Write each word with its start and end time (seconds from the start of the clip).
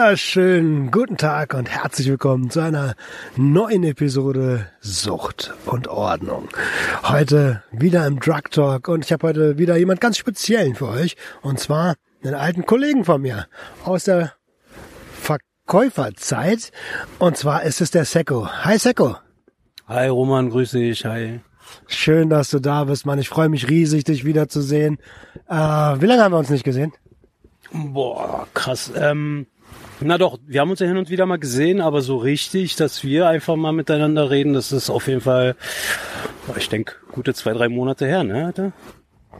wunderschönen 0.00 0.90
guten 0.90 1.18
Tag 1.18 1.52
und 1.52 1.68
herzlich 1.68 2.08
willkommen 2.08 2.48
zu 2.48 2.60
einer 2.60 2.94
neuen 3.36 3.84
Episode 3.84 4.66
Sucht 4.80 5.52
und 5.66 5.88
Ordnung. 5.88 6.48
Heute 7.02 7.62
wieder 7.70 8.06
im 8.06 8.18
Drug 8.18 8.50
Talk 8.50 8.88
und 8.88 9.04
ich 9.04 9.12
habe 9.12 9.28
heute 9.28 9.58
wieder 9.58 9.76
jemand 9.76 10.00
ganz 10.00 10.16
speziellen 10.16 10.74
für 10.74 10.88
euch 10.88 11.16
und 11.42 11.60
zwar 11.60 11.96
einen 12.24 12.32
alten 12.32 12.64
Kollegen 12.64 13.04
von 13.04 13.20
mir 13.20 13.46
aus 13.84 14.04
der 14.04 14.32
Verkäuferzeit 15.20 16.72
und 17.18 17.36
zwar 17.36 17.64
ist 17.64 17.82
es 17.82 17.90
der 17.90 18.06
Seko. 18.06 18.48
Hi 18.48 18.78
Seko. 18.78 19.16
Hi 19.86 20.08
Roman, 20.08 20.48
grüße 20.48 20.78
dich. 20.78 21.04
Hi. 21.04 21.40
Schön, 21.88 22.30
dass 22.30 22.48
du 22.48 22.58
da 22.58 22.84
bist, 22.84 23.04
Mann. 23.04 23.18
Ich 23.18 23.28
freue 23.28 23.50
mich 23.50 23.68
riesig, 23.68 24.04
dich 24.04 24.24
wiederzusehen. 24.24 24.96
Äh, 25.46 25.54
wie 25.54 26.06
lange 26.06 26.22
haben 26.22 26.32
wir 26.32 26.38
uns 26.38 26.48
nicht 26.48 26.64
gesehen? 26.64 26.94
Boah, 27.72 28.48
krass. 28.54 28.90
Ähm, 28.96 29.46
na 30.02 30.18
doch, 30.18 30.38
wir 30.46 30.60
haben 30.60 30.70
uns 30.70 30.80
ja 30.80 30.86
hin 30.86 30.96
und 30.96 31.10
wieder 31.10 31.26
mal 31.26 31.38
gesehen, 31.38 31.80
aber 31.80 32.02
so 32.02 32.16
richtig, 32.16 32.76
dass 32.76 33.04
wir 33.04 33.28
einfach 33.28 33.56
mal 33.56 33.72
miteinander 33.72 34.30
reden, 34.30 34.52
das 34.52 34.72
ist 34.72 34.90
auf 34.90 35.06
jeden 35.06 35.20
Fall, 35.20 35.56
ich 36.56 36.68
denke, 36.68 36.94
gute 37.12 37.34
zwei, 37.34 37.52
drei 37.52 37.68
Monate 37.68 38.06
her, 38.06 38.24
ne? 38.24 38.46
Alter? 38.46 38.72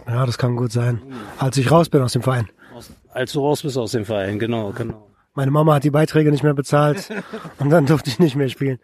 Ja, 0.06 0.26
das 0.26 0.38
kann 0.38 0.56
gut 0.56 0.72
sein. 0.72 1.00
Als 1.38 1.56
ich 1.56 1.70
raus 1.70 1.88
bin 1.88 2.02
aus 2.02 2.12
dem 2.12 2.22
Verein. 2.22 2.48
Aus, 2.74 2.90
als 3.12 3.32
du 3.32 3.40
raus 3.40 3.62
bist 3.62 3.76
aus 3.76 3.92
dem 3.92 4.04
Verein, 4.04 4.38
genau, 4.38 4.72
genau. 4.72 5.06
Meine 5.34 5.50
Mama 5.50 5.74
hat 5.74 5.84
die 5.84 5.90
Beiträge 5.90 6.30
nicht 6.30 6.42
mehr 6.42 6.54
bezahlt 6.54 7.08
und 7.58 7.70
dann 7.70 7.86
durfte 7.86 8.10
ich 8.10 8.18
nicht 8.18 8.36
mehr 8.36 8.48
spielen. 8.48 8.78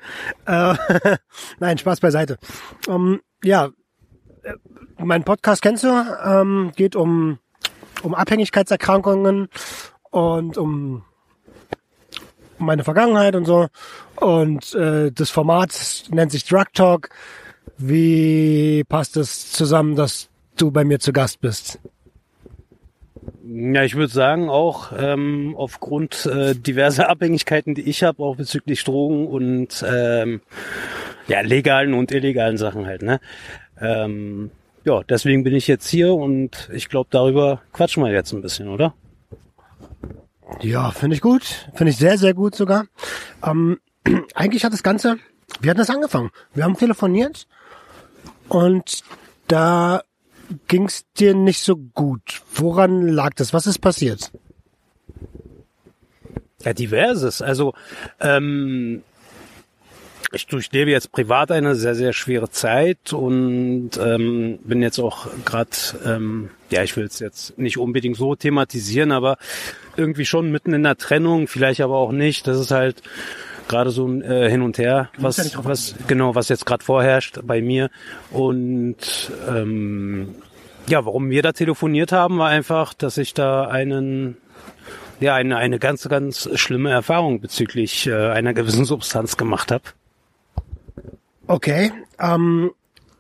Äh, 0.47 0.75
Nein, 1.59 1.79
Spaß 1.79 2.01
beiseite. 2.01 2.39
Um, 2.87 3.21
ja, 3.43 3.71
äh, 4.43 4.55
mein 4.99 5.25
Podcast 5.25 5.63
kennst 5.63 5.85
du, 5.85 5.89
ähm, 6.25 6.73
geht 6.77 6.97
um 6.97 7.39
um 8.03 8.15
Abhängigkeitserkrankungen 8.15 9.49
und 10.11 10.57
um 10.57 11.05
meine 12.59 12.85
Vergangenheit 12.85 13.37
und 13.37 13.45
so. 13.45 13.69
Und 14.17 14.75
äh, 14.75 15.13
das 15.13 15.31
Format 15.31 16.05
nennt 16.11 16.33
sich 16.33 16.45
Drug 16.45 16.67
Talk. 16.75 17.11
Wie 17.79 18.85
passt 18.89 19.17
es 19.17 19.53
zusammen, 19.53 19.97
dass 19.97 20.29
du 20.57 20.71
bei 20.71 20.85
mir 20.85 20.99
zu 20.99 21.13
Gast 21.13 21.41
bist? 21.41 21.79
Ja, 23.49 23.85
ich 23.85 23.95
würde 23.95 24.13
sagen, 24.13 24.49
auch 24.49 24.93
ähm, 24.99 25.55
aufgrund 25.57 26.27
äh, 26.27 26.55
diverser 26.55 27.09
Abhängigkeiten, 27.11 27.75
die 27.75 27.89
ich 27.89 28.03
habe, 28.03 28.23
auch 28.23 28.37
bezüglich 28.37 28.83
Drogen 28.85 29.27
und 29.27 29.85
ähm, 29.89 30.41
ja, 31.29 31.41
legalen 31.41 31.95
und 31.95 32.13
illegalen 32.13 32.57
Sachen 32.57 32.87
halt, 32.87 33.03
ne? 33.03 33.21
Ähm, 33.81 34.51
ja, 34.85 35.03
deswegen 35.03 35.43
bin 35.45 35.55
ich 35.55 35.67
jetzt 35.67 35.89
hier 35.89 36.15
und 36.15 36.71
ich 36.73 36.89
glaube, 36.89 37.09
darüber 37.11 37.61
quatschen 37.73 38.05
wir 38.05 38.13
jetzt 38.13 38.33
ein 38.33 38.43
bisschen, 38.43 38.69
oder? 38.69 38.95
Ja, 40.61 40.91
finde 40.91 41.17
ich 41.17 41.23
gut. 41.23 41.69
Finde 41.75 41.91
ich 41.91 41.99
sehr, 41.99 42.19
sehr 42.19 42.35
gut 42.35 42.55
sogar. 42.55 42.87
Ähm, 43.43 43.79
eigentlich 44.35 44.65
hat 44.65 44.73
das 44.73 44.83
Ganze, 44.83 45.19
wie 45.61 45.71
hat 45.71 45.79
das 45.79 45.91
angefangen? 45.91 46.31
Wir 46.55 46.65
haben 46.65 46.77
telefoniert 46.77 47.47
und 48.49 49.03
da 49.49 50.03
ging 50.69 50.85
es 50.85 51.05
dir 51.15 51.35
nicht 51.35 51.61
so 51.61 51.77
gut. 51.77 52.43
Woran 52.55 53.09
lag 53.09 53.35
das? 53.35 53.53
Was 53.53 53.67
ist 53.67 53.81
passiert? 53.81 54.31
Ja, 56.63 56.73
diverses. 56.73 57.43
Also 57.43 57.75
ähm, 58.21 59.03
ich 60.33 60.47
durchlebe 60.47 60.91
jetzt 60.91 61.13
privat 61.13 61.51
eine 61.51 61.75
sehr, 61.75 61.95
sehr 61.95 62.13
schwere 62.13 62.51
Zeit 62.51 63.13
und 63.13 63.91
ähm, 63.99 64.59
bin 64.65 64.83
jetzt 64.83 64.99
auch 64.99 65.29
gerade, 65.45 65.71
ähm, 66.05 66.51
ja, 66.71 66.83
ich 66.83 66.97
will 66.97 67.05
es 67.05 67.19
jetzt 67.19 67.59
nicht 67.59 67.79
unbedingt 67.79 68.17
so 68.17 68.35
thematisieren, 68.35 69.13
aber 69.13 69.39
irgendwie 69.97 70.27
schon 70.27 70.51
mitten 70.51 70.73
in 70.73 70.83
der 70.83 70.97
Trennung, 70.97 71.49
vielleicht 71.49 71.81
aber 71.81 71.97
auch 71.97 72.13
nicht. 72.13 72.47
Das 72.47 72.59
ist 72.59 72.71
halt 72.71 73.03
gerade 73.69 73.91
so 73.91 74.07
ein 74.07 74.23
äh, 74.23 74.51
Hin 74.51 74.63
und 74.63 74.79
Her, 74.79 75.11
was, 75.19 75.37
ja 75.39 75.65
was 75.65 75.95
genau, 76.07 76.35
was 76.35 76.49
jetzt 76.49 76.67
gerade 76.67 76.85
vorherrscht 76.85 77.41
bei 77.45 77.63
mir. 77.63 77.91
Und 78.31 79.31
ähm, 79.49 80.35
ja, 80.89 81.05
warum 81.05 81.31
wir 81.31 81.43
da 81.43 81.53
telefoniert 81.53 82.13
haben, 82.13 82.39
war 82.39 82.49
einfach, 82.49 82.95
dass 82.95 83.19
ich 83.19 83.35
da 83.35 83.67
einen 83.67 84.37
ja, 85.19 85.35
eine, 85.35 85.57
eine 85.57 85.79
ganz, 85.79 86.07
ganz 86.09 86.49
schlimme 86.57 86.91
Erfahrung 86.91 87.41
bezüglich 87.41 88.07
äh, 88.07 88.15
einer 88.15 88.53
gewissen 88.53 88.85
Substanz 88.85 89.39
gemacht 89.39 89.73
habe. 89.73 89.85
Okay, 91.49 91.93
ähm, 92.19 92.73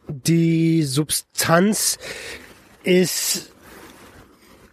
die 0.08 0.82
Substanz 0.82 1.98
ist, 2.82 3.52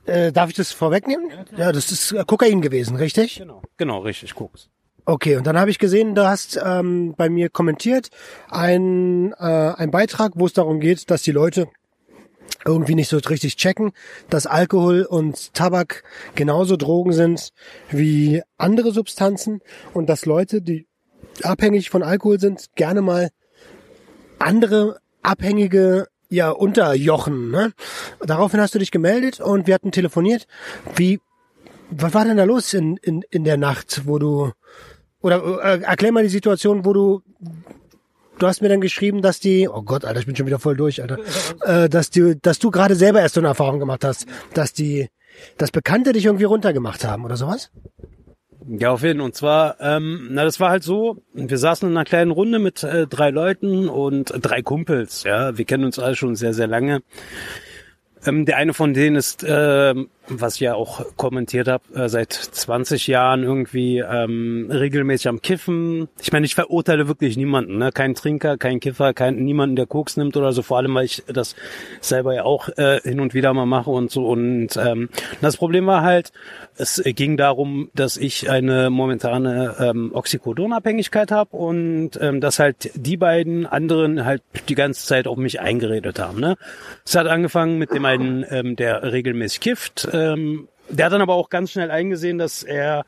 äh, 0.05 0.31
darf 0.31 0.49
ich 0.49 0.55
das 0.55 0.71
vorwegnehmen? 0.71 1.29
Ja, 1.29 1.57
ja, 1.57 1.71
das 1.71 1.91
ist 1.91 2.15
Kokain 2.27 2.61
gewesen, 2.61 2.95
richtig? 2.95 3.37
Genau, 3.37 3.61
genau, 3.77 3.99
richtig, 3.99 4.33
Koks. 4.33 4.69
Okay, 5.05 5.35
und 5.35 5.45
dann 5.45 5.59
habe 5.59 5.69
ich 5.69 5.79
gesehen, 5.79 6.15
du 6.15 6.25
hast 6.25 6.59
ähm, 6.63 7.13
bei 7.15 7.29
mir 7.29 7.49
kommentiert 7.49 8.09
ein, 8.49 9.33
äh, 9.33 9.73
ein 9.75 9.91
Beitrag, 9.91 10.31
wo 10.35 10.45
es 10.45 10.53
darum 10.53 10.79
geht, 10.79 11.11
dass 11.11 11.21
die 11.21 11.31
Leute 11.31 11.67
irgendwie 12.65 12.95
nicht 12.95 13.09
so 13.09 13.17
richtig 13.17 13.57
checken, 13.57 13.91
dass 14.29 14.47
Alkohol 14.47 15.03
und 15.03 15.53
Tabak 15.53 16.03
genauso 16.35 16.77
Drogen 16.77 17.11
sind 17.11 17.51
wie 17.89 18.41
andere 18.57 18.91
Substanzen 18.93 19.61
und 19.93 20.07
dass 20.07 20.25
Leute, 20.25 20.61
die 20.61 20.87
abhängig 21.43 21.89
von 21.89 22.01
Alkohol 22.01 22.39
sind, 22.39 22.73
gerne 22.75 23.01
mal 23.01 23.29
andere 24.39 24.99
Abhängige 25.21 26.07
ja 26.29 26.49
unterjochen. 26.49 27.51
Ne? 27.51 27.73
Daraufhin 28.19 28.59
hast 28.59 28.75
du 28.75 28.79
dich 28.79 28.91
gemeldet 28.91 29.39
und 29.39 29.67
wir 29.67 29.75
hatten 29.75 29.91
telefoniert. 29.91 30.47
Wie, 30.95 31.19
was 31.89 32.13
war 32.13 32.25
denn 32.25 32.37
da 32.37 32.43
los 32.43 32.73
in, 32.73 32.97
in, 32.97 33.23
in 33.29 33.43
der 33.43 33.57
Nacht, 33.57 34.01
wo 34.05 34.19
du, 34.19 34.51
oder 35.21 35.43
äh, 35.63 35.81
erklär 35.81 36.11
mal 36.11 36.23
die 36.23 36.29
Situation, 36.29 36.85
wo 36.85 36.93
du, 36.93 37.21
du 38.39 38.47
hast 38.47 38.61
mir 38.61 38.69
dann 38.69 38.81
geschrieben, 38.81 39.21
dass 39.21 39.39
die, 39.39 39.69
oh 39.69 39.83
Gott, 39.83 40.05
Alter, 40.05 40.19
ich 40.19 40.25
bin 40.25 40.35
schon 40.35 40.47
wieder 40.47 40.59
voll 40.59 40.75
durch, 40.75 41.01
Alter, 41.01 41.19
äh, 41.61 41.87
dass 41.87 42.09
du, 42.09 42.35
dass 42.35 42.59
du 42.59 42.71
gerade 42.71 42.95
selber 42.95 43.21
erst 43.21 43.35
so 43.35 43.41
eine 43.41 43.49
Erfahrung 43.49 43.79
gemacht 43.79 44.03
hast, 44.03 44.25
dass 44.53 44.73
die, 44.73 45.09
dass 45.57 45.71
Bekannte 45.71 46.13
dich 46.13 46.25
irgendwie 46.25 46.45
runtergemacht 46.45 47.05
haben 47.05 47.25
oder 47.25 47.37
sowas? 47.37 47.71
Ja, 48.67 48.91
auf 48.91 49.03
jeden 49.03 49.19
Fall. 49.19 49.25
Und 49.25 49.35
zwar, 49.35 49.77
ähm, 49.79 50.29
na, 50.31 50.43
das 50.43 50.59
war 50.59 50.69
halt 50.69 50.83
so, 50.83 51.21
wir 51.33 51.57
saßen 51.57 51.89
in 51.89 51.97
einer 51.97 52.05
kleinen 52.05 52.31
Runde 52.31 52.59
mit 52.59 52.83
äh, 52.83 53.07
drei 53.07 53.29
Leuten 53.29 53.89
und 53.89 54.33
drei 54.41 54.61
Kumpels, 54.61 55.23
ja. 55.23 55.57
Wir 55.57 55.65
kennen 55.65 55.85
uns 55.85 55.99
alle 55.99 56.15
schon 56.15 56.35
sehr, 56.35 56.53
sehr 56.53 56.67
lange. 56.67 57.01
Ähm, 58.25 58.45
der 58.45 58.57
eine 58.57 58.73
von 58.73 58.93
denen 58.93 59.15
ist, 59.15 59.43
äh, 59.43 59.93
was 60.27 60.55
ich 60.55 60.61
ja 60.61 60.75
auch 60.75 61.05
kommentiert 61.17 61.67
habe, 61.67 61.83
äh, 61.95 62.09
seit 62.09 62.33
20 62.33 63.07
Jahren 63.07 63.43
irgendwie 63.43 63.99
ähm, 63.99 64.69
regelmäßig 64.71 65.27
am 65.27 65.41
Kiffen. 65.41 66.07
Ich 66.21 66.31
meine, 66.31 66.45
ich 66.45 66.55
verurteile 66.55 67.07
wirklich 67.07 67.37
niemanden, 67.37 67.77
ne? 67.77 67.91
kein 67.91 68.15
Trinker, 68.15 68.57
kein 68.57 68.79
Kiffer, 68.79 69.13
kein 69.13 69.35
niemanden, 69.35 69.75
der 69.75 69.85
Koks 69.85 70.17
nimmt 70.17 70.37
oder 70.37 70.53
so. 70.53 70.61
Vor 70.61 70.77
allem, 70.77 70.93
weil 70.95 71.05
ich 71.05 71.23
das 71.27 71.55
selber 71.99 72.33
ja 72.33 72.43
auch 72.43 72.69
äh, 72.77 73.01
hin 73.01 73.19
und 73.19 73.33
wieder 73.33 73.53
mal 73.53 73.65
mache 73.65 73.89
und 73.89 74.11
so. 74.11 74.27
Und 74.27 74.77
ähm, 74.77 75.09
das 75.41 75.57
Problem 75.57 75.85
war 75.87 76.03
halt, 76.03 76.31
es 76.77 77.01
ging 77.03 77.37
darum, 77.37 77.89
dass 77.93 78.17
ich 78.17 78.49
eine 78.49 78.89
momentane 78.89 79.75
ähm, 79.79 80.11
Oxycodon-Abhängigkeit 80.13 81.31
habe 81.31 81.55
und 81.55 82.11
ähm, 82.19 82.41
dass 82.41 82.59
halt 82.59 82.91
die 82.95 83.17
beiden 83.17 83.65
anderen 83.65 84.25
halt 84.25 84.41
die 84.69 84.75
ganze 84.75 85.05
Zeit 85.05 85.27
auf 85.27 85.37
mich 85.37 85.59
eingeredet 85.59 86.19
haben. 86.19 86.39
Ne? 86.39 86.57
Es 87.05 87.15
hat 87.15 87.27
angefangen 87.27 87.77
mit 87.77 87.91
dem 87.91 88.05
einen, 88.05 88.45
ähm, 88.49 88.75
der 88.75 89.03
regelmäßig 89.03 89.59
kifft. 89.59 90.07
Ähm, 90.13 90.67
der 90.89 91.05
hat 91.05 91.13
dann 91.13 91.21
aber 91.21 91.33
auch 91.33 91.49
ganz 91.49 91.71
schnell 91.71 91.91
eingesehen, 91.91 92.37
dass 92.37 92.63
er 92.63 93.05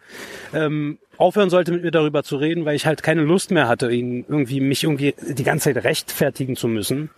ähm, 0.54 0.98
aufhören 1.18 1.50
sollte, 1.50 1.72
mit 1.72 1.84
mir 1.84 1.92
darüber 1.92 2.24
zu 2.24 2.38
reden, 2.38 2.66
weil 2.66 2.76
ich 2.76 2.86
halt 2.86 3.04
keine 3.04 3.22
Lust 3.22 3.52
mehr 3.52 3.68
hatte, 3.68 3.92
ihn 3.92 4.26
irgendwie 4.28 4.60
mich 4.60 4.84
irgendwie 4.84 5.14
die 5.22 5.44
ganze 5.44 5.74
Zeit 5.74 5.84
rechtfertigen 5.84 6.56
zu 6.56 6.68
müssen. 6.68 7.10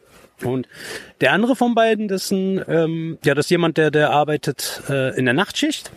Und 0.43 0.67
der 1.21 1.31
andere 1.31 1.55
von 1.55 1.73
beiden, 1.73 2.07
das 2.07 2.25
ist 2.25 2.31
ein, 2.31 2.63
ähm, 2.67 3.17
ja, 3.23 3.33
das 3.33 3.47
ist 3.47 3.49
jemand, 3.49 3.77
der, 3.77 3.89
der 3.89 4.11
arbeitet 4.11 4.83
äh, 4.89 5.17
in 5.17 5.25
der 5.25 5.33
Nachtschicht 5.33 5.91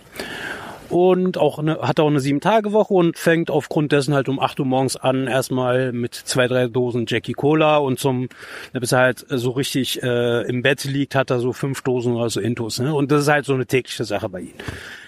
und 0.91 1.39
auch 1.39 1.59
eine, 1.59 1.79
hat 1.79 2.01
auch 2.01 2.09
eine 2.09 2.21
sieben 2.21 2.41
Tage 2.41 2.73
Woche 2.73 2.95
und 2.95 3.19
fängt 3.19 3.51
aufgrund 3.51 3.93
dessen 3.93 4.15
halt 4.15 4.29
um 4.29 4.41
acht 4.41 4.59
Uhr 4.61 4.67
morgens 4.67 4.97
an 4.97 5.27
erstmal 5.27 5.93
mit 5.93 6.15
zwei 6.15 6.49
drei 6.49 6.67
Dosen 6.67 7.07
Jackie 7.09 7.33
Cola 7.33 7.79
und 7.79 7.99
zum 7.99 8.29
bis 8.73 8.93
er 8.93 8.99
halt 8.99 9.25
so 9.29 9.51
richtig 9.51 10.03
äh, 10.03 10.43
im 10.49 10.63
Bett 10.63 10.85
liegt 10.85 11.15
hat 11.15 11.31
er 11.31 11.41
so 11.41 11.53
fünf 11.53 11.83
Dosen 11.83 12.15
oder 12.15 12.29
so 12.31 12.41
Intus 12.41 12.79
ne? 12.79 12.95
und 12.95 13.11
das 13.11 13.23
ist 13.23 13.29
halt 13.29 13.45
so 13.45 13.55
eine 13.55 13.67
tägliche 13.67 14.05
Sache 14.05 14.29
bei 14.29 14.41
ihm 14.41 14.55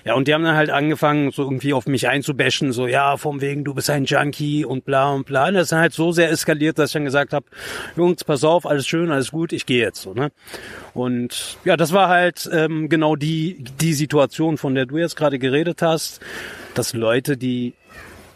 Ja, 0.05 0.15
und 0.15 0.27
die 0.27 0.35
haben 0.35 0.43
dann 0.43 0.57
halt 0.57 0.71
angefangen, 0.71 1.31
so 1.31 1.43
irgendwie 1.43 1.73
auf 1.73 1.87
mich 1.87 2.09
einzubashen, 2.09 2.73
so, 2.73 2.87
ja, 2.87 3.17
vom 3.17 3.41
wegen, 3.41 3.65
du 3.65 3.75
bist 3.75 3.89
ein 3.91 4.05
Junkie 4.05 4.65
und 4.65 4.85
bla 4.85 5.11
und 5.11 5.27
bla. 5.27 5.49
Und 5.49 5.55
das 5.55 5.65
ist 5.65 5.73
dann 5.73 5.81
halt 5.81 5.93
so 5.93 6.13
sehr 6.13 6.31
eskaliert, 6.31 6.79
dass 6.79 6.91
ich 6.91 6.95
dann 6.95 7.05
gesagt 7.05 7.33
habe, 7.33 7.47
Jungs, 7.97 8.25
pass 8.25 8.43
auf, 8.43 8.67
alles 8.67 8.87
schön, 8.87 9.13
alles 9.13 9.31
gut, 9.31 9.53
ich 9.53 9.67
gehe 9.67 9.81
jetzt, 9.81 10.03
so, 10.03 10.13
ne? 10.13 10.33
Und 10.95 11.57
ja, 11.65 11.77
das 11.77 11.93
war 11.93 12.09
halt 12.09 12.49
ähm, 12.53 12.89
genau 12.89 13.17
die, 13.17 13.65
die 13.81 13.95
Situation, 13.95 14.59
von 14.59 14.75
der 14.75 14.87
du 14.87 14.99
jetzt 14.99 15.17
gerade 15.17 15.39
geredet 15.39 15.83
hast, 15.83 16.21
dass 16.75 16.93
Leute, 16.95 17.37
die 17.37 17.75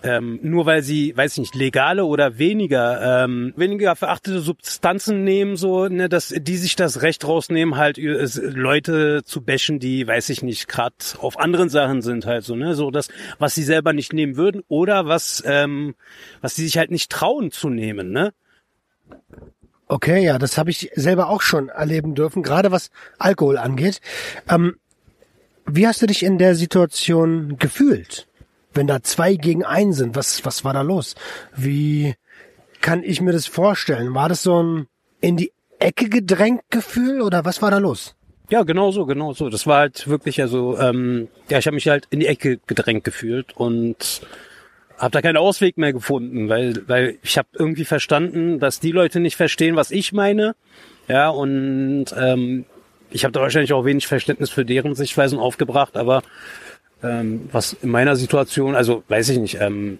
ähm, 0.02 0.38
nur 0.42 0.66
weil 0.66 0.82
sie, 0.82 1.16
weiß 1.16 1.32
ich 1.32 1.38
nicht, 1.38 1.54
legale 1.54 2.04
oder 2.04 2.38
weniger 2.38 3.24
ähm, 3.24 3.52
weniger 3.56 3.96
verachtete 3.96 4.40
Substanzen 4.40 5.24
nehmen, 5.24 5.56
so, 5.56 5.88
ne, 5.88 6.08
dass 6.08 6.34
die 6.36 6.56
sich 6.56 6.76
das 6.76 7.02
Recht 7.02 7.26
rausnehmen, 7.26 7.76
halt 7.76 7.98
äh, 7.98 8.26
Leute 8.40 9.22
zu 9.24 9.42
bashen, 9.42 9.78
die, 9.78 10.06
weiß 10.06 10.28
ich 10.30 10.42
nicht, 10.42 10.68
gerade 10.68 10.94
auf 11.18 11.38
anderen 11.38 11.68
Sachen 11.68 12.02
sind, 12.02 12.26
halt 12.26 12.44
so, 12.44 12.56
ne, 12.56 12.74
so 12.74 12.90
das, 12.90 13.08
was 13.38 13.54
sie 13.54 13.62
selber 13.62 13.92
nicht 13.92 14.12
nehmen 14.12 14.36
würden 14.36 14.62
oder 14.68 15.06
was, 15.06 15.42
ähm, 15.46 15.94
was 16.40 16.56
sie 16.56 16.64
sich 16.64 16.78
halt 16.78 16.90
nicht 16.90 17.10
trauen 17.10 17.50
zu 17.50 17.68
nehmen, 17.68 18.10
ne? 18.10 18.32
Okay, 19.88 20.24
ja, 20.24 20.38
das 20.38 20.58
habe 20.58 20.70
ich 20.70 20.90
selber 20.96 21.28
auch 21.28 21.42
schon 21.42 21.68
erleben 21.68 22.16
dürfen, 22.16 22.42
gerade 22.42 22.72
was 22.72 22.90
Alkohol 23.18 23.56
angeht. 23.56 24.00
Ähm, 24.48 24.76
wie 25.66 25.86
hast 25.86 26.02
du 26.02 26.06
dich 26.06 26.22
in 26.22 26.38
der 26.38 26.54
Situation 26.54 27.56
gefühlt? 27.58 28.26
Wenn 28.76 28.86
da 28.86 29.02
zwei 29.02 29.34
gegen 29.34 29.64
einen 29.64 29.92
sind, 29.92 30.16
was, 30.16 30.44
was 30.44 30.64
war 30.64 30.72
da 30.72 30.82
los? 30.82 31.14
Wie 31.54 32.14
kann 32.80 33.02
ich 33.02 33.20
mir 33.20 33.32
das 33.32 33.46
vorstellen? 33.46 34.14
War 34.14 34.28
das 34.28 34.42
so 34.42 34.62
ein 34.62 34.86
in 35.20 35.36
die 35.36 35.52
Ecke 35.78 36.08
gedrängt 36.08 36.62
Gefühl 36.70 37.20
oder 37.20 37.44
was 37.44 37.62
war 37.62 37.70
da 37.70 37.78
los? 37.78 38.14
Ja, 38.48 38.62
genau 38.62 38.92
so, 38.92 39.06
genau 39.06 39.32
so. 39.32 39.48
Das 39.48 39.66
war 39.66 39.78
halt 39.78 40.06
wirklich 40.08 40.40
also, 40.40 40.78
ähm, 40.78 41.28
ja, 41.48 41.58
ich 41.58 41.66
habe 41.66 41.74
mich 41.74 41.88
halt 41.88 42.06
in 42.10 42.20
die 42.20 42.26
Ecke 42.26 42.60
gedrängt 42.66 43.04
gefühlt 43.04 43.56
und 43.56 44.20
habe 44.98 45.10
da 45.10 45.20
keinen 45.20 45.36
Ausweg 45.36 45.76
mehr 45.76 45.92
gefunden, 45.92 46.48
weil 46.48 46.82
weil 46.86 47.18
ich 47.22 47.36
habe 47.36 47.48
irgendwie 47.54 47.84
verstanden, 47.84 48.60
dass 48.60 48.80
die 48.80 48.92
Leute 48.92 49.20
nicht 49.20 49.36
verstehen, 49.36 49.76
was 49.76 49.90
ich 49.90 50.12
meine, 50.12 50.54
ja 51.08 51.28
und 51.28 52.06
ähm, 52.16 52.64
ich 53.10 53.24
habe 53.24 53.32
da 53.32 53.40
wahrscheinlich 53.40 53.72
auch 53.72 53.84
wenig 53.84 54.06
Verständnis 54.06 54.50
für 54.50 54.64
deren 54.64 54.94
Sichtweisen 54.94 55.38
aufgebracht, 55.38 55.96
aber 55.96 56.22
ähm, 57.02 57.48
was 57.52 57.74
in 57.74 57.90
meiner 57.90 58.16
Situation, 58.16 58.74
also 58.74 59.02
weiß 59.08 59.28
ich 59.30 59.38
nicht, 59.38 59.58
ähm, 59.60 59.98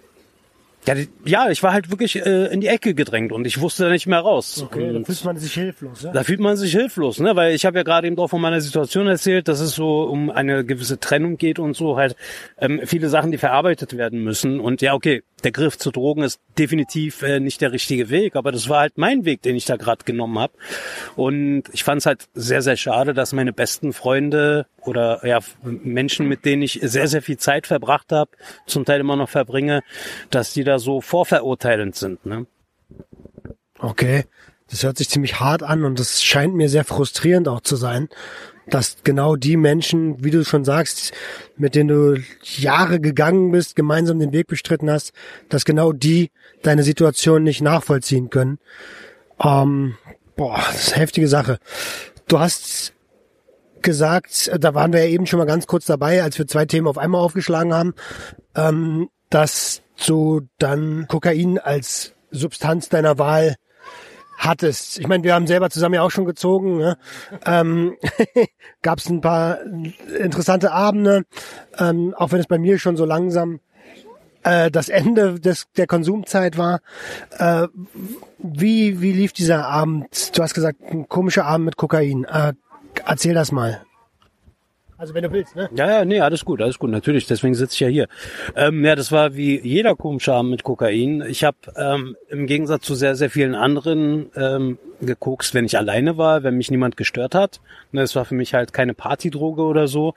ja, 0.87 0.95
ja, 1.25 1.49
ich 1.49 1.61
war 1.63 1.73
halt 1.73 1.89
wirklich 1.91 2.15
äh, 2.25 2.45
in 2.45 2.61
die 2.61 2.67
Ecke 2.67 2.93
gedrängt 2.93 3.33
und 3.33 3.45
ich 3.45 3.59
wusste 3.59 3.83
da 3.83 3.89
nicht 3.89 4.07
mehr 4.07 4.19
raus. 4.19 4.63
Okay, 4.63 4.89
und 4.89 5.01
da 5.01 5.05
fühlt 5.05 5.25
man 5.25 5.37
sich 5.37 5.53
hilflos. 5.53 6.03
Ja? 6.03 6.11
Da 6.13 6.23
fühlt 6.23 6.39
man 6.39 6.55
sich 6.55 6.71
hilflos, 6.71 7.19
ne? 7.19 7.35
Weil 7.35 7.53
ich 7.53 7.65
habe 7.65 7.77
ja 7.77 7.83
gerade 7.83 8.07
eben 8.07 8.17
auch 8.17 8.29
von 8.29 8.39
meiner 8.39 8.61
Situation 8.61 9.05
erzählt, 9.07 9.49
dass 9.49 9.59
es 9.59 9.75
so 9.75 10.03
um 10.03 10.29
eine 10.29 10.63
gewisse 10.63 10.97
Trennung 10.97 11.35
geht 11.35 11.59
und 11.59 11.75
so 11.75 11.97
halt 11.97 12.15
ähm, 12.57 12.81
viele 12.85 13.09
Sachen, 13.09 13.31
die 13.31 13.37
verarbeitet 13.37 13.97
werden 13.97 14.23
müssen. 14.23 14.61
Und 14.61 14.81
ja, 14.81 14.93
okay, 14.93 15.23
der 15.43 15.51
Griff 15.51 15.77
zu 15.77 15.91
Drogen 15.91 16.23
ist 16.23 16.39
definitiv 16.57 17.21
äh, 17.21 17.39
nicht 17.39 17.61
der 17.61 17.71
richtige 17.71 18.09
Weg, 18.09 18.35
aber 18.35 18.51
das 18.51 18.69
war 18.69 18.79
halt 18.79 18.97
mein 18.97 19.23
Weg, 19.25 19.43
den 19.43 19.55
ich 19.55 19.65
da 19.65 19.75
gerade 19.75 20.03
genommen 20.03 20.39
habe. 20.39 20.53
Und 21.15 21.63
ich 21.73 21.83
fand 21.83 21.99
es 21.99 22.05
halt 22.05 22.27
sehr, 22.33 22.61
sehr 22.61 22.77
schade, 22.77 23.13
dass 23.13 23.33
meine 23.33 23.53
besten 23.53 23.93
Freunde 23.93 24.65
oder 24.81 25.25
ja 25.25 25.39
Menschen, 25.61 26.27
mit 26.27 26.45
denen 26.45 26.63
ich 26.63 26.79
sehr, 26.81 27.07
sehr 27.07 27.21
viel 27.21 27.37
Zeit 27.37 27.67
verbracht 27.67 28.11
habe, 28.11 28.31
zum 28.65 28.85
Teil 28.85 28.99
immer 28.99 29.15
noch 29.15 29.29
verbringe, 29.29 29.83
dass 30.31 30.53
die 30.53 30.63
da 30.63 30.79
so 30.79 31.01
vorverurteilend 31.01 31.95
sind. 31.95 32.25
Ne? 32.25 32.47
Okay, 33.79 34.25
das 34.69 34.83
hört 34.83 34.97
sich 34.97 35.09
ziemlich 35.09 35.39
hart 35.39 35.61
an 35.61 35.85
und 35.85 35.99
das 35.99 36.23
scheint 36.23 36.55
mir 36.55 36.69
sehr 36.69 36.83
frustrierend 36.83 37.47
auch 37.47 37.61
zu 37.61 37.75
sein, 37.75 38.09
dass 38.69 38.97
genau 39.03 39.35
die 39.35 39.57
Menschen, 39.57 40.23
wie 40.23 40.31
du 40.31 40.43
schon 40.43 40.65
sagst, 40.65 41.13
mit 41.55 41.75
denen 41.75 41.89
du 41.89 42.21
Jahre 42.41 42.99
gegangen 42.99 43.51
bist, 43.51 43.75
gemeinsam 43.75 44.19
den 44.19 44.33
Weg 44.33 44.47
bestritten 44.47 44.89
hast, 44.89 45.13
dass 45.49 45.65
genau 45.65 45.93
die 45.93 46.31
deine 46.63 46.83
Situation 46.83 47.43
nicht 47.43 47.61
nachvollziehen 47.61 48.29
können. 48.29 48.59
Ähm, 49.43 49.95
boah, 50.35 50.57
das 50.67 50.87
ist 50.87 50.93
eine 50.93 51.01
heftige 51.01 51.27
Sache. 51.27 51.59
Du 52.27 52.39
hast 52.39 52.93
gesagt, 53.81 54.51
da 54.59 54.73
waren 54.73 54.91
wir 54.91 55.05
ja 55.05 55.09
eben 55.09 55.27
schon 55.27 55.39
mal 55.39 55.45
ganz 55.45 55.67
kurz 55.67 55.85
dabei, 55.85 56.23
als 56.23 56.37
wir 56.37 56.47
zwei 56.47 56.65
Themen 56.65 56.87
auf 56.87 56.97
einmal 56.97 57.21
aufgeschlagen 57.21 57.73
haben, 57.73 57.93
ähm, 58.55 59.09
dass 59.29 59.81
du 60.05 60.41
dann 60.57 61.07
Kokain 61.07 61.57
als 61.57 62.13
Substanz 62.31 62.89
deiner 62.89 63.17
Wahl 63.17 63.55
hattest. 64.37 64.99
Ich 64.99 65.07
meine, 65.07 65.23
wir 65.23 65.33
haben 65.33 65.47
selber 65.47 65.69
zusammen 65.69 65.95
ja 65.95 66.03
auch 66.03 66.11
schon 66.11 66.25
gezogen. 66.25 66.77
Ne? 66.77 66.97
Ähm, 67.45 67.97
Gab 68.81 68.99
es 68.99 69.09
ein 69.09 69.21
paar 69.21 69.59
interessante 70.19 70.71
Abende, 70.71 71.25
ähm, 71.77 72.13
auch 72.15 72.31
wenn 72.31 72.39
es 72.39 72.47
bei 72.47 72.57
mir 72.57 72.79
schon 72.79 72.95
so 72.95 73.05
langsam 73.05 73.59
äh, 74.43 74.71
das 74.71 74.89
Ende 74.89 75.39
des, 75.39 75.67
der 75.75 75.87
Konsumzeit 75.87 76.57
war. 76.57 76.79
Äh, 77.37 77.67
wie, 78.37 79.01
wie 79.01 79.11
lief 79.11 79.33
dieser 79.33 79.67
Abend? 79.67 80.37
Du 80.37 80.43
hast 80.43 80.53
gesagt, 80.53 80.81
ein 80.83 81.09
komischer 81.09 81.45
Abend 81.45 81.65
mit 81.65 81.77
Kokain. 81.77 82.23
Äh, 82.25 82.53
erzähl 83.05 83.33
das 83.33 83.51
mal. 83.51 83.81
Also 84.97 85.13
wenn 85.13 85.23
du 85.23 85.31
willst, 85.31 85.55
ne? 85.55 85.69
Ja, 85.75 85.89
ja, 85.89 86.05
nee, 86.05 86.19
alles 86.21 86.43
gut, 86.43 86.61
alles 86.61 86.79
gut, 86.79 86.89
natürlich, 86.89 87.27
deswegen 87.27 87.53
sitze 87.53 87.75
ich 87.75 87.79
ja 87.81 87.87
hier. 87.87 88.07
Ähm, 88.55 88.83
ja, 88.83 88.95
das 88.95 89.11
war 89.11 89.35
wie 89.35 89.59
jeder 89.59 89.95
komische 89.95 90.33
Abend 90.33 90.49
mit 90.49 90.63
Kokain. 90.63 91.23
Ich 91.27 91.43
habe 91.43 91.57
ähm, 91.75 92.15
im 92.29 92.47
Gegensatz 92.47 92.85
zu 92.85 92.95
sehr, 92.95 93.15
sehr 93.15 93.29
vielen 93.29 93.53
anderen 93.53 94.31
ähm, 94.35 94.79
gekokst, 94.99 95.53
wenn 95.53 95.65
ich 95.65 95.77
alleine 95.77 96.17
war, 96.17 96.41
wenn 96.41 96.57
mich 96.57 96.71
niemand 96.71 96.97
gestört 96.97 97.35
hat. 97.35 97.61
Ne, 97.91 98.01
das 98.01 98.15
war 98.15 98.25
für 98.25 98.33
mich 98.33 98.55
halt 98.55 98.73
keine 98.73 98.95
Partydroge 98.95 99.61
oder 99.61 99.87
so 99.87 100.15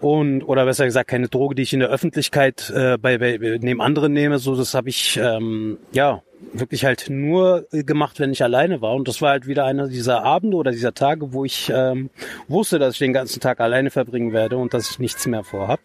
und 0.00 0.42
oder 0.44 0.64
besser 0.64 0.86
gesagt 0.86 1.10
keine 1.10 1.28
Droge, 1.28 1.54
die 1.54 1.62
ich 1.62 1.74
in 1.74 1.80
der 1.80 1.90
Öffentlichkeit 1.90 2.70
äh, 2.74 2.96
bei, 2.96 3.18
bei 3.18 3.58
neben 3.60 3.82
anderen 3.82 4.14
nehme. 4.14 4.38
So, 4.38 4.56
das 4.56 4.72
habe 4.72 4.88
ich 4.88 5.18
ähm, 5.22 5.78
ja 5.92 6.22
wirklich 6.52 6.84
halt 6.84 7.06
nur 7.08 7.66
gemacht, 7.70 8.18
wenn 8.20 8.32
ich 8.32 8.42
alleine 8.42 8.80
war. 8.80 8.94
Und 8.94 9.08
das 9.08 9.22
war 9.22 9.30
halt 9.30 9.46
wieder 9.46 9.64
einer 9.64 9.88
dieser 9.88 10.22
Abende 10.22 10.56
oder 10.56 10.70
dieser 10.70 10.94
Tage, 10.94 11.32
wo 11.32 11.44
ich 11.44 11.70
ähm, 11.74 12.10
wusste, 12.48 12.78
dass 12.78 12.94
ich 12.94 12.98
den 12.98 13.12
ganzen 13.12 13.40
Tag 13.40 13.60
alleine 13.60 13.90
verbringen 13.90 14.32
werde 14.32 14.56
und 14.56 14.74
dass 14.74 14.90
ich 14.90 14.98
nichts 14.98 15.26
mehr 15.26 15.44
vorhab. 15.44 15.80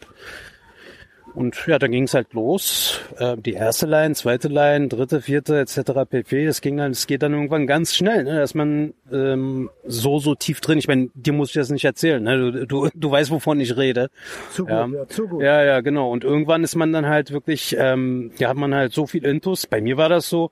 Und 1.35 1.67
ja, 1.67 1.77
dann 1.79 1.91
ging 1.91 2.03
es 2.03 2.13
halt 2.13 2.33
los. 2.33 3.01
Äh, 3.17 3.35
die 3.37 3.53
erste 3.53 3.85
Line, 3.85 4.15
zweite 4.15 4.47
Line, 4.47 4.87
dritte, 4.87 5.21
vierte 5.21 5.59
etc. 5.59 5.91
pp. 6.09 6.45
Das 6.45 6.61
ging 6.61 6.77
dann, 6.77 6.91
es 6.91 7.07
geht 7.07 7.23
dann 7.23 7.33
irgendwann 7.33 7.67
ganz 7.67 7.93
schnell, 7.93 8.23
ne? 8.23 8.39
dass 8.39 8.53
man 8.53 8.93
ähm, 9.11 9.69
so 9.85 10.19
so 10.19 10.33
tief 10.33 10.61
drin. 10.61 10.77
Ich 10.77 10.87
meine, 10.87 11.09
dir 11.13 11.33
muss 11.33 11.49
ich 11.49 11.55
das 11.55 11.69
nicht 11.69 11.83
erzählen. 11.83 12.23
Ne? 12.23 12.37
Du, 12.37 12.65
du, 12.65 12.89
du 12.93 13.11
weißt, 13.11 13.31
wovon 13.31 13.59
ich 13.59 13.75
rede. 13.75 14.09
Zu 14.51 14.63
gut, 14.63 14.71
ja, 14.71 14.87
ja, 14.87 15.07
zu 15.07 15.27
gut. 15.27 15.43
Ja, 15.43 15.63
ja, 15.63 15.81
genau. 15.81 16.09
Und 16.09 16.23
irgendwann 16.23 16.63
ist 16.63 16.75
man 16.75 16.93
dann 16.93 17.05
halt 17.05 17.31
wirklich, 17.31 17.75
ähm, 17.77 18.31
ja, 18.37 18.49
hat 18.49 18.57
man 18.57 18.73
halt 18.73 18.93
so 18.93 19.05
viel 19.05 19.25
Intus. 19.25 19.67
Bei 19.67 19.81
mir 19.81 19.97
war 19.97 20.07
das 20.07 20.29
so. 20.29 20.51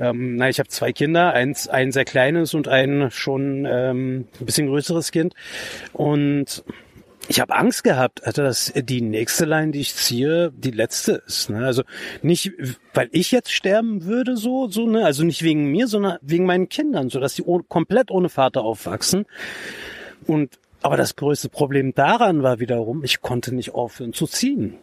Ähm, 0.00 0.36
na, 0.36 0.48
ich 0.48 0.58
habe 0.58 0.68
zwei 0.68 0.92
Kinder, 0.92 1.32
eins, 1.32 1.68
ein 1.68 1.92
sehr 1.92 2.04
kleines 2.04 2.54
und 2.54 2.66
ein 2.66 3.10
schon 3.12 3.66
ähm, 3.70 4.26
ein 4.40 4.46
bisschen 4.46 4.66
größeres 4.66 5.12
Kind. 5.12 5.34
Und 5.92 6.64
ich 7.28 7.40
habe 7.40 7.54
Angst 7.54 7.84
gehabt, 7.84 8.24
also 8.26 8.42
dass 8.42 8.72
die 8.74 9.02
nächste 9.02 9.44
Line, 9.44 9.72
die 9.72 9.80
ich 9.80 9.94
ziehe, 9.94 10.50
die 10.56 10.70
letzte 10.70 11.22
ist. 11.26 11.50
Ne? 11.50 11.64
Also 11.64 11.82
nicht, 12.22 12.52
weil 12.94 13.08
ich 13.12 13.30
jetzt 13.30 13.52
sterben 13.52 14.04
würde, 14.04 14.36
so, 14.36 14.68
so, 14.68 14.86
ne, 14.86 15.04
also 15.04 15.24
nicht 15.24 15.42
wegen 15.42 15.66
mir, 15.66 15.88
sondern 15.88 16.18
wegen 16.22 16.46
meinen 16.46 16.70
Kindern, 16.70 17.10
so 17.10 17.20
dass 17.20 17.34
die 17.34 17.42
oh, 17.42 17.60
komplett 17.68 18.10
ohne 18.10 18.30
Vater 18.30 18.62
aufwachsen. 18.62 19.26
Und 20.26 20.58
aber 20.80 20.96
das 20.96 21.16
größte 21.16 21.48
Problem 21.48 21.94
daran 21.94 22.42
war 22.42 22.60
wiederum, 22.60 23.04
ich 23.04 23.20
konnte 23.20 23.54
nicht 23.54 23.74
aufhören 23.74 24.12
zu 24.12 24.26
ziehen. 24.26 24.74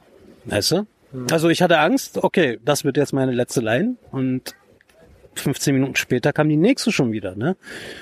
Weißt 0.45 0.71
du? 0.71 0.87
Mhm. 1.13 1.27
Also 1.31 1.49
ich 1.49 1.61
hatte 1.61 1.79
Angst, 1.79 2.23
okay, 2.23 2.59
das 2.63 2.83
wird 2.83 2.97
jetzt 2.97 3.13
meine 3.13 3.31
letzte 3.31 3.61
Line 3.61 3.95
und 4.11 4.55
15 5.39 5.73
Minuten 5.75 5.95
später 5.95 6.33
kam 6.33 6.49
die 6.49 6.57
nächste 6.57 6.91
schon 6.91 7.11
wieder, 7.11 7.35
ne? 7.35 7.55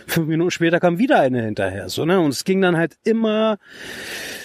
Fünf 0.07 0.27
Minuten 0.27 0.51
später 0.51 0.79
kam 0.79 0.99
wieder 0.99 1.19
eine 1.19 1.43
hinterher, 1.43 1.89
so, 1.89 2.05
ne? 2.05 2.19
Und 2.19 2.29
es 2.29 2.43
ging 2.43 2.61
dann 2.61 2.77
halt 2.77 2.97
immer, 3.03 3.57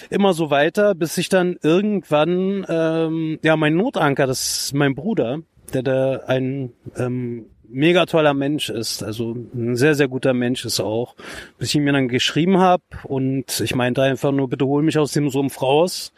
immer 0.09 0.33
so 0.33 0.49
weiter, 0.49 0.95
bis 0.95 1.17
ich 1.17 1.29
dann 1.29 1.57
irgendwann, 1.61 2.65
ähm, 2.67 3.39
ja, 3.43 3.55
mein 3.55 3.75
Notanker, 3.75 4.27
das 4.27 4.65
ist 4.65 4.73
mein 4.73 4.95
Bruder, 4.95 5.39
der 5.73 5.83
da 5.83 6.17
ein 6.27 6.73
ähm, 6.97 7.45
mega 7.69 8.05
toller 8.05 8.33
Mensch 8.33 8.69
ist, 8.69 9.03
also 9.03 9.35
ein 9.53 9.75
sehr, 9.75 9.95
sehr 9.95 10.07
guter 10.07 10.33
Mensch 10.33 10.65
ist 10.65 10.79
auch, 10.79 11.15
bis 11.57 11.73
ich 11.73 11.81
mir 11.81 11.93
dann 11.93 12.07
geschrieben 12.07 12.57
habe 12.57 12.83
und 13.03 13.59
ich 13.59 13.75
meinte 13.75 14.01
einfach 14.01 14.31
nur, 14.31 14.49
bitte 14.49 14.65
hol 14.65 14.83
mich 14.83 14.97
aus 14.97 15.11
dem 15.11 15.29
Sumpf 15.29 15.61
raus 15.61 16.11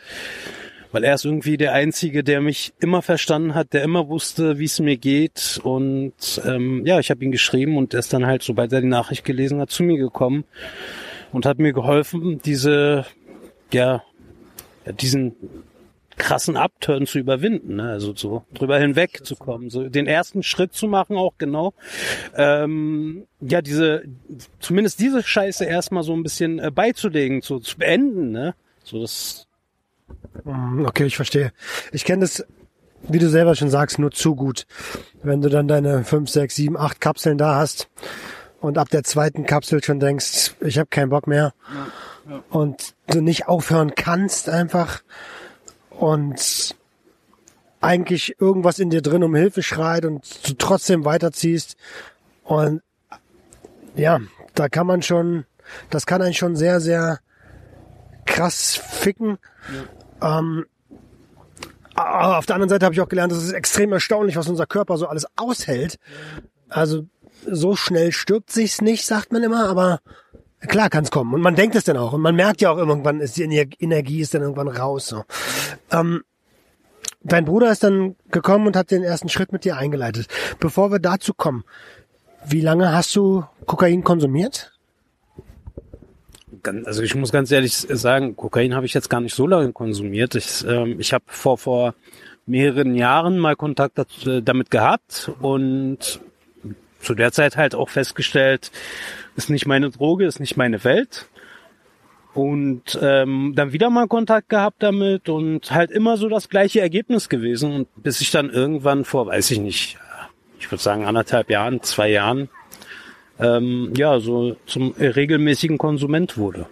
weil 0.92 1.04
er 1.04 1.16
ist 1.16 1.26
irgendwie 1.26 1.58
der 1.58 1.74
Einzige, 1.74 2.24
der 2.24 2.42
mich 2.42 2.74
immer 2.80 3.02
verstanden 3.02 3.56
hat, 3.56 3.74
der 3.74 3.84
immer 3.84 4.08
wusste, 4.10 4.60
wie 4.60 4.66
es 4.66 4.80
mir 4.80 4.98
geht. 4.98 5.60
Und 5.64 6.42
ähm, 6.46 6.86
ja, 6.86 7.00
ich 7.00 7.10
habe 7.10 7.24
ihn 7.24 7.32
geschrieben 7.32 7.78
und 7.78 7.94
er 7.94 8.00
ist 8.00 8.14
dann 8.14 8.26
halt, 8.26 8.44
sobald 8.44 8.74
er 8.74 8.82
die 8.82 8.88
Nachricht 8.88 9.26
gelesen 9.26 9.60
hat, 9.60 9.72
zu 9.72 9.84
mir 9.84 9.98
gekommen 9.98 10.44
und 11.32 11.46
hat 11.46 11.60
mir 11.60 11.74
geholfen, 11.74 12.42
diese, 12.44 13.06
ja, 13.72 14.04
diesen 14.86 15.36
krassen 16.18 16.56
Upturn 16.56 17.08
zu 17.08 17.18
überwinden, 17.18 17.78
ne? 17.78 17.90
also 17.90 18.14
so 18.16 18.44
drüber 18.54 18.78
hinweg 18.78 19.26
zu 19.26 19.36
kommen, 19.36 19.70
so 19.70 19.90
den 19.90 20.06
ersten 20.06 20.44
Schritt 20.44 20.74
zu 20.74 20.88
machen 20.88 21.16
auch 21.16 21.34
genau, 21.40 21.74
ähm, 22.36 23.26
ja 23.40 23.62
diese, 23.62 24.04
zumindest 24.60 25.00
diese 25.00 25.24
Scheiße 25.24 25.66
erstmal 25.66 26.04
so 26.04 26.14
ein 26.14 26.22
bisschen 26.22 26.60
äh, 26.60 26.70
beizulegen, 26.70 27.42
so 27.42 27.60
zu 27.60 27.78
beenden, 27.78 28.32
ne, 28.32 28.54
so 28.84 29.02
das 29.02 29.48
Okay, 30.44 31.06
ich 31.06 31.16
verstehe. 31.16 31.52
Ich 31.92 32.06
kenne 32.06 32.22
das, 32.22 32.46
wie 33.04 33.20
du 33.20 33.30
selber 33.30 33.56
schon 33.56 33.70
sagst, 33.70 34.00
nur 34.00 34.12
zu 34.12 34.36
gut. 34.36 34.66
Wenn 35.24 35.42
du 35.42 35.50
dann 35.50 35.68
deine 35.68 36.04
fünf, 36.04 36.30
sechs, 36.30 36.56
sieben, 36.56 36.78
acht 36.78 37.02
Kapseln 37.02 37.38
da 37.38 37.56
hast 37.56 37.90
und 38.60 38.78
ab 38.78 38.90
der 38.90 39.04
zweiten 39.04 39.46
Kapsel 39.46 39.84
schon 39.84 40.00
denkst, 40.00 40.56
ich 40.62 40.78
habe 40.78 40.90
keinen 40.90 41.10
Bock 41.10 41.28
mehr 41.28 41.54
und 42.50 42.96
du 43.08 43.22
nicht 43.22 43.48
aufhören 43.48 43.96
kannst 43.96 44.50
einfach 44.50 45.02
und 45.90 46.76
eigentlich 47.82 48.40
irgendwas 48.40 48.80
in 48.80 48.92
dir 48.92 49.02
drin 49.02 49.24
um 49.24 49.36
Hilfe 49.36 49.64
schreit 49.64 50.06
und 50.06 50.48
du 50.48 50.54
trotzdem 50.54 51.04
weiterziehst 51.04 51.76
und 52.44 52.82
ja, 53.96 54.20
da 54.54 54.70
kann 54.70 54.88
man 54.88 55.02
schon, 55.02 55.46
das 55.90 56.06
kann 56.06 56.22
einen 56.22 56.34
schon 56.34 56.56
sehr, 56.56 56.80
sehr 56.80 57.20
krass 58.26 58.76
ficken. 58.76 59.38
Ähm, 60.22 60.66
aber 61.96 62.38
auf 62.38 62.46
der 62.46 62.56
anderen 62.56 62.70
Seite 62.70 62.86
habe 62.86 62.94
ich 62.94 63.02
auch 63.02 63.10
gelernt, 63.10 63.32
es 63.34 63.44
ist 63.44 63.54
extrem 63.54 63.92
erstaunlich, 63.92 64.38
was 64.38 64.48
unser 64.48 64.66
Körper 64.66 64.98
so 64.98 65.08
alles 65.08 65.26
aushält. 65.36 66.00
Also 66.70 67.06
so 67.46 67.76
schnell 67.76 68.12
stirbt 68.12 68.52
sich's 68.52 68.82
nicht, 68.82 69.06
sagt 69.06 69.32
man 69.32 69.44
immer, 69.44 69.68
aber 69.68 70.00
klar 70.68 70.90
kann's 70.90 71.12
kommen. 71.12 71.34
Und 71.34 71.42
man 71.42 71.56
denkt 71.56 71.76
es 71.76 71.84
dann 71.84 71.98
auch. 71.98 72.14
Und 72.14 72.22
man 72.22 72.36
merkt 72.36 72.62
ja 72.62 72.72
auch 72.72 72.78
irgendwann, 72.78 73.20
ist 73.20 73.38
die 73.38 73.44
Ener- 73.44 73.76
Energie 73.80 74.22
ist 74.22 74.34
dann 74.34 74.42
irgendwann 74.42 74.68
raus. 74.68 75.08
So. 75.08 75.24
Ähm, 75.92 76.24
dein 77.24 77.46
Bruder 77.46 77.72
ist 77.72 77.84
dann 77.84 78.16
gekommen 78.32 78.68
und 78.68 78.76
hat 78.76 78.92
den 78.92 79.04
ersten 79.04 79.30
Schritt 79.30 79.52
mit 79.52 79.66
dir 79.66 79.78
eingeleitet. 79.78 80.28
Bevor 80.60 80.92
wir 80.92 81.00
dazu 81.00 81.34
kommen, 81.34 81.66
wie 82.46 82.62
lange 82.62 82.94
hast 82.94 83.16
du 83.16 83.44
Kokain 83.66 84.04
konsumiert? 84.04 84.71
Also 86.86 87.04
ich 87.04 87.16
muss 87.16 87.32
ganz 87.32 87.52
ehrlich 87.52 87.74
sagen, 87.74 88.36
Kokain 88.36 88.76
habe 88.76 88.86
ich 88.86 88.94
jetzt 88.94 89.10
gar 89.10 89.22
nicht 89.22 89.36
so 89.36 89.48
lange 89.48 89.72
konsumiert. 89.74 90.36
Ich, 90.36 90.66
ähm, 90.66 91.00
ich 91.00 91.14
habe 91.14 91.24
vor 91.28 91.58
vor 91.58 91.96
mehreren 92.46 92.96
Jahren 92.96 93.38
mal 93.38 93.56
Kontakt 93.56 93.98
äh, 94.26 94.42
damit 94.42 94.72
gehabt 94.72 95.32
und 95.42 96.20
zu 97.00 97.16
der 97.16 97.32
Zeit 97.32 97.58
halt 97.58 97.76
auch 97.76 97.90
festgestellt, 97.90 98.72
ist 99.36 99.50
nicht 99.50 99.66
meine 99.66 99.90
Droge, 99.90 100.26
ist 100.26 100.40
nicht 100.40 100.58
meine 100.58 100.84
Welt. 100.84 101.28
Und 102.34 102.98
ähm, 103.02 103.54
dann 103.56 103.74
wieder 103.74 103.90
mal 103.90 104.08
Kontakt 104.08 104.48
gehabt 104.48 104.82
damit 104.84 105.28
und 105.28 105.72
halt 105.72 105.92
immer 105.92 106.16
so 106.16 106.30
das 106.30 106.48
gleiche 106.48 106.80
Ergebnis 106.80 107.28
gewesen. 107.28 107.74
Und 107.74 108.04
bis 108.04 108.22
ich 108.22 108.32
dann 108.32 108.50
irgendwann 108.50 109.04
vor, 109.04 109.28
weiß 109.28 109.52
ich 109.52 109.60
nicht, 109.60 109.98
ich 110.58 110.72
würde 110.72 110.82
sagen 110.82 111.06
anderthalb 111.06 111.50
Jahren, 111.50 111.82
zwei 111.82 112.10
Jahren, 112.10 112.48
ähm, 113.42 113.94
ja, 113.96 114.20
so 114.20 114.56
zum 114.66 114.92
regelmäßigen 114.92 115.78
Konsument 115.78 116.38
wurde. 116.38 116.68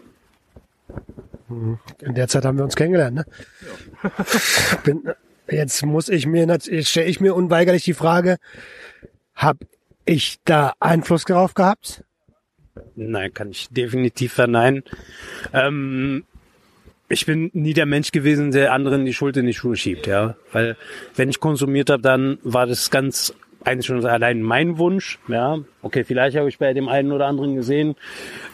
In 1.49 2.13
der 2.15 2.27
Zeit 2.27 2.45
haben 2.45 2.57
wir 2.57 2.63
uns 2.63 2.75
kennengelernt, 2.75 3.15
ne? 3.15 3.25
Bin, 4.83 5.03
jetzt 5.49 5.83
muss 5.83 6.07
ich 6.09 6.27
mir, 6.27 6.59
stelle 6.59 7.07
ich 7.07 7.19
mir 7.19 7.33
unweigerlich 7.33 7.83
die 7.83 7.93
Frage, 7.93 8.37
hab 9.33 9.57
ich 10.05 10.37
da 10.45 10.73
Einfluss 10.79 11.25
darauf 11.25 11.55
gehabt? 11.55 12.03
Nein, 12.95 13.33
kann 13.33 13.49
ich 13.49 13.69
definitiv 13.69 14.33
verneinen. 14.33 14.83
Ähm, 15.53 16.23
ich 17.07 17.25
bin 17.25 17.49
nie 17.53 17.73
der 17.73 17.87
Mensch 17.87 18.11
gewesen, 18.11 18.51
der 18.51 18.73
anderen 18.73 19.05
die 19.05 19.13
Schuld 19.13 19.35
in 19.37 19.47
die 19.47 19.53
Schuhe 19.53 19.75
schiebt, 19.75 20.05
ja. 20.05 20.35
Weil 20.51 20.77
wenn 21.15 21.29
ich 21.29 21.39
konsumiert 21.39 21.89
habe, 21.89 22.03
dann 22.03 22.37
war 22.43 22.67
das 22.67 22.91
ganz 22.91 23.33
eigentlich 23.63 23.85
schon 23.85 24.05
allein 24.05 24.41
mein 24.41 24.77
Wunsch, 24.77 25.19
ja. 25.27 25.59
Okay, 25.81 26.03
vielleicht 26.03 26.37
habe 26.37 26.49
ich 26.49 26.57
bei 26.57 26.73
dem 26.73 26.87
einen 26.87 27.11
oder 27.11 27.27
anderen 27.27 27.55
gesehen, 27.55 27.95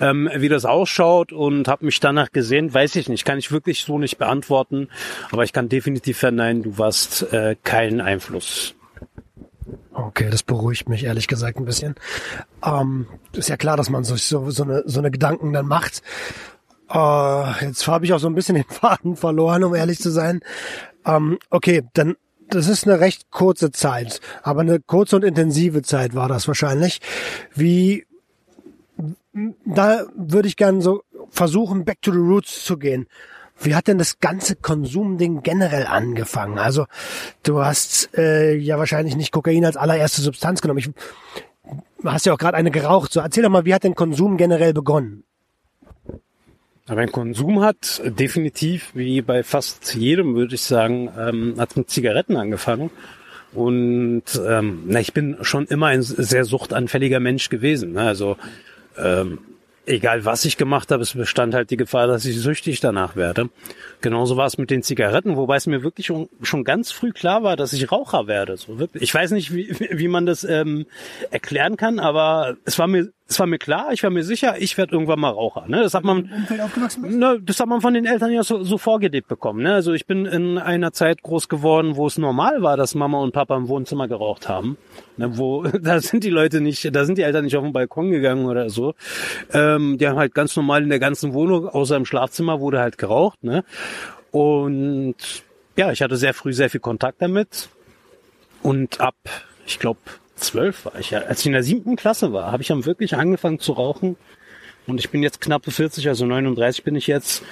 ähm, 0.01 0.29
wie 0.35 0.49
das 0.49 0.65
ausschaut 0.65 1.31
und 1.31 1.67
habe 1.67 1.85
mich 1.85 1.99
danach 1.99 2.31
gesehen, 2.31 2.73
weiß 2.73 2.95
ich 2.95 3.09
nicht, 3.09 3.25
kann 3.25 3.37
ich 3.37 3.51
wirklich 3.51 3.83
so 3.83 3.99
nicht 3.99 4.17
beantworten. 4.17 4.89
Aber 5.31 5.43
ich 5.43 5.53
kann 5.53 5.69
definitiv 5.69 6.17
verneinen, 6.17 6.63
du 6.63 6.77
warst 6.77 7.31
äh, 7.33 7.55
keinen 7.63 8.01
Einfluss. 8.01 8.75
Okay, 9.93 10.29
das 10.29 10.43
beruhigt 10.43 10.89
mich 10.89 11.05
ehrlich 11.05 11.27
gesagt 11.27 11.57
ein 11.57 11.65
bisschen. 11.65 11.95
Ähm, 12.63 13.07
ist 13.31 13.49
ja 13.49 13.57
klar, 13.57 13.77
dass 13.77 13.89
man 13.89 14.03
sich 14.03 14.23
so, 14.23 14.49
so, 14.51 14.63
eine, 14.63 14.83
so 14.85 14.99
eine 14.99 15.09
Gedanken 15.09 15.53
dann 15.53 15.67
macht. 15.67 16.01
Äh, 16.89 17.65
jetzt 17.65 17.87
habe 17.87 18.05
ich 18.05 18.13
auch 18.13 18.19
so 18.19 18.27
ein 18.27 18.35
bisschen 18.35 18.55
den 18.55 18.65
Faden 18.69 19.15
verloren, 19.15 19.63
um 19.63 19.73
ehrlich 19.73 19.99
zu 19.99 20.09
sein. 20.09 20.41
Ähm, 21.05 21.39
okay, 21.49 21.83
dann 21.93 22.15
das 22.49 22.67
ist 22.67 22.87
eine 22.87 22.99
recht 22.99 23.31
kurze 23.31 23.71
Zeit, 23.71 24.21
aber 24.43 24.61
eine 24.61 24.79
kurze 24.79 25.15
und 25.15 25.23
intensive 25.23 25.81
Zeit 25.81 26.15
war 26.15 26.27
das 26.27 26.47
wahrscheinlich. 26.47 27.01
Wie 27.53 28.05
da 29.65 30.05
würde 30.15 30.47
ich 30.47 30.55
gerne 30.55 30.81
so 30.81 31.03
versuchen, 31.29 31.83
back 31.85 32.01
to 32.01 32.11
the 32.11 32.17
roots 32.17 32.63
zu 32.63 32.77
gehen. 32.77 33.07
Wie 33.59 33.75
hat 33.75 33.87
denn 33.87 33.97
das 33.97 34.19
ganze 34.19 34.55
Konsumding 34.55 35.41
generell 35.41 35.85
angefangen? 35.85 36.57
Also 36.57 36.85
du 37.43 37.63
hast 37.63 38.09
äh, 38.17 38.55
ja 38.55 38.77
wahrscheinlich 38.77 39.15
nicht 39.15 39.31
Kokain 39.31 39.65
als 39.65 39.77
allererste 39.77 40.21
Substanz 40.21 40.61
genommen. 40.61 40.79
Ich, 40.79 40.89
hast 42.03 42.25
ja 42.25 42.33
auch 42.33 42.37
gerade 42.37 42.57
eine 42.57 42.71
geraucht. 42.71 43.13
So 43.13 43.21
erzähl 43.21 43.43
doch 43.43 43.49
mal, 43.49 43.65
wie 43.65 43.73
hat 43.73 43.83
denn 43.83 43.95
Konsum 43.95 44.37
generell 44.37 44.73
begonnen? 44.73 45.23
Aber 46.87 47.01
ein 47.01 47.11
Konsum 47.11 47.61
hat 47.61 48.01
definitiv, 48.05 48.91
wie 48.93 49.21
bei 49.21 49.41
fast 49.41 49.95
jedem, 49.95 50.35
würde 50.35 50.55
ich 50.55 50.61
sagen, 50.61 51.09
ähm, 51.17 51.55
hat 51.57 51.75
mit 51.77 51.89
Zigaretten 51.89 52.37
angefangen. 52.37 52.91
Und 53.53 54.23
ähm, 54.47 54.83
na, 54.85 54.99
ich 54.99 55.13
bin 55.13 55.37
schon 55.41 55.65
immer 55.65 55.87
ein 55.87 56.03
sehr 56.03 56.45
suchtanfälliger 56.45 57.19
Mensch 57.19 57.49
gewesen. 57.49 57.93
Ne? 57.93 58.01
Also 58.01 58.37
ähm, 58.97 59.39
egal 59.85 60.25
was 60.25 60.45
ich 60.45 60.57
gemacht 60.57 60.91
habe, 60.91 61.03
es 61.03 61.13
bestand 61.13 61.53
halt 61.53 61.71
die 61.71 61.77
Gefahr, 61.77 62.07
dass 62.07 62.25
ich 62.25 62.39
süchtig 62.39 62.79
danach 62.79 63.15
werde. 63.15 63.49
Genauso 64.01 64.37
war 64.37 64.45
es 64.45 64.57
mit 64.57 64.69
den 64.69 64.83
Zigaretten, 64.83 65.37
wobei 65.37 65.55
es 65.55 65.67
mir 65.67 65.83
wirklich 65.83 66.07
schon, 66.07 66.63
ganz 66.63 66.91
früh 66.91 67.11
klar 67.11 67.43
war, 67.43 67.55
dass 67.55 67.73
ich 67.73 67.91
Raucher 67.91 68.27
werde. 68.27 68.57
So 68.57 68.79
wirklich. 68.79 69.03
Ich 69.03 69.13
weiß 69.13 69.31
nicht, 69.31 69.53
wie, 69.53 69.75
wie 69.91 70.07
man 70.07 70.25
das 70.25 70.43
ähm, 70.43 70.85
erklären 71.31 71.77
kann, 71.77 71.99
aber 71.99 72.57
es 72.65 72.77
war 72.77 72.87
mir 72.87 73.11
es 73.27 73.39
war 73.39 73.47
mir 73.47 73.57
klar, 73.57 73.91
ich 73.91 74.03
war 74.03 74.11
mir 74.11 74.23
sicher, 74.23 74.55
ich 74.59 74.77
werde 74.77 74.93
irgendwann 74.93 75.19
mal 75.19 75.31
Raucher. 75.31 75.65
Ne? 75.67 75.81
Das 75.81 75.95
hat 75.95 76.03
man 76.03 76.29
Ne, 77.17 77.39
das 77.41 77.59
hat 77.59 77.67
man 77.67 77.81
von 77.81 77.95
den 77.95 78.05
Eltern 78.05 78.31
ja 78.31 78.43
so, 78.43 78.63
so 78.63 78.77
vorgelebt 78.77 79.27
bekommen. 79.27 79.63
Ne? 79.63 79.73
Also 79.73 79.93
ich 79.93 80.05
bin 80.05 80.25
in 80.25 80.59
einer 80.59 80.91
Zeit 80.91 81.23
groß 81.23 81.49
geworden, 81.49 81.95
wo 81.95 82.05
es 82.05 82.19
normal 82.19 82.61
war, 82.61 82.77
dass 82.77 82.93
Mama 82.93 83.19
und 83.19 83.31
Papa 83.31 83.57
im 83.57 83.67
Wohnzimmer 83.67 84.07
geraucht 84.07 84.47
haben. 84.47 84.77
Ne, 85.17 85.37
wo 85.37 85.63
da 85.81 85.99
sind 86.01 86.23
die 86.23 86.29
Leute 86.29 86.61
nicht, 86.61 86.95
da 86.95 87.05
sind 87.05 87.17
die 87.17 87.23
Eltern 87.23 87.45
nicht 87.45 87.57
auf 87.57 87.63
den 87.63 87.73
Balkon 87.73 88.11
gegangen 88.11 88.45
oder 88.45 88.69
so. 88.69 88.93
Ähm, 89.51 89.97
die 89.97 90.07
haben 90.07 90.17
halt 90.17 90.35
ganz 90.35 90.55
normal 90.55 90.83
in 90.83 90.89
der 90.89 90.99
ganzen 90.99 91.33
Wohnung, 91.33 91.67
außer 91.67 91.95
im 91.97 92.05
Schlafzimmer, 92.05 92.59
wurde 92.59 92.79
halt 92.79 92.99
geraucht. 92.99 93.43
Ne? 93.43 93.63
Und 94.29 95.15
ja, 95.77 95.91
ich 95.91 96.01
hatte 96.03 96.15
sehr 96.15 96.35
früh 96.35 96.53
sehr 96.53 96.69
viel 96.69 96.79
Kontakt 96.79 97.21
damit. 97.21 97.69
Und 98.61 99.01
ab, 99.01 99.15
ich 99.65 99.79
glaube, 99.79 99.99
zwölf 100.35 100.85
war 100.85 100.99
ich 100.99 101.11
ja. 101.11 101.19
Als 101.19 101.41
ich 101.41 101.45
in 101.47 101.53
der 101.53 101.63
siebten 101.63 101.95
Klasse 101.95 102.33
war, 102.33 102.51
habe 102.51 102.61
ich 102.61 102.67
dann 102.67 102.85
wirklich 102.85 103.15
angefangen 103.15 103.59
zu 103.59 103.73
rauchen. 103.73 104.15
Und 104.87 104.99
ich 104.99 105.09
bin 105.09 105.23
jetzt 105.23 105.41
knappe 105.41 105.71
40, 105.71 106.07
also 106.09 106.25
39 106.25 106.83
bin 106.83 106.95
ich 106.95 107.07
jetzt. 107.07 107.43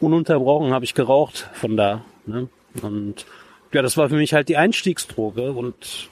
Ununterbrochen 0.00 0.72
habe 0.72 0.84
ich 0.86 0.94
geraucht 0.94 1.48
von 1.52 1.76
da. 1.76 2.02
Ne? 2.24 2.48
Und 2.82 3.26
ja, 3.72 3.82
das 3.82 3.96
war 3.98 4.08
für 4.08 4.14
mich 4.16 4.32
halt 4.32 4.48
die 4.48 4.56
Einstiegsdroge 4.56 5.52
und 5.52 6.08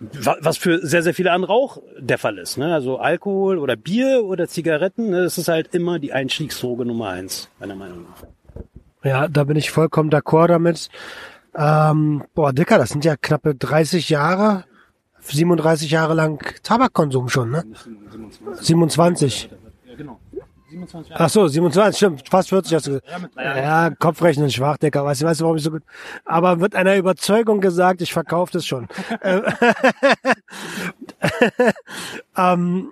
wa- 0.00 0.36
was 0.40 0.56
für 0.58 0.84
sehr, 0.84 1.02
sehr 1.02 1.14
viele 1.14 1.30
andere 1.32 1.52
auch 1.52 1.80
der 1.98 2.18
Fall 2.18 2.38
ist. 2.38 2.56
Ne? 2.58 2.74
Also 2.74 2.98
Alkohol 2.98 3.58
oder 3.58 3.76
Bier 3.76 4.24
oder 4.24 4.48
Zigaretten, 4.48 5.10
ne? 5.10 5.22
das 5.22 5.38
ist 5.38 5.48
halt 5.48 5.74
immer 5.74 5.98
die 5.98 6.12
Einstiegsdroge 6.12 6.84
Nummer 6.84 7.10
eins, 7.10 7.48
meiner 7.60 7.76
Meinung 7.76 8.04
nach. 8.04 8.24
Ja, 9.04 9.28
da 9.28 9.44
bin 9.44 9.56
ich 9.56 9.70
vollkommen 9.70 10.10
d'accord 10.10 10.48
damit. 10.48 10.88
Ähm, 11.54 12.24
boah, 12.34 12.52
Dicker, 12.52 12.78
das 12.78 12.90
sind 12.90 13.04
ja 13.04 13.16
knappe 13.16 13.54
30 13.54 14.08
Jahre, 14.08 14.64
37 15.20 15.90
Jahre 15.90 16.14
lang 16.14 16.42
Tabakkonsum 16.62 17.28
schon, 17.28 17.50
ne? 17.50 17.64
27. 18.54 19.50
Ja, 19.86 19.94
genau. 19.94 20.18
27 20.70 21.12
Ach 21.14 21.28
so, 21.28 21.46
27, 21.46 21.96
stimmt, 21.96 22.28
fast 22.28 22.48
40 22.48 22.74
hast 22.74 22.86
du 22.86 22.92
gesagt. 22.92 23.30
Ja, 23.36 23.90
Kopfrechnen 23.90 24.50
schwach, 24.50 24.78
Dicker, 24.78 25.04
weißt 25.04 25.20
du, 25.22 25.26
weißt 25.26 25.40
du, 25.40 25.44
warum 25.44 25.56
ich 25.58 25.62
so 25.62 25.70
gut... 25.70 25.82
Aber 26.24 26.56
mit 26.56 26.74
einer 26.74 26.96
Überzeugung 26.96 27.60
gesagt, 27.60 28.00
ich 28.00 28.12
verkaufe 28.12 28.52
das 28.52 28.64
schon. 28.64 28.88
Äh, 29.20 29.42
ähm, 32.36 32.88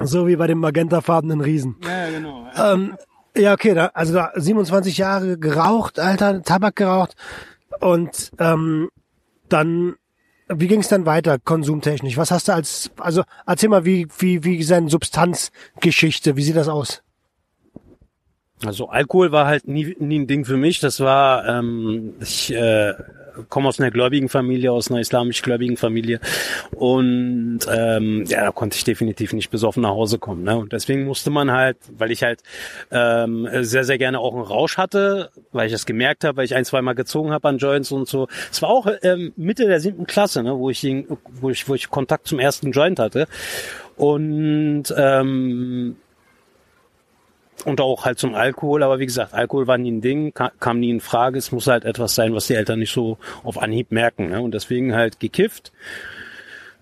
so 0.00 0.26
wie 0.26 0.36
bei 0.36 0.46
dem 0.46 0.58
magentafarbenen 0.58 1.40
Riesen. 1.40 1.76
Ja, 1.82 2.10
genau. 2.10 2.46
Ähm, 2.56 2.96
ja, 3.36 3.52
okay, 3.52 3.74
da, 3.74 3.86
also 3.94 4.14
da 4.14 4.32
27 4.34 4.98
Jahre 4.98 5.38
geraucht, 5.38 5.98
Alter, 5.98 6.42
Tabak 6.42 6.76
geraucht 6.76 7.14
und 7.80 8.32
ähm, 8.38 8.88
dann, 9.48 9.94
wie 10.48 10.66
ging 10.66 10.80
es 10.80 10.88
dann 10.88 11.06
weiter, 11.06 11.38
konsumtechnisch? 11.38 12.16
Was 12.16 12.30
hast 12.30 12.48
du 12.48 12.52
als, 12.52 12.90
also 12.98 13.22
erzähl 13.46 13.68
mal, 13.68 13.84
wie 13.84 14.08
wie 14.18 14.44
wie 14.44 14.62
seine 14.62 14.90
Substanzgeschichte, 14.90 16.36
wie 16.36 16.42
sieht 16.42 16.56
das 16.56 16.68
aus? 16.68 17.03
Also 18.66 18.88
Alkohol 18.88 19.32
war 19.32 19.46
halt 19.46 19.68
nie, 19.68 19.96
nie 19.98 20.20
ein 20.20 20.26
Ding 20.26 20.44
für 20.44 20.56
mich. 20.56 20.80
Das 20.80 21.00
war, 21.00 21.46
ähm, 21.46 22.14
ich 22.20 22.52
äh, 22.52 22.94
komme 23.48 23.68
aus 23.68 23.80
einer 23.80 23.90
gläubigen 23.90 24.28
Familie, 24.28 24.72
aus 24.72 24.90
einer 24.90 25.00
islamisch 25.00 25.42
gläubigen 25.42 25.76
Familie 25.76 26.20
und 26.72 27.60
ähm, 27.70 28.24
ja, 28.26 28.44
da 28.44 28.52
konnte 28.52 28.76
ich 28.76 28.84
definitiv 28.84 29.32
nicht 29.32 29.50
besoffen 29.50 29.82
nach 29.82 29.90
Hause 29.90 30.18
kommen. 30.18 30.44
Ne? 30.44 30.56
Und 30.56 30.72
deswegen 30.72 31.04
musste 31.04 31.30
man 31.30 31.50
halt, 31.50 31.76
weil 31.96 32.10
ich 32.10 32.22
halt 32.22 32.42
ähm, 32.90 33.48
sehr, 33.60 33.84
sehr 33.84 33.98
gerne 33.98 34.20
auch 34.20 34.34
einen 34.34 34.44
Rausch 34.44 34.76
hatte, 34.76 35.30
weil 35.52 35.66
ich 35.66 35.72
das 35.72 35.86
gemerkt 35.86 36.24
habe, 36.24 36.38
weil 36.38 36.44
ich 36.44 36.54
ein, 36.54 36.64
zwei 36.64 36.82
Mal 36.82 36.94
gezogen 36.94 37.32
habe 37.32 37.48
an 37.48 37.58
Joints 37.58 37.92
und 37.92 38.08
so. 38.08 38.28
Es 38.50 38.62
war 38.62 38.68
auch 38.68 38.86
ähm, 39.02 39.32
Mitte 39.36 39.66
der 39.66 39.80
siebten 39.80 40.06
Klasse, 40.06 40.42
ne, 40.42 40.56
wo 40.56 40.70
ich, 40.70 40.80
den, 40.80 41.06
wo 41.40 41.50
ich, 41.50 41.68
wo 41.68 41.74
ich 41.74 41.90
Kontakt 41.90 42.28
zum 42.28 42.38
ersten 42.38 42.72
Joint 42.72 42.98
hatte. 42.98 43.26
Und 43.96 44.92
ähm, 44.96 45.96
und 47.64 47.80
auch 47.80 48.04
halt 48.04 48.18
zum 48.18 48.34
Alkohol, 48.34 48.82
aber 48.82 48.98
wie 48.98 49.06
gesagt, 49.06 49.32
Alkohol 49.32 49.66
war 49.66 49.78
nie 49.78 49.90
ein 49.90 50.00
Ding, 50.00 50.34
kam 50.60 50.80
nie 50.80 50.90
in 50.90 51.00
Frage. 51.00 51.38
Es 51.38 51.52
muss 51.52 51.66
halt 51.66 51.84
etwas 51.84 52.14
sein, 52.14 52.34
was 52.34 52.46
die 52.46 52.54
Eltern 52.54 52.78
nicht 52.78 52.92
so 52.92 53.18
auf 53.42 53.60
Anhieb 53.60 53.90
merken. 53.90 54.28
Ne? 54.28 54.40
Und 54.40 54.52
deswegen 54.52 54.94
halt 54.94 55.20
gekifft. 55.20 55.72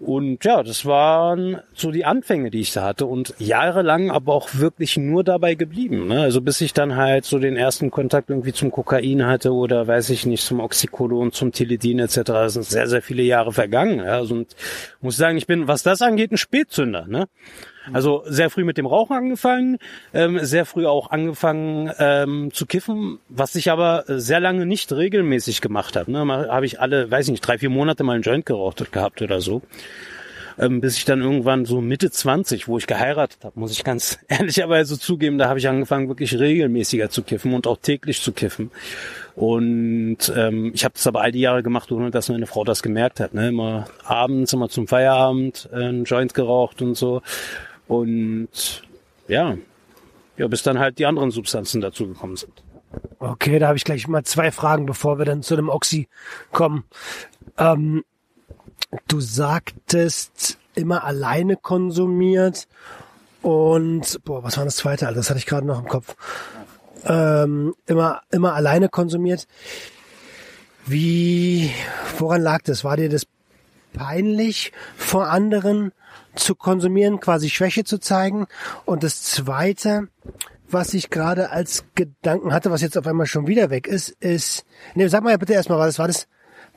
Und 0.02 0.44
ja, 0.44 0.64
das 0.64 0.84
waren 0.84 1.60
so 1.74 1.92
die 1.92 2.04
Anfänge, 2.04 2.50
die 2.50 2.58
ich 2.58 2.72
da 2.72 2.82
hatte 2.82 3.06
und 3.06 3.34
jahrelang 3.38 4.10
aber 4.10 4.34
auch 4.34 4.48
wirklich 4.54 4.96
nur 4.96 5.22
dabei 5.22 5.54
geblieben. 5.54 6.08
Ne? 6.08 6.20
Also 6.22 6.40
bis 6.40 6.60
ich 6.60 6.72
dann 6.72 6.96
halt 6.96 7.24
so 7.24 7.38
den 7.38 7.56
ersten 7.56 7.92
Kontakt 7.92 8.28
irgendwie 8.28 8.52
zum 8.52 8.72
Kokain 8.72 9.24
hatte 9.24 9.52
oder 9.52 9.86
weiß 9.86 10.10
ich 10.10 10.26
nicht, 10.26 10.44
zum 10.44 10.58
Oxycodon, 10.58 11.30
zum 11.30 11.52
Tilidin 11.52 12.00
etc. 12.00 12.16
Das 12.24 12.54
sind 12.54 12.64
sehr, 12.64 12.88
sehr 12.88 13.00
viele 13.00 13.22
Jahre 13.22 13.52
vergangen. 13.52 14.00
Ja? 14.00 14.14
Also, 14.14 14.34
und 14.34 14.56
muss 15.00 15.16
sagen, 15.16 15.38
ich 15.38 15.46
bin, 15.46 15.68
was 15.68 15.84
das 15.84 16.02
angeht, 16.02 16.32
ein 16.32 16.36
Spätzünder. 16.36 17.06
Ne? 17.06 17.28
Also 17.92 18.22
sehr 18.26 18.50
früh 18.50 18.64
mit 18.64 18.78
dem 18.78 18.86
Rauchen 18.86 19.16
angefangen, 19.16 19.78
ähm, 20.14 20.38
sehr 20.42 20.66
früh 20.66 20.86
auch 20.86 21.10
angefangen 21.10 21.90
ähm, 21.98 22.50
zu 22.52 22.66
kiffen, 22.66 23.18
was 23.28 23.54
ich 23.54 23.70
aber 23.70 24.04
sehr 24.06 24.40
lange 24.40 24.66
nicht 24.66 24.92
regelmäßig 24.92 25.60
gemacht 25.60 25.96
habe. 25.96 26.10
Ne? 26.10 26.26
Habe 26.26 26.66
ich 26.66 26.80
alle, 26.80 27.10
weiß 27.10 27.26
ich 27.26 27.32
nicht, 27.32 27.46
drei, 27.46 27.58
vier 27.58 27.70
Monate 27.70 28.04
mal 28.04 28.14
einen 28.14 28.22
Joint 28.22 28.46
geraucht 28.46 28.92
gehabt 28.92 29.22
oder 29.22 29.40
so. 29.40 29.62
Ähm, 30.58 30.80
bis 30.80 30.96
ich 30.96 31.04
dann 31.04 31.20
irgendwann 31.20 31.64
so 31.64 31.80
Mitte 31.80 32.10
20, 32.10 32.68
wo 32.68 32.78
ich 32.78 32.86
geheiratet 32.86 33.38
habe, 33.44 33.58
muss 33.58 33.72
ich 33.72 33.84
ganz 33.84 34.18
ehrlicherweise 34.28 34.98
zugeben, 34.98 35.38
da 35.38 35.48
habe 35.48 35.58
ich 35.58 35.68
angefangen, 35.68 36.08
wirklich 36.08 36.38
regelmäßiger 36.38 37.10
zu 37.10 37.22
kiffen 37.22 37.54
und 37.54 37.66
auch 37.66 37.78
täglich 37.78 38.20
zu 38.20 38.32
kiffen. 38.32 38.70
Und 39.34 40.30
ähm, 40.36 40.72
ich 40.74 40.84
habe 40.84 40.94
das 40.94 41.06
aber 41.06 41.22
all 41.22 41.32
die 41.32 41.40
Jahre 41.40 41.62
gemacht, 41.62 41.90
ohne 41.90 42.10
dass 42.10 42.28
meine 42.28 42.46
Frau 42.46 42.64
das 42.64 42.82
gemerkt 42.82 43.18
hat. 43.20 43.32
Ne? 43.32 43.48
Immer 43.48 43.86
abends, 44.04 44.52
immer 44.52 44.68
zum 44.68 44.86
Feierabend 44.86 45.68
äh, 45.72 45.76
einen 45.76 46.04
Joint 46.04 46.34
geraucht 46.34 46.82
und 46.82 46.96
so. 46.96 47.22
Und 47.92 48.82
ja, 49.28 49.58
ja, 50.38 50.48
bis 50.48 50.62
dann 50.62 50.78
halt 50.78 50.98
die 50.98 51.04
anderen 51.04 51.30
Substanzen 51.30 51.82
dazu 51.82 52.08
gekommen 52.08 52.36
sind. 52.36 52.62
Okay, 53.18 53.58
da 53.58 53.68
habe 53.68 53.76
ich 53.76 53.84
gleich 53.84 54.08
mal 54.08 54.24
zwei 54.24 54.50
Fragen, 54.50 54.86
bevor 54.86 55.18
wir 55.18 55.26
dann 55.26 55.42
zu 55.42 55.56
dem 55.56 55.68
Oxy 55.68 56.08
kommen. 56.52 56.84
Ähm, 57.58 58.02
du 59.08 59.20
sagtest 59.20 60.58
immer 60.74 61.04
alleine 61.04 61.56
konsumiert 61.56 62.66
und 63.42 64.24
boah, 64.24 64.42
was 64.42 64.56
war 64.56 64.64
das 64.64 64.76
zweite? 64.76 65.12
Das 65.14 65.28
hatte 65.28 65.38
ich 65.38 65.46
gerade 65.46 65.66
noch 65.66 65.80
im 65.80 65.88
Kopf. 65.88 66.16
Ähm, 67.04 67.74
immer 67.84 68.22
immer 68.30 68.54
alleine 68.54 68.88
konsumiert. 68.88 69.46
Wie 70.86 71.70
woran 72.16 72.40
lag 72.40 72.62
das? 72.62 72.84
War 72.84 72.96
dir 72.96 73.10
das 73.10 73.26
peinlich 73.92 74.72
vor 74.96 75.28
anderen 75.28 75.92
zu 76.34 76.54
konsumieren, 76.54 77.20
quasi 77.20 77.50
Schwäche 77.50 77.84
zu 77.84 77.98
zeigen. 77.98 78.46
Und 78.84 79.02
das 79.02 79.22
Zweite, 79.22 80.08
was 80.68 80.94
ich 80.94 81.10
gerade 81.10 81.50
als 81.50 81.84
Gedanken 81.94 82.52
hatte, 82.52 82.70
was 82.70 82.80
jetzt 82.80 82.96
auf 82.96 83.06
einmal 83.06 83.26
schon 83.26 83.46
wieder 83.46 83.70
weg 83.70 83.86
ist, 83.86 84.10
ist, 84.20 84.64
nee, 84.94 85.06
sag 85.08 85.22
mal 85.22 85.36
bitte 85.38 85.52
erstmal, 85.52 85.78
was 85.78 85.98
war 85.98 86.06
das 86.06 86.26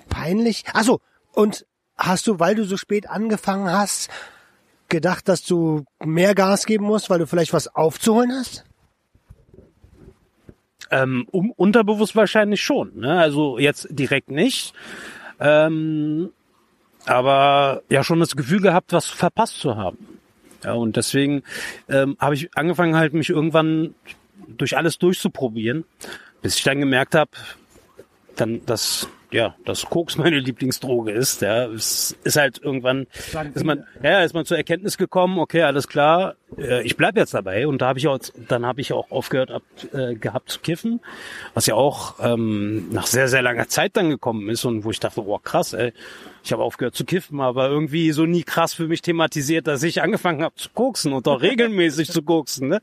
peinlich? 0.10 0.64
Ach 0.74 0.84
so, 0.84 1.00
und 1.34 1.66
hast 1.98 2.28
du, 2.28 2.40
weil 2.40 2.56
du 2.56 2.66
so 2.66 2.78
spät 2.78 3.10
angefangen 3.10 3.72
hast, 3.72 4.10
gedacht, 4.90 5.28
dass 5.28 5.44
du 5.44 5.86
mehr 6.04 6.36
Gas 6.36 6.66
geben 6.66 6.86
musst, 6.86 7.10
weil 7.10 7.20
du 7.20 7.28
vielleicht 7.28 7.54
was 7.54 7.74
aufzuholen 7.74 8.32
hast? 8.32 8.66
Ähm, 10.92 11.28
um, 11.32 11.52
unterbewusst 11.52 12.16
wahrscheinlich 12.16 12.62
schon. 12.62 13.00
Ne? 13.00 13.20
Also 13.20 13.58
jetzt 13.58 13.88
direkt 13.90 14.30
nicht. 14.30 14.74
Ähm, 15.40 16.32
aber 17.06 17.84
ja 17.90 18.04
schon 18.04 18.20
das 18.20 18.36
Gefühl 18.36 18.62
gehabt, 18.62 18.94
was 18.94 19.08
verpasst 19.08 19.60
zu 19.60 19.76
haben. 19.76 19.98
Ja, 20.64 20.74
und 20.74 20.96
deswegen 20.96 21.44
ähm, 21.90 22.18
habe 22.20 22.36
ich 22.36 22.50
angefangen 22.58 22.96
halt 22.96 23.14
mich 23.14 23.30
irgendwann 23.30 23.94
durch 24.48 24.78
alles 24.78 24.98
durchzuprobieren, 24.98 25.86
bis 26.42 26.58
ich 26.58 26.64
dann 26.64 26.80
gemerkt 26.80 27.16
habe, 27.16 27.32
dann 28.36 28.66
dass 28.66 29.08
ja, 29.36 29.56
dass 29.66 29.86
Koks 29.86 30.18
meine 30.18 30.40
Lieblingsdroge 30.40 31.12
ist, 31.12 31.42
ja, 31.42 31.66
es 31.68 32.18
ist 32.24 32.38
halt 32.38 32.60
irgendwann 32.64 33.08
ist 33.54 33.66
man 33.66 33.84
ja, 34.02 34.24
ist 34.24 34.34
man 34.34 34.46
zur 34.46 34.58
Erkenntnis 34.58 34.98
gekommen, 34.98 35.40
okay, 35.40 35.64
alles 35.64 35.88
klar, 35.88 36.36
äh, 36.58 36.82
ich 36.84 36.96
bleib 36.96 37.18
jetzt 37.18 37.34
dabei. 37.34 37.68
Und 37.68 37.82
da 37.82 37.88
habe 37.88 38.00
ich 38.00 38.08
auch 38.08 38.18
dann 38.48 38.66
habe 38.66 38.82
ich 38.82 38.94
auch 38.94 39.12
aufgehört 39.12 39.52
ab, 39.52 39.64
äh, 39.94 40.16
gehabt 40.16 40.50
zu 40.50 40.60
kiffen, 40.60 41.02
was 41.54 41.66
ja 41.66 41.76
auch 41.76 42.16
ähm, 42.22 42.90
nach 42.92 43.08
sehr 43.08 43.28
sehr 43.28 43.42
langer 43.42 43.68
Zeit 43.68 43.98
dann 43.98 44.10
gekommen 44.10 44.50
ist 44.50 44.64
und 44.66 44.86
wo 44.86 44.92
ich 44.92 45.00
dachte, 45.00 45.22
oh 45.26 45.38
krass, 45.38 45.74
ey, 45.74 45.94
ich 46.44 46.54
habe 46.54 46.64
aufgehört 46.64 46.96
zu 46.96 47.06
kiffen, 47.06 47.42
aber 47.42 47.68
irgendwie 47.70 48.12
so 48.12 48.26
nie 48.26 48.44
krass 48.44 48.74
für 48.74 48.88
mich 48.88 49.02
thematisiert, 49.02 49.68
dass 49.68 49.84
ich 49.84 50.02
angefangen 50.02 50.44
habe 50.44 50.56
zu 50.56 50.70
koksen 50.74 51.12
und 51.12 51.28
auch 51.28 51.42
regelmäßig 51.42 52.10
zu 52.10 52.22
koksen, 52.24 52.70
ne? 52.70 52.82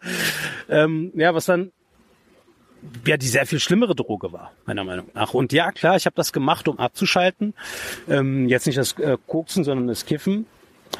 Ähm, 0.69 1.13
ja, 1.15 1.35
was 1.35 1.47
dann 1.47 1.73
ja 3.07 3.17
die 3.17 3.29
sehr 3.29 3.47
viel 3.47 3.61
schlimmere 3.61 3.95
Droge 3.95 4.33
war, 4.33 4.53
meiner 4.67 4.85
Meinung 4.85 5.07
nach. 5.15 5.35
Und 5.35 5.53
ja, 5.53 5.73
klar, 5.73 5.97
ich 5.97 6.07
habe 6.07 6.17
das 6.17 6.33
gemacht, 6.33 6.69
um 6.69 6.79
abzuschalten. 6.79 7.55
Ähm, 8.09 8.49
jetzt 8.49 8.67
nicht 8.67 8.79
das 8.79 8.99
äh, 8.99 9.17
Koksen, 9.27 9.65
sondern 9.65 9.87
das 9.87 10.07
Kiffen. 10.07 10.47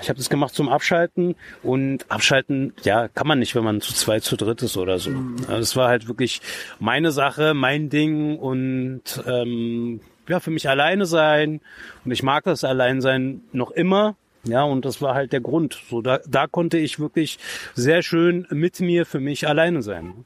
Ich 0.01 0.09
habe 0.09 0.17
das 0.17 0.31
gemacht 0.31 0.55
zum 0.55 0.69
Abschalten 0.69 1.35
und 1.63 2.11
abschalten, 2.11 2.73
ja, 2.83 3.09
kann 3.09 3.27
man 3.27 3.39
nicht, 3.39 3.55
wenn 3.55 3.65
man 3.65 3.81
zu 3.81 3.93
zweit, 3.93 4.25
zu 4.25 4.37
dritt 4.37 4.63
ist 4.63 4.77
oder 4.77 4.99
so. 4.99 5.11
Mhm. 5.11 5.37
Also 5.49 5.61
es 5.61 5.77
war 5.77 5.89
halt 5.89 6.09
wirklich 6.09 6.41
meine 6.79 7.13
Sache, 7.13 7.53
mein 7.53 7.91
Ding 7.91 8.39
und 8.39 9.03
ähm, 9.27 10.01
ja, 10.29 10.41
für 10.41 10.51
mich 10.51 10.69
alleine 10.69 11.05
sein. 11.05 11.61
Und 12.05 12.11
ich 12.11 12.23
mag 12.23 12.45
das 12.45 12.65
Alleinsein 12.65 13.43
noch 13.53 13.71
immer. 13.71 14.17
Ja, 14.45 14.65
und 14.65 14.85
das 14.85 15.01
war 15.01 15.15
halt 15.15 15.33
der 15.33 15.41
Grund. 15.41 15.79
So, 15.89 16.01
da, 16.01 16.21
da 16.27 16.47
konnte 16.47 16.79
ich 16.79 16.99
wirklich 16.99 17.39
sehr 17.75 18.03
schön 18.03 18.47
mit 18.51 18.81
mir 18.81 19.07
für 19.07 19.21
mich 19.21 19.47
alleine 19.47 19.83
sein. 19.83 20.25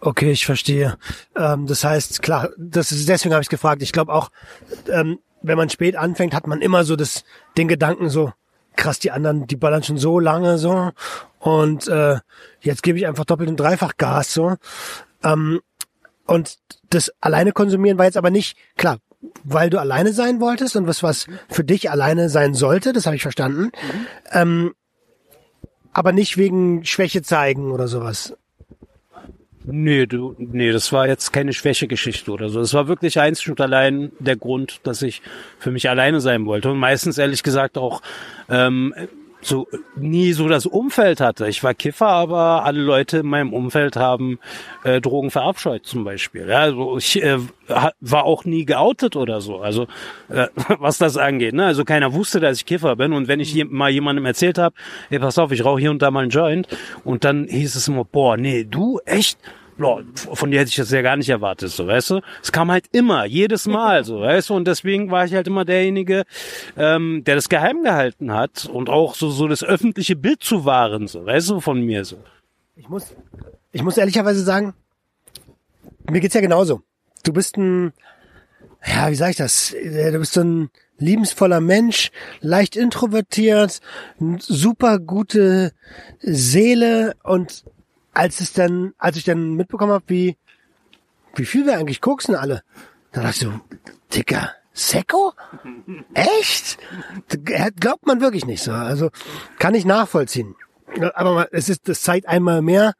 Okay, 0.00 0.30
ich 0.30 0.46
verstehe. 0.46 0.96
Ähm, 1.36 1.66
das 1.66 1.84
heißt, 1.84 2.22
klar, 2.22 2.50
das 2.56 2.92
ist, 2.92 3.08
deswegen 3.08 3.34
habe 3.34 3.42
ich 3.42 3.48
gefragt. 3.48 3.82
Ich 3.82 3.92
glaube 3.92 4.12
auch, 4.12 4.30
ähm, 4.90 5.18
wenn 5.42 5.56
man 5.56 5.70
spät 5.70 5.96
anfängt, 5.96 6.34
hat 6.34 6.46
man 6.46 6.60
immer 6.60 6.84
so 6.84 6.96
das, 6.96 7.24
den 7.56 7.68
Gedanken 7.68 8.10
so, 8.10 8.32
krass, 8.76 8.98
die 8.98 9.10
anderen, 9.10 9.46
die 9.46 9.56
ballern 9.56 9.82
schon 9.82 9.98
so 9.98 10.20
lange 10.20 10.58
so 10.58 10.92
und 11.40 11.88
äh, 11.88 12.18
jetzt 12.60 12.82
gebe 12.82 12.98
ich 12.98 13.06
einfach 13.06 13.24
doppelt 13.24 13.48
und 13.48 13.58
dreifach 13.58 13.96
Gas 13.96 14.32
so. 14.32 14.54
Ähm, 15.22 15.60
und 16.26 16.58
das 16.90 17.12
alleine 17.20 17.52
konsumieren 17.52 17.98
war 17.98 18.04
jetzt 18.04 18.16
aber 18.16 18.30
nicht, 18.30 18.56
klar, 18.76 18.98
weil 19.42 19.70
du 19.70 19.80
alleine 19.80 20.12
sein 20.12 20.40
wolltest 20.40 20.76
und 20.76 20.86
was 20.86 21.02
was 21.02 21.26
für 21.48 21.64
dich 21.64 21.90
alleine 21.90 22.28
sein 22.28 22.54
sollte, 22.54 22.92
das 22.92 23.06
habe 23.06 23.16
ich 23.16 23.22
verstanden. 23.22 23.64
Mhm. 23.64 24.06
Ähm, 24.32 24.74
aber 25.92 26.12
nicht 26.12 26.36
wegen 26.36 26.84
Schwäche 26.84 27.22
zeigen 27.22 27.72
oder 27.72 27.88
sowas. 27.88 28.34
Nee, 29.70 30.06
du, 30.06 30.34
nee, 30.38 30.72
das 30.72 30.92
war 30.94 31.06
jetzt 31.08 31.30
keine 31.30 31.52
Schwächegeschichte 31.52 32.30
oder 32.30 32.48
so. 32.48 32.60
Es 32.60 32.72
war 32.72 32.88
wirklich 32.88 33.20
einzig 33.20 33.50
und 33.50 33.60
allein 33.60 34.12
der 34.18 34.36
Grund, 34.36 34.80
dass 34.84 35.02
ich 35.02 35.20
für 35.58 35.70
mich 35.70 35.90
alleine 35.90 36.22
sein 36.22 36.46
wollte. 36.46 36.70
Und 36.70 36.78
meistens 36.78 37.18
ehrlich 37.18 37.42
gesagt 37.42 37.76
auch 37.76 38.00
ähm, 38.48 38.94
so 39.40 39.68
nie 39.96 40.32
so 40.32 40.48
das 40.48 40.66
Umfeld 40.66 41.20
hatte. 41.20 41.48
Ich 41.48 41.62
war 41.62 41.74
Kiffer, 41.74 42.08
aber 42.08 42.64
alle 42.64 42.80
Leute 42.80 43.18
in 43.18 43.26
meinem 43.26 43.52
Umfeld 43.52 43.96
haben 43.96 44.38
äh, 44.84 45.00
Drogen 45.00 45.30
verabscheut 45.30 45.86
zum 45.86 46.04
Beispiel. 46.04 46.48
Ja, 46.48 46.60
also 46.60 46.98
ich 46.98 47.22
äh, 47.22 47.38
war 48.00 48.24
auch 48.24 48.44
nie 48.44 48.64
geoutet 48.64 49.16
oder 49.16 49.40
so. 49.40 49.58
Also 49.58 49.86
äh, 50.28 50.48
was 50.78 50.98
das 50.98 51.16
angeht. 51.16 51.54
Ne? 51.54 51.66
Also 51.66 51.84
keiner 51.84 52.12
wusste, 52.12 52.40
dass 52.40 52.58
ich 52.58 52.66
Kiffer 52.66 52.96
bin. 52.96 53.12
Und 53.12 53.28
wenn 53.28 53.40
ich 53.40 53.54
je 53.54 53.64
mal 53.64 53.90
jemandem 53.90 54.26
erzählt 54.26 54.58
habe, 54.58 54.74
ey, 55.10 55.18
pass 55.18 55.38
auf, 55.38 55.52
ich 55.52 55.64
rauche 55.64 55.80
hier 55.80 55.90
und 55.90 56.02
da 56.02 56.10
mal 56.10 56.22
einen 56.22 56.30
Joint, 56.30 56.68
und 57.04 57.24
dann 57.24 57.46
hieß 57.46 57.76
es 57.76 57.88
immer, 57.88 58.04
boah, 58.04 58.36
nee, 58.36 58.64
du 58.64 59.00
echt? 59.04 59.38
Boah, 59.78 60.02
von 60.14 60.50
dir 60.50 60.60
hätte 60.60 60.70
ich 60.70 60.76
das 60.76 60.90
ja 60.90 61.02
gar 61.02 61.16
nicht 61.16 61.28
erwartet, 61.28 61.70
so, 61.70 61.86
weißt 61.86 62.10
du? 62.10 62.20
Es 62.42 62.52
kam 62.52 62.70
halt 62.70 62.86
immer, 62.92 63.24
jedes 63.24 63.66
Mal, 63.66 64.04
so, 64.04 64.20
weißt 64.20 64.50
du? 64.50 64.54
Und 64.54 64.66
deswegen 64.66 65.10
war 65.10 65.24
ich 65.24 65.34
halt 65.34 65.46
immer 65.46 65.64
derjenige, 65.64 66.24
ähm, 66.76 67.22
der 67.24 67.36
das 67.36 67.48
geheim 67.48 67.82
gehalten 67.82 68.32
hat 68.32 68.66
und 68.66 68.90
auch 68.90 69.14
so, 69.14 69.30
so 69.30 69.48
das 69.48 69.64
öffentliche 69.64 70.16
Bild 70.16 70.42
zu 70.42 70.64
wahren, 70.64 71.06
so, 71.06 71.24
weißt 71.24 71.50
du, 71.50 71.60
von 71.60 71.80
mir, 71.80 72.04
so. 72.04 72.18
Ich 72.76 72.88
muss, 72.88 73.14
ich 73.72 73.82
muss 73.82 73.96
ehrlicherweise 73.96 74.42
sagen, 74.42 74.74
mir 76.10 76.20
geht's 76.20 76.34
ja 76.34 76.40
genauso. 76.40 76.82
Du 77.24 77.32
bist 77.32 77.56
ein, 77.56 77.92
ja, 78.86 79.10
wie 79.10 79.14
sag 79.14 79.30
ich 79.30 79.36
das? 79.36 79.74
Du 79.74 80.18
bist 80.18 80.32
so 80.32 80.40
ein 80.40 80.70
liebensvoller 80.98 81.60
Mensch, 81.60 82.10
leicht 82.40 82.76
introvertiert, 82.76 83.80
super 84.38 84.98
gute 84.98 85.72
Seele 86.20 87.14
und 87.22 87.64
als 88.14 88.40
es 88.40 88.52
dann, 88.52 88.94
als 88.98 89.16
ich 89.16 89.24
dann 89.24 89.54
mitbekommen 89.54 89.92
habe, 89.92 90.04
wie, 90.08 90.36
wie 91.34 91.44
viel 91.44 91.66
wir 91.66 91.78
eigentlich 91.78 92.00
koksen 92.00 92.34
alle, 92.34 92.62
dann 93.12 93.24
dachte 93.24 93.36
ich 93.36 93.52
so, 93.52 93.60
Dicker, 94.14 94.52
Sekko? 94.72 95.32
Echt? 96.14 96.78
Glaubt 97.80 98.06
man 98.06 98.20
wirklich 98.20 98.46
nicht 98.46 98.62
so. 98.62 98.72
Also 98.72 99.10
kann 99.58 99.74
ich 99.74 99.84
nachvollziehen. 99.84 100.54
Aber 101.14 101.52
es 101.52 101.68
ist, 101.68 101.88
das 101.88 102.02
zeigt 102.02 102.28
einmal 102.28 102.62
mehr, 102.62 102.94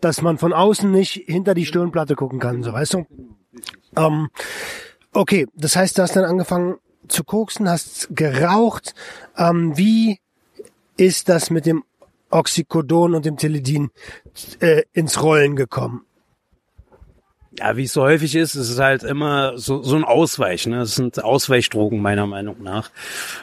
dass 0.00 0.22
man 0.22 0.38
von 0.38 0.52
außen 0.52 0.90
nicht 0.90 1.24
hinter 1.26 1.54
die 1.54 1.66
Stirnplatte 1.66 2.16
gucken 2.16 2.38
kann, 2.38 2.62
so 2.62 2.72
weißt 2.72 2.94
du. 2.94 3.06
Ähm, 3.96 4.28
okay, 5.12 5.46
das 5.54 5.76
heißt, 5.76 5.98
du 5.98 6.02
hast 6.02 6.16
dann 6.16 6.24
angefangen 6.24 6.76
zu 7.08 7.24
koksen, 7.24 7.68
hast 7.68 8.08
geraucht. 8.10 8.94
Ähm, 9.36 9.76
wie 9.76 10.20
ist 10.96 11.28
das 11.28 11.50
mit 11.50 11.66
dem 11.66 11.84
Oxycodon 12.30 13.14
und 13.14 13.24
dem 13.24 13.36
Teledin 13.36 13.90
äh, 14.60 14.82
ins 14.92 15.22
Rollen 15.22 15.56
gekommen? 15.56 16.04
Ja, 17.58 17.76
wie 17.76 17.84
es 17.84 17.92
so 17.92 18.02
häufig 18.02 18.36
ist, 18.36 18.54
ist 18.54 18.70
es 18.70 18.78
halt 18.78 19.02
immer 19.02 19.58
so, 19.58 19.82
so 19.82 19.96
ein 19.96 20.04
Ausweich. 20.04 20.66
Ne? 20.66 20.78
Das 20.78 20.94
sind 20.94 21.22
Ausweichdrogen 21.22 22.00
meiner 22.00 22.26
Meinung 22.26 22.62
nach. 22.62 22.90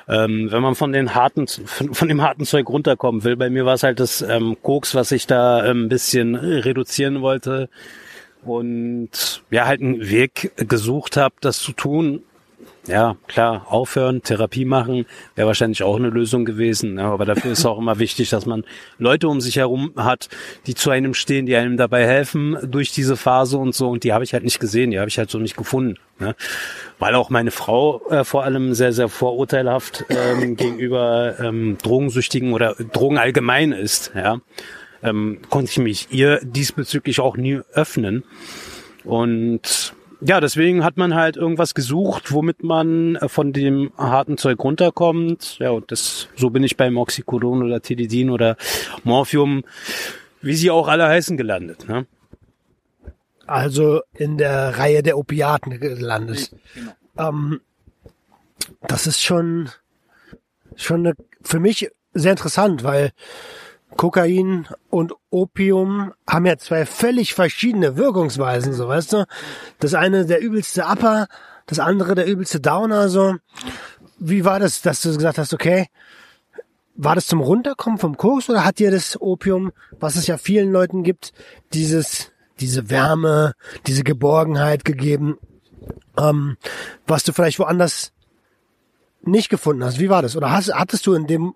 Ähm, 0.07 0.47
wenn 0.49 0.61
man 0.61 0.75
von 0.75 0.93
den 0.93 1.13
harten, 1.13 1.47
von, 1.47 1.93
von, 1.93 2.07
dem 2.07 2.21
harten 2.21 2.45
Zeug 2.45 2.69
runterkommen 2.69 3.25
will, 3.25 3.35
bei 3.35 3.49
mir 3.49 3.65
war 3.65 3.73
es 3.73 3.83
halt 3.83 3.99
das 3.99 4.21
ähm, 4.21 4.55
Koks, 4.61 4.95
was 4.95 5.11
ich 5.11 5.27
da 5.27 5.65
ähm, 5.65 5.85
ein 5.85 5.89
bisschen 5.89 6.35
reduzieren 6.35 7.21
wollte 7.21 7.69
und 8.43 9.43
ja 9.51 9.65
halt 9.65 9.81
einen 9.81 10.09
Weg 10.09 10.51
gesucht 10.55 11.17
habe, 11.17 11.35
das 11.41 11.59
zu 11.59 11.73
tun, 11.73 12.23
ja, 12.87 13.17
klar, 13.27 13.65
aufhören, 13.69 14.21
Therapie 14.21 14.65
machen, 14.65 15.05
wäre 15.35 15.47
wahrscheinlich 15.47 15.83
auch 15.83 15.97
eine 15.97 16.09
Lösung 16.09 16.45
gewesen. 16.45 16.97
Ja, 16.97 17.11
aber 17.11 17.25
dafür 17.25 17.51
ist 17.51 17.65
auch 17.65 17.77
immer 17.77 17.99
wichtig, 17.99 18.29
dass 18.29 18.45
man 18.45 18.63
Leute 18.97 19.27
um 19.27 19.41
sich 19.41 19.57
herum 19.57 19.91
hat, 19.97 20.29
die 20.65 20.73
zu 20.73 20.89
einem 20.89 21.13
stehen, 21.13 21.45
die 21.45 21.55
einem 21.55 21.75
dabei 21.75 22.07
helfen 22.07 22.57
durch 22.63 22.91
diese 22.91 23.17
Phase 23.17 23.57
und 23.57 23.75
so. 23.75 23.89
Und 23.89 24.03
die 24.03 24.13
habe 24.13 24.23
ich 24.23 24.33
halt 24.33 24.43
nicht 24.43 24.59
gesehen, 24.59 24.91
die 24.91 24.99
habe 24.99 25.09
ich 25.09 25.17
halt 25.17 25.29
so 25.29 25.37
nicht 25.37 25.57
gefunden. 25.57 25.97
Ne? 26.19 26.35
Weil 26.97 27.15
auch 27.15 27.29
meine 27.29 27.51
Frau 27.51 28.01
äh, 28.09 28.23
vor 28.23 28.43
allem 28.43 28.73
sehr, 28.73 28.93
sehr 28.93 29.09
vorurteilhaft 29.09 30.05
ähm, 30.09 30.55
gegenüber 30.57 31.39
ähm, 31.39 31.77
Drogensüchtigen 31.83 32.53
oder 32.53 32.75
Drogen 32.93 33.17
allgemein 33.17 33.73
ist. 33.73 34.11
Ja, 34.15 34.39
ähm, 35.03 35.39
konnte 35.49 35.71
ich 35.71 35.77
mich 35.77 36.07
ihr 36.11 36.39
diesbezüglich 36.41 37.19
auch 37.19 37.35
nie 37.35 37.59
öffnen. 37.73 38.23
Und 39.03 39.93
ja, 40.21 40.39
deswegen 40.39 40.83
hat 40.83 40.97
man 40.97 41.15
halt 41.15 41.37
irgendwas 41.37 41.73
gesucht, 41.73 42.31
womit 42.31 42.63
man 42.63 43.15
äh, 43.15 43.29
von 43.29 43.53
dem 43.53 43.91
harten 43.97 44.37
Zeug 44.37 44.59
runterkommt. 44.63 45.57
Ja, 45.59 45.71
und 45.71 45.91
das, 45.91 46.27
so 46.35 46.49
bin 46.49 46.63
ich 46.63 46.77
beim 46.77 46.97
Oxycodon 46.97 47.63
oder 47.63 47.81
Tilidin 47.81 48.29
oder 48.29 48.57
Morphium, 49.03 49.63
wie 50.41 50.55
sie 50.55 50.71
auch 50.71 50.87
alle 50.87 51.07
heißen, 51.07 51.37
gelandet. 51.37 51.87
Ne? 51.87 52.05
Also 53.45 54.01
in 54.13 54.37
der 54.37 54.77
Reihe 54.77 55.03
der 55.03 55.17
Opiaten 55.17 55.79
gelandet. 55.79 56.51
Genau. 56.73 57.29
Ähm, 57.29 57.61
das 58.87 59.07
ist 59.07 59.23
schon, 59.23 59.69
schon 60.75 61.07
eine, 61.07 61.15
für 61.41 61.59
mich 61.59 61.89
sehr 62.13 62.31
interessant, 62.31 62.83
weil 62.83 63.11
Kokain 63.97 64.67
und 64.89 65.13
Opium 65.29 66.13
haben 66.29 66.45
ja 66.45 66.57
zwei 66.57 66.85
völlig 66.85 67.33
verschiedene 67.33 67.97
Wirkungsweisen, 67.97 68.73
so 68.73 68.87
weißt 68.87 69.13
du. 69.13 69.25
Das 69.79 69.93
eine 69.93 70.25
der 70.25 70.39
übelste 70.41 70.85
Upper, 70.85 71.27
das 71.65 71.79
andere 71.79 72.15
der 72.15 72.27
übelste 72.27 72.59
Downer, 72.59 73.09
so. 73.09 73.35
Wie 74.19 74.45
war 74.45 74.59
das, 74.59 74.81
dass 74.81 75.01
du 75.01 75.13
gesagt 75.15 75.37
hast, 75.37 75.53
okay, 75.53 75.87
war 76.95 77.15
das 77.15 77.27
zum 77.27 77.41
Runterkommen 77.41 77.99
vom 77.99 78.17
Kurs 78.17 78.49
oder 78.49 78.65
hat 78.65 78.79
dir 78.79 78.89
das 78.89 79.19
Opium, 79.19 79.71
was 79.99 80.15
es 80.15 80.27
ja 80.27 80.37
vielen 80.37 80.71
Leuten 80.71 81.03
gibt, 81.03 81.33
dieses, 81.73 82.31
diese 82.59 82.89
Wärme, 82.89 83.53
diese 83.85 84.03
Geborgenheit 84.03 84.83
gegeben, 84.83 85.37
ähm, 86.17 86.57
was 87.05 87.23
du 87.23 87.33
vielleicht 87.33 87.59
woanders 87.59 88.13
nicht 89.21 89.49
gefunden 89.49 89.83
hast? 89.83 89.99
Wie 89.99 90.09
war 90.09 90.21
das? 90.21 90.35
Oder 90.35 90.51
hast, 90.51 90.73
hattest 90.73 91.05
du 91.05 91.13
in 91.13 91.27
dem 91.27 91.53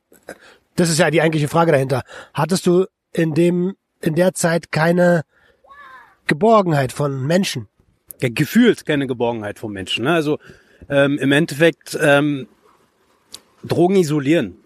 das 0.81 0.89
ist 0.89 0.97
ja 0.97 1.11
die 1.11 1.21
eigentliche 1.21 1.47
Frage 1.47 1.71
dahinter. 1.71 2.01
Hattest 2.33 2.65
du 2.65 2.87
in 3.13 3.35
dem, 3.35 3.75
in 4.01 4.15
der 4.15 4.33
Zeit 4.33 4.71
keine 4.71 5.21
Geborgenheit 6.25 6.91
von 6.91 7.23
Menschen? 7.27 7.67
Ja, 8.19 8.29
gefühlt 8.29 8.83
keine 8.87 9.05
Geborgenheit 9.05 9.59
von 9.59 9.71
Menschen. 9.71 10.05
Ne? 10.05 10.13
Also 10.13 10.39
ähm, 10.89 11.19
im 11.19 11.31
Endeffekt 11.31 11.95
ähm, 12.01 12.47
Drogen 13.63 13.95
isolieren. 13.95 14.57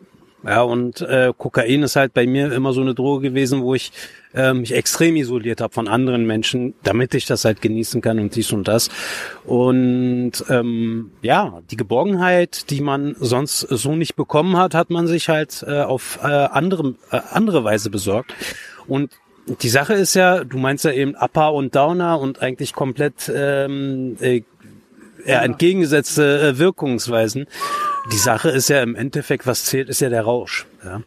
Ja, 0.46 0.62
und 0.62 1.02
äh, 1.02 1.34
Kokain 1.36 1.82
ist 1.82 1.96
halt 1.96 2.14
bei 2.14 2.28
mir 2.28 2.52
immer 2.52 2.72
so 2.72 2.82
eine 2.82 2.94
Droge 2.94 3.30
gewesen, 3.30 3.64
wo 3.64 3.74
ich 3.74 3.92
äh, 4.36 4.54
mich 4.54 4.76
extrem 4.76 5.16
isoliert 5.16 5.60
habe 5.60 5.74
von 5.74 5.88
anderen 5.88 6.28
Menschen, 6.28 6.76
damit 6.84 7.16
ich 7.16 7.26
das 7.26 7.46
halt 7.46 7.64
genießen 7.64 8.00
kann 8.00 8.20
und 8.20 8.36
dies 8.36 8.52
und 8.52 8.68
das. 8.68 8.90
Und 9.46 10.34
ähm, 10.50 11.12
ja, 11.24 11.62
die 11.72 11.78
Geborgenheit, 11.78 12.70
die 12.70 12.82
man 12.82 13.16
sonst 13.20 13.62
so 13.62 13.96
nicht 13.96 14.16
bekommen 14.16 14.56
hat, 14.56 14.76
hat 14.76 14.92
man 14.92 15.08
sich 15.08 15.30
halt 15.30 15.66
äh, 15.68 15.82
auf 15.82 16.20
äh, 16.22 16.28
andere, 16.28 16.94
äh, 17.10 17.22
andere 17.32 17.64
Weise 17.64 17.90
besorgt. 17.90 18.36
Und 18.88 19.12
die 19.62 19.70
Sache 19.70 19.94
ist 19.94 20.14
ja, 20.14 20.44
du 20.44 20.58
meinst 20.58 20.86
ja 20.86 20.92
eben 20.92 21.16
Upper 21.16 21.54
und 21.54 21.76
Downer 21.76 22.20
und 22.20 22.42
eigentlich 22.42 22.74
komplett 22.74 23.32
ähm, 23.34 24.18
äh, 24.20 24.42
ja, 25.26 25.42
entgegengesetzte 25.42 26.40
äh, 26.40 26.58
Wirkungsweisen. 26.58 27.48
Die 28.12 28.18
Sache 28.18 28.50
ist 28.50 28.70
ja 28.70 28.82
im 28.84 28.96
Endeffekt, 28.96 29.48
was 29.48 29.66
zählt, 29.66 29.90
ist 29.90 30.02
ja 30.02 30.10
der 30.10 30.22
Rausch. 30.22 30.66
Ja? 30.84 31.02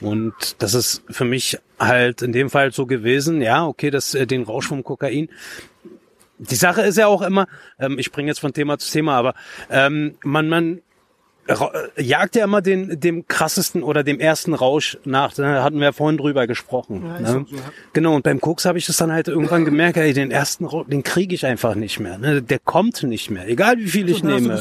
Und 0.00 0.34
das 0.58 0.74
ist 0.74 1.02
für 1.10 1.24
mich 1.24 1.58
halt 1.78 2.22
in 2.22 2.32
dem 2.32 2.50
Fall 2.50 2.72
so 2.72 2.86
gewesen, 2.86 3.42
ja, 3.42 3.66
okay, 3.66 3.90
das 3.90 4.14
äh, 4.14 4.26
den 4.26 4.42
Rausch 4.42 4.68
vom 4.68 4.82
Kokain. 4.82 5.28
Die 6.38 6.54
Sache 6.54 6.82
ist 6.82 6.96
ja 6.96 7.06
auch 7.06 7.22
immer, 7.22 7.46
ähm, 7.78 7.98
ich 7.98 8.06
springe 8.06 8.28
jetzt 8.28 8.40
von 8.40 8.52
Thema 8.52 8.78
zu 8.78 8.90
Thema, 8.90 9.16
aber 9.16 9.34
ähm, 9.68 10.16
man, 10.24 10.48
man 10.48 10.80
jagt 11.96 12.36
ja 12.36 12.44
immer 12.44 12.62
den, 12.62 13.00
dem 13.00 13.26
krassesten 13.26 13.82
oder 13.82 14.04
dem 14.04 14.20
ersten 14.20 14.54
Rausch 14.54 14.98
nach. 15.04 15.34
Da 15.34 15.62
hatten 15.62 15.78
wir 15.78 15.86
ja 15.86 15.92
vorhin 15.92 16.18
drüber 16.18 16.46
gesprochen. 16.46 17.02
Ja, 17.04 17.20
ne? 17.20 17.46
so, 17.48 17.56
ja. 17.56 17.62
Genau, 17.92 18.14
und 18.14 18.22
beim 18.22 18.40
Koks 18.40 18.64
habe 18.64 18.78
ich 18.78 18.86
das 18.86 18.96
dann 18.98 19.12
halt 19.12 19.28
irgendwann 19.28 19.64
gemerkt, 19.64 19.96
ey, 19.96 20.12
den 20.12 20.30
ersten 20.30 20.64
Rausch, 20.64 20.86
den 20.88 21.02
kriege 21.02 21.34
ich 21.34 21.46
einfach 21.46 21.74
nicht 21.74 21.98
mehr. 21.98 22.18
Ne? 22.18 22.42
Der 22.42 22.58
kommt 22.58 23.02
nicht 23.02 23.30
mehr, 23.30 23.48
egal 23.48 23.78
wie 23.78 23.88
viel 23.88 24.08
so, 24.08 24.14
ich 24.14 24.22
nehme. 24.22 24.60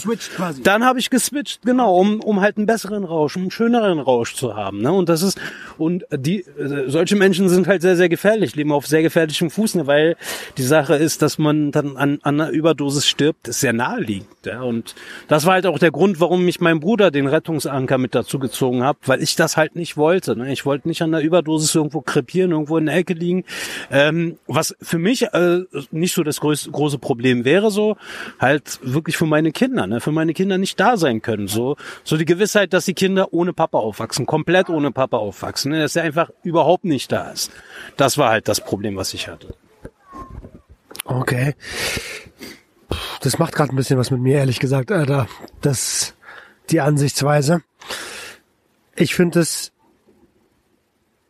Dann 0.64 0.84
habe 0.84 1.00
ich 1.00 1.10
geswitcht, 1.10 1.62
genau, 1.64 1.96
um, 1.96 2.22
um 2.22 2.42
halt 2.42 2.58
einen 2.58 2.66
besseren 2.66 3.04
Rausch, 3.04 3.38
einen 3.38 3.52
schöneren 3.52 4.00
Rausch 4.00 4.36
zu 4.36 4.56
haben. 4.56 4.82
Ne? 4.82 4.92
Und 4.92 5.10
das 5.10 5.22
ist, 5.22 5.40
und 5.78 6.06
die, 6.12 6.40
äh, 6.42 6.90
solche 6.90 7.16
Menschen 7.16 7.50
sind 7.50 7.68
halt 7.68 7.82
sehr, 7.82 7.96
sehr 7.96 8.10
gefährlich, 8.10 8.56
leben 8.56 8.72
auf 8.72 8.88
sehr 8.88 9.04
gefährlichem 9.04 9.50
Fuß, 9.50 9.76
ne? 9.76 9.88
weil 9.88 10.16
die 10.58 10.64
Sache 10.64 10.96
ist, 10.96 11.22
dass 11.22 11.38
man 11.38 11.72
dann 11.72 11.98
an, 11.98 12.20
an 12.24 12.42
einer 12.42 12.50
Überdosis 12.50 13.08
stirbt, 13.08 13.48
ist 13.48 13.60
sehr 13.60 13.74
naheliegend. 13.74 14.30
Ja? 14.46 14.62
Und 14.62 14.96
das 15.28 15.46
war 15.46 15.54
halt 15.54 15.66
auch 15.66 15.80
der 15.80 15.92
Grund, 15.92 16.20
warum 16.20 16.46
mich 16.46 16.60
mein 16.60 16.79
Bruder 16.80 17.12
den 17.12 17.28
Rettungsanker 17.28 17.98
mit 17.98 18.16
dazu 18.16 18.40
gezogen 18.40 18.84
habe, 18.84 19.00
weil 19.06 19.22
ich 19.22 19.36
das 19.36 19.58
halt 19.58 19.76
nicht 19.76 19.98
wollte. 19.98 20.36
Ne? 20.36 20.52
Ich 20.52 20.66
wollte 20.66 20.88
nicht 20.88 21.02
an 21.02 21.12
der 21.12 21.22
Überdosis 21.22 21.74
irgendwo 21.76 22.02
krepieren, 22.02 22.52
irgendwo 22.52 22.78
in 22.78 22.88
der 22.88 22.96
Ecke 22.96 23.14
liegen. 23.14 23.44
Ähm, 23.92 24.38
was 24.48 24.76
für 24.82 24.98
mich 24.98 25.24
äh, 25.34 25.62
nicht 25.92 26.14
so 26.14 26.24
das 26.24 26.40
größte, 26.40 26.72
große 26.72 27.00
Problem 27.00 27.46
wäre, 27.46 27.72
so 27.72 27.98
halt 28.40 28.80
wirklich 28.82 29.18
für 29.18 29.26
meine 29.26 29.52
Kinder, 29.52 29.88
ne? 29.88 30.02
für 30.02 30.12
meine 30.12 30.34
Kinder 30.34 30.58
nicht 30.58 30.80
da 30.80 30.98
sein 30.98 31.22
können. 31.22 31.48
So, 31.48 31.76
so 32.04 32.18
die 32.18 32.26
Gewissheit, 32.26 32.74
dass 32.74 32.86
die 32.86 32.94
Kinder 32.94 33.34
ohne 33.34 33.54
Papa 33.54 33.78
aufwachsen, 33.78 34.26
komplett 34.26 34.70
ohne 34.70 34.92
Papa 34.92 35.18
aufwachsen, 35.18 35.72
ne? 35.72 35.82
dass 35.82 35.96
er 35.96 36.04
einfach 36.04 36.30
überhaupt 36.44 36.86
nicht 36.86 37.12
da 37.12 37.32
ist. 37.32 37.52
Das 37.98 38.18
war 38.18 38.30
halt 38.30 38.48
das 38.48 38.64
Problem, 38.64 38.96
was 38.96 39.14
ich 39.14 39.28
hatte. 39.28 39.56
Okay. 41.06 41.56
Das 43.22 43.40
macht 43.40 43.54
gerade 43.54 43.74
ein 43.74 43.76
bisschen 43.76 43.98
was 43.98 44.12
mit 44.12 44.22
mir, 44.22 44.38
ehrlich 44.38 44.60
gesagt, 44.60 44.92
Alter. 44.92 45.28
Das 45.62 46.16
die 46.72 46.82
Ansichtsweise. 46.82 47.62
Ich 48.96 49.16
finde 49.16 49.40
es 49.40 49.72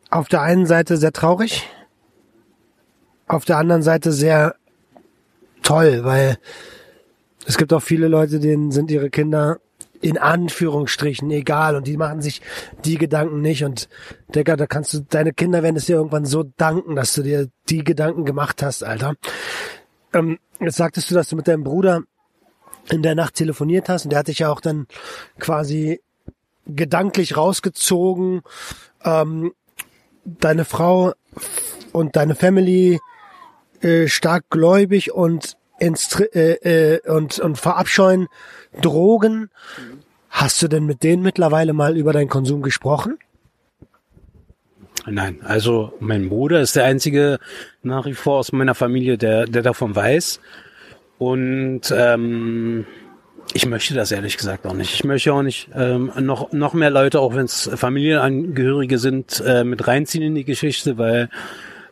auf 0.09 0.27
der 0.27 0.41
einen 0.41 0.65
Seite 0.65 0.97
sehr 0.97 1.13
traurig, 1.13 1.67
auf 3.27 3.45
der 3.45 3.57
anderen 3.57 3.83
Seite 3.83 4.11
sehr 4.11 4.55
toll, 5.61 6.03
weil 6.03 6.37
es 7.45 7.57
gibt 7.57 7.73
auch 7.73 7.81
viele 7.81 8.07
Leute, 8.07 8.39
denen 8.39 8.71
sind 8.71 8.91
ihre 8.91 9.09
Kinder 9.09 9.59
in 10.01 10.17
Anführungsstrichen 10.17 11.29
egal 11.31 11.75
und 11.75 11.85
die 11.85 11.97
machen 11.97 12.21
sich 12.21 12.41
die 12.85 12.97
Gedanken 12.97 13.41
nicht 13.41 13.63
und 13.63 13.89
Digga, 14.33 14.55
da 14.55 14.65
kannst 14.65 14.93
du, 14.93 14.99
deine 15.01 15.33
Kinder 15.33 15.61
werden 15.61 15.75
es 15.75 15.85
dir 15.85 15.97
irgendwann 15.97 16.25
so 16.25 16.43
danken, 16.43 16.95
dass 16.95 17.13
du 17.13 17.21
dir 17.21 17.49
die 17.69 17.83
Gedanken 17.83 18.25
gemacht 18.25 18.63
hast, 18.63 18.83
Alter. 18.83 19.15
Ähm, 20.13 20.39
jetzt 20.59 20.77
sagtest 20.77 21.11
du, 21.11 21.15
dass 21.15 21.27
du 21.29 21.35
mit 21.35 21.47
deinem 21.47 21.63
Bruder 21.63 22.03
in 22.89 23.01
der 23.01 23.15
Nacht 23.15 23.35
telefoniert 23.35 23.89
hast 23.89 24.05
und 24.05 24.11
der 24.11 24.19
hat 24.19 24.27
dich 24.27 24.39
ja 24.39 24.49
auch 24.49 24.61
dann 24.61 24.87
quasi 25.39 26.01
gedanklich 26.65 27.37
rausgezogen. 27.37 28.41
Ähm, 29.03 29.53
deine 30.25 30.65
Frau 30.65 31.13
und 31.91 32.15
deine 32.15 32.35
Family 32.35 32.99
äh, 33.81 34.07
stark 34.07 34.49
gläubig 34.49 35.11
und 35.11 35.57
ins, 35.79 36.19
äh, 36.19 36.95
äh, 36.95 37.09
und 37.09 37.39
und 37.39 37.57
verabscheuen 37.57 38.27
Drogen. 38.81 39.49
Hast 40.29 40.61
du 40.61 40.67
denn 40.67 40.85
mit 40.85 41.03
denen 41.03 41.23
mittlerweile 41.23 41.73
mal 41.73 41.97
über 41.97 42.13
deinen 42.13 42.29
Konsum 42.29 42.61
gesprochen? 42.61 43.17
nein. 45.07 45.39
Also 45.43 45.93
mein 45.99 46.29
Bruder 46.29 46.61
ist 46.61 46.75
der 46.75 46.85
einzige 46.85 47.39
nach 47.81 48.05
wie 48.05 48.13
vor 48.13 48.39
aus 48.39 48.51
meiner 48.51 48.75
Familie, 48.75 49.17
der, 49.17 49.45
der 49.45 49.61
davon 49.63 49.95
weiß. 49.95 50.39
Und 51.19 51.93
ähm, 51.95 52.87
ich 53.53 53.67
möchte 53.67 53.93
das 53.93 54.11
ehrlich 54.11 54.37
gesagt 54.37 54.65
auch 54.65 54.73
nicht. 54.73 54.93
Ich 54.95 55.03
möchte 55.03 55.31
auch 55.33 55.43
nicht 55.43 55.69
ähm, 55.75 56.11
noch 56.19 56.51
noch 56.51 56.73
mehr 56.73 56.89
Leute, 56.89 57.19
auch 57.19 57.35
wenn 57.35 57.45
es 57.45 57.69
Familienangehörige 57.75 58.97
sind, 58.97 59.43
äh, 59.45 59.63
mit 59.63 59.87
reinziehen 59.87 60.23
in 60.23 60.35
die 60.35 60.45
Geschichte, 60.45 60.97
weil 60.97 61.29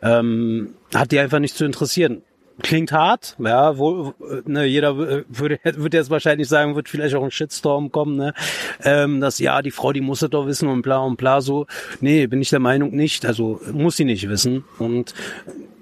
ähm, 0.02 0.74
hat 0.94 1.12
die 1.12 1.20
einfach 1.20 1.38
nicht 1.38 1.56
zu 1.56 1.64
interessieren 1.64 2.22
klingt 2.62 2.92
hart, 2.92 3.36
ja, 3.38 3.78
wo 3.78 4.14
ne, 4.44 4.64
jeder 4.64 4.96
würde 4.96 5.58
würde 5.62 5.96
jetzt 5.96 6.10
wahrscheinlich 6.10 6.48
sagen, 6.48 6.74
wird 6.74 6.88
vielleicht 6.88 7.14
auch 7.14 7.22
ein 7.22 7.30
Shitstorm 7.30 7.92
kommen, 7.92 8.16
ne, 8.16 8.34
ähm, 8.82 9.20
dass 9.20 9.38
ja 9.38 9.62
die 9.62 9.70
Frau, 9.70 9.92
die 9.92 10.00
muss 10.00 10.22
es 10.22 10.30
doch 10.30 10.46
wissen 10.46 10.68
und 10.68 10.82
bla 10.82 10.98
und 10.98 11.16
bla 11.16 11.40
so. 11.40 11.66
Nee, 12.00 12.26
bin 12.26 12.42
ich 12.42 12.50
der 12.50 12.60
Meinung 12.60 12.90
nicht. 12.90 13.26
Also 13.26 13.60
muss 13.72 13.96
sie 13.96 14.04
nicht 14.04 14.28
wissen 14.28 14.64
und 14.78 15.14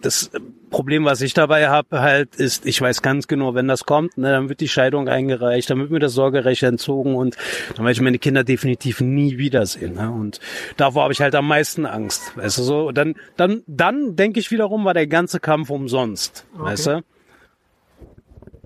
das 0.07 0.31
Problem, 0.71 1.05
was 1.05 1.21
ich 1.21 1.35
dabei 1.35 1.69
habe, 1.69 2.01
halt, 2.01 2.37
ist, 2.37 2.67
ich 2.67 2.81
weiß 2.81 3.03
ganz 3.03 3.29
genau, 3.29 3.55
wenn 3.55 3.69
das 3.69 3.85
kommt, 3.85 4.17
ne, 4.19 4.31
dann 4.31 4.49
wird 4.49 4.61
die 4.61 4.69
Scheidung 4.69 5.09
eingereicht, 5.09 5.69
dann 5.69 5.79
wird 5.79 5.91
mir 5.91 5.99
das 5.99 6.13
Sorgerecht 6.13 6.63
entzogen 6.63 7.15
und 7.15 7.37
dann 7.75 7.85
werde 7.85 7.93
ich 7.93 8.01
meine 8.01 8.19
Kinder 8.19 8.45
definitiv 8.45 9.01
nie 9.01 9.39
wiedersehen. 9.39 9.95
Ne? 9.95 10.11
Und 10.11 10.41
davor 10.77 11.05
habe 11.05 11.13
ich 11.13 11.21
halt 11.21 11.35
am 11.35 11.49
meisten 11.49 11.87
Angst. 11.87 12.37
Weißt 12.37 12.59
du 12.59 12.63
so? 12.63 12.93
Dann, 12.93 13.15
dann, 13.37 13.63
dann 13.67 14.17
denke 14.17 14.41
ich 14.41 14.51
wiederum, 14.51 14.85
war 14.85 14.95
der 14.95 15.07
ganze 15.07 15.41
Kampf 15.41 15.71
umsonst. 15.71 16.47
Okay. 16.55 16.65
Weißt 16.65 16.87
du? 16.87 17.05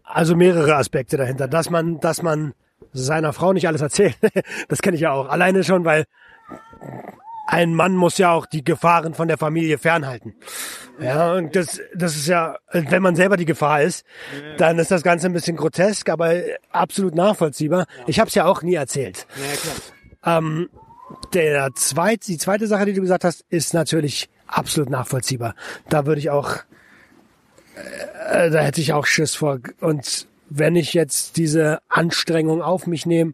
Also 0.05 0.37
mehrere 0.37 0.77
Aspekte 0.77 1.17
dahinter, 1.17 1.49
dass 1.49 1.71
man, 1.71 2.01
dass 2.01 2.23
man 2.23 2.55
seiner 2.93 3.33
Frau 3.33 3.53
nicht 3.53 3.69
alles 3.69 3.81
erzählt. 3.81 4.17
das 4.69 4.83
kenne 4.83 4.97
ich 4.97 5.03
ja 5.03 5.13
auch. 5.13 5.29
Alleine 5.29 5.65
schon, 5.65 5.85
weil 5.85 6.05
ein 7.51 7.75
Mann 7.75 7.97
muss 7.97 8.17
ja 8.19 8.31
auch 8.31 8.47
die 8.47 8.63
Gefahren 8.63 9.13
von 9.13 9.27
der 9.27 9.37
Familie 9.37 9.77
fernhalten. 9.77 10.35
Ja, 11.01 11.33
und 11.35 11.57
das, 11.57 11.81
das 11.95 12.15
ist 12.15 12.29
ja, 12.29 12.59
wenn 12.71 13.03
man 13.03 13.17
selber 13.17 13.37
die 13.37 13.45
Gefahr 13.45 13.83
ist, 13.83 14.05
dann 14.57 14.79
ist 14.79 14.93
das 14.93 15.03
Ganze 15.03 15.27
ein 15.27 15.33
bisschen 15.33 15.57
grotesk, 15.57 16.09
aber 16.11 16.33
absolut 16.71 17.17
nachvollziehbar. 17.17 17.87
Ich 18.07 18.21
habe 18.21 18.29
es 18.29 18.37
ja 18.37 18.45
auch 18.45 18.63
nie 18.63 18.75
erzählt. 18.75 19.27
Ja. 20.25 20.39
Ähm, 20.39 20.71
der 21.35 21.75
zweit, 21.75 22.29
die 22.29 22.39
zweite 22.39 22.69
Sache, 22.69 22.85
die 22.87 22.93
du 22.93 23.01
gesagt 23.01 23.25
hast, 23.25 23.45
ist 23.49 23.75
natürlich 23.75 24.31
absolut 24.47 24.89
nachvollziehbar. 24.89 25.57
Da 25.89 26.07
würde 26.07 26.21
ich 26.21 26.31
auch, 26.31 26.55
äh, 28.31 28.51
da 28.51 28.61
hätte 28.61 28.81
ich 28.81 28.93
auch 28.93 29.07
Schiss 29.07 29.35
vor. 29.35 29.59
Und 29.81 30.29
wenn 30.51 30.77
ich 30.77 30.95
jetzt 30.95 31.37
diese 31.37 31.81
Anstrengung 31.89 32.63
auf 32.63 32.87
mich 32.87 33.07
nehme, 33.07 33.33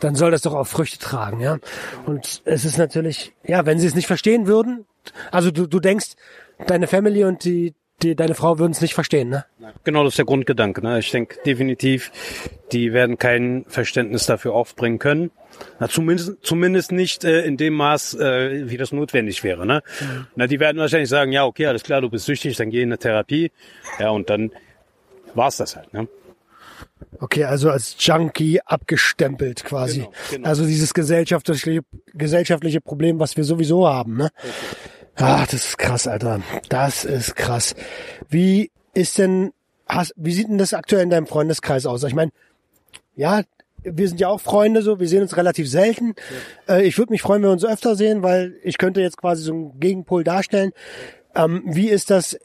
dann 0.00 0.14
soll 0.14 0.30
das 0.30 0.42
doch 0.42 0.54
auch 0.54 0.66
Früchte 0.66 0.98
tragen, 0.98 1.40
ja. 1.40 1.58
Und 2.06 2.42
es 2.44 2.64
ist 2.64 2.78
natürlich, 2.78 3.32
ja, 3.46 3.66
wenn 3.66 3.78
sie 3.78 3.86
es 3.86 3.94
nicht 3.94 4.06
verstehen 4.06 4.46
würden, 4.46 4.86
also 5.30 5.50
du, 5.50 5.66
du 5.66 5.80
denkst, 5.80 6.12
deine 6.66 6.86
Family 6.86 7.24
und 7.24 7.44
die, 7.44 7.74
die 8.02 8.14
deine 8.14 8.34
Frau 8.34 8.58
würden 8.58 8.72
es 8.72 8.80
nicht 8.80 8.94
verstehen, 8.94 9.28
ne? 9.28 9.44
Genau, 9.84 10.04
das 10.04 10.12
ist 10.14 10.18
der 10.18 10.24
Grundgedanke. 10.24 10.82
Ne? 10.82 10.98
Ich 10.98 11.10
denke 11.10 11.36
definitiv, 11.44 12.10
die 12.72 12.92
werden 12.92 13.18
kein 13.18 13.64
Verständnis 13.68 14.26
dafür 14.26 14.54
aufbringen 14.54 14.98
können. 14.98 15.30
Na, 15.78 15.88
zumindest, 15.88 16.38
zumindest 16.42 16.92
nicht 16.92 17.24
äh, 17.24 17.42
in 17.42 17.56
dem 17.56 17.74
Maß, 17.74 18.14
äh, 18.14 18.70
wie 18.70 18.76
das 18.76 18.92
notwendig 18.92 19.44
wäre. 19.44 19.66
Ne? 19.66 19.82
Mhm. 20.00 20.26
Na, 20.36 20.46
die 20.46 20.60
werden 20.60 20.78
wahrscheinlich 20.78 21.08
sagen, 21.08 21.32
ja, 21.32 21.44
okay, 21.44 21.66
alles 21.66 21.82
klar, 21.82 22.00
du 22.00 22.08
bist 22.08 22.24
süchtig, 22.26 22.56
dann 22.56 22.70
geh 22.70 22.82
in 22.82 22.88
eine 22.88 22.98
Therapie. 22.98 23.52
Ja, 23.98 24.10
und 24.10 24.30
dann 24.30 24.50
war's 25.34 25.58
das 25.58 25.76
halt. 25.76 25.92
Ne? 25.92 26.08
Okay, 27.18 27.44
also 27.44 27.70
als 27.70 27.96
Junkie 27.98 28.60
abgestempelt 28.64 29.64
quasi. 29.64 30.00
Genau, 30.00 30.12
genau. 30.30 30.48
Also 30.48 30.64
dieses 30.64 30.94
gesellschaftliche, 30.94 31.80
gesellschaftliche 32.14 32.80
Problem, 32.80 33.18
was 33.18 33.36
wir 33.36 33.44
sowieso 33.44 33.88
haben. 33.88 34.16
Ne? 34.16 34.30
Ach, 35.16 35.46
das 35.46 35.66
ist 35.66 35.78
krass, 35.78 36.06
Alter. 36.06 36.40
Das 36.68 37.04
ist 37.04 37.36
krass. 37.36 37.74
Wie 38.28 38.70
ist 38.94 39.18
denn, 39.18 39.52
hast, 39.88 40.14
wie 40.16 40.32
sieht 40.32 40.48
denn 40.48 40.58
das 40.58 40.72
aktuell 40.72 41.02
in 41.02 41.10
deinem 41.10 41.26
Freundeskreis 41.26 41.84
aus? 41.84 42.04
Ich 42.04 42.14
meine, 42.14 42.30
ja, 43.16 43.42
wir 43.82 44.08
sind 44.08 44.20
ja 44.20 44.28
auch 44.28 44.40
Freunde 44.40 44.82
so, 44.82 45.00
wir 45.00 45.08
sehen 45.08 45.22
uns 45.22 45.36
relativ 45.36 45.68
selten. 45.68 46.14
Ja. 46.68 46.76
Äh, 46.76 46.86
ich 46.86 46.96
würde 46.98 47.12
mich 47.12 47.22
freuen, 47.22 47.42
wenn 47.42 47.48
wir 47.48 47.52
uns 47.52 47.64
öfter 47.64 47.96
sehen, 47.96 48.22
weil 48.22 48.56
ich 48.62 48.78
könnte 48.78 49.00
jetzt 49.00 49.16
quasi 49.16 49.42
so 49.42 49.52
einen 49.52 49.80
Gegenpol 49.80 50.24
darstellen. 50.24 50.72
Ähm, 51.34 51.62
wie 51.66 51.88
ist 51.88 52.10
das 52.10 52.38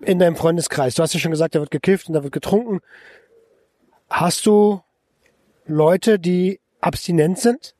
in 0.00 0.18
deinem 0.18 0.36
Freundeskreis? 0.36 0.94
Du 0.94 1.02
hast 1.02 1.14
ja 1.14 1.20
schon 1.20 1.30
gesagt, 1.30 1.54
da 1.54 1.60
wird 1.60 1.70
gekifft 1.70 2.08
und 2.08 2.14
da 2.14 2.22
wird 2.22 2.32
getrunken. 2.32 2.80
Hast 4.10 4.44
du 4.44 4.82
Leute, 5.66 6.18
die 6.18 6.60
abstinent 6.80 7.38
sind? 7.38 7.74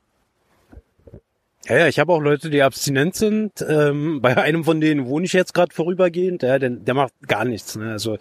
Ja, 1.65 1.77
ja, 1.77 1.87
ich 1.87 1.99
habe 1.99 2.11
auch 2.13 2.19
Leute, 2.19 2.49
die 2.49 2.63
abstinent 2.63 3.15
sind. 3.15 3.63
Ähm, 3.67 4.21
bei 4.21 4.37
einem 4.37 4.63
von 4.63 4.81
denen 4.81 5.05
wohne 5.07 5.25
ich 5.25 5.33
jetzt 5.33 5.53
gerade 5.53 5.75
vorübergehend. 5.75 6.41
Ja, 6.41 6.57
der, 6.57 6.71
der 6.71 6.93
macht 6.93 7.13
gar 7.27 7.45
nichts. 7.45 7.75
Ne? 7.75 7.91
Also 7.91 8.17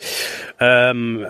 ähm, 0.58 1.26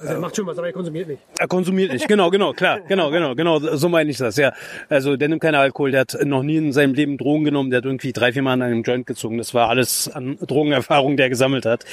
also 0.00 0.14
er 0.14 0.20
macht 0.20 0.36
schon 0.36 0.46
was, 0.46 0.58
aber 0.58 0.66
er 0.66 0.72
konsumiert 0.72 1.08
nicht. 1.08 1.22
Er 1.38 1.48
konsumiert 1.48 1.92
nicht, 1.92 2.08
genau, 2.08 2.30
genau, 2.30 2.52
klar, 2.52 2.80
genau, 2.80 3.10
genau, 3.10 3.34
genau, 3.34 3.58
so 3.58 3.88
meine 3.88 4.10
ich 4.10 4.18
das, 4.18 4.36
ja. 4.36 4.52
Also 4.88 5.16
der 5.16 5.28
nimmt 5.28 5.42
keinen 5.42 5.54
Alkohol, 5.54 5.92
der 5.92 6.00
hat 6.00 6.16
noch 6.24 6.42
nie 6.42 6.56
in 6.56 6.72
seinem 6.72 6.94
Leben 6.94 7.16
Drogen 7.16 7.44
genommen, 7.44 7.70
der 7.70 7.78
hat 7.78 7.84
irgendwie 7.84 8.12
drei, 8.12 8.32
vier 8.32 8.42
Mal 8.42 8.54
an 8.54 8.62
einem 8.62 8.82
Joint 8.82 9.06
gezogen. 9.06 9.38
Das 9.38 9.54
war 9.54 9.68
alles 9.68 10.08
an 10.08 10.36
Drogenerfahrung, 10.40 11.16
der 11.16 11.28
gesammelt 11.28 11.66
hat. 11.66 11.84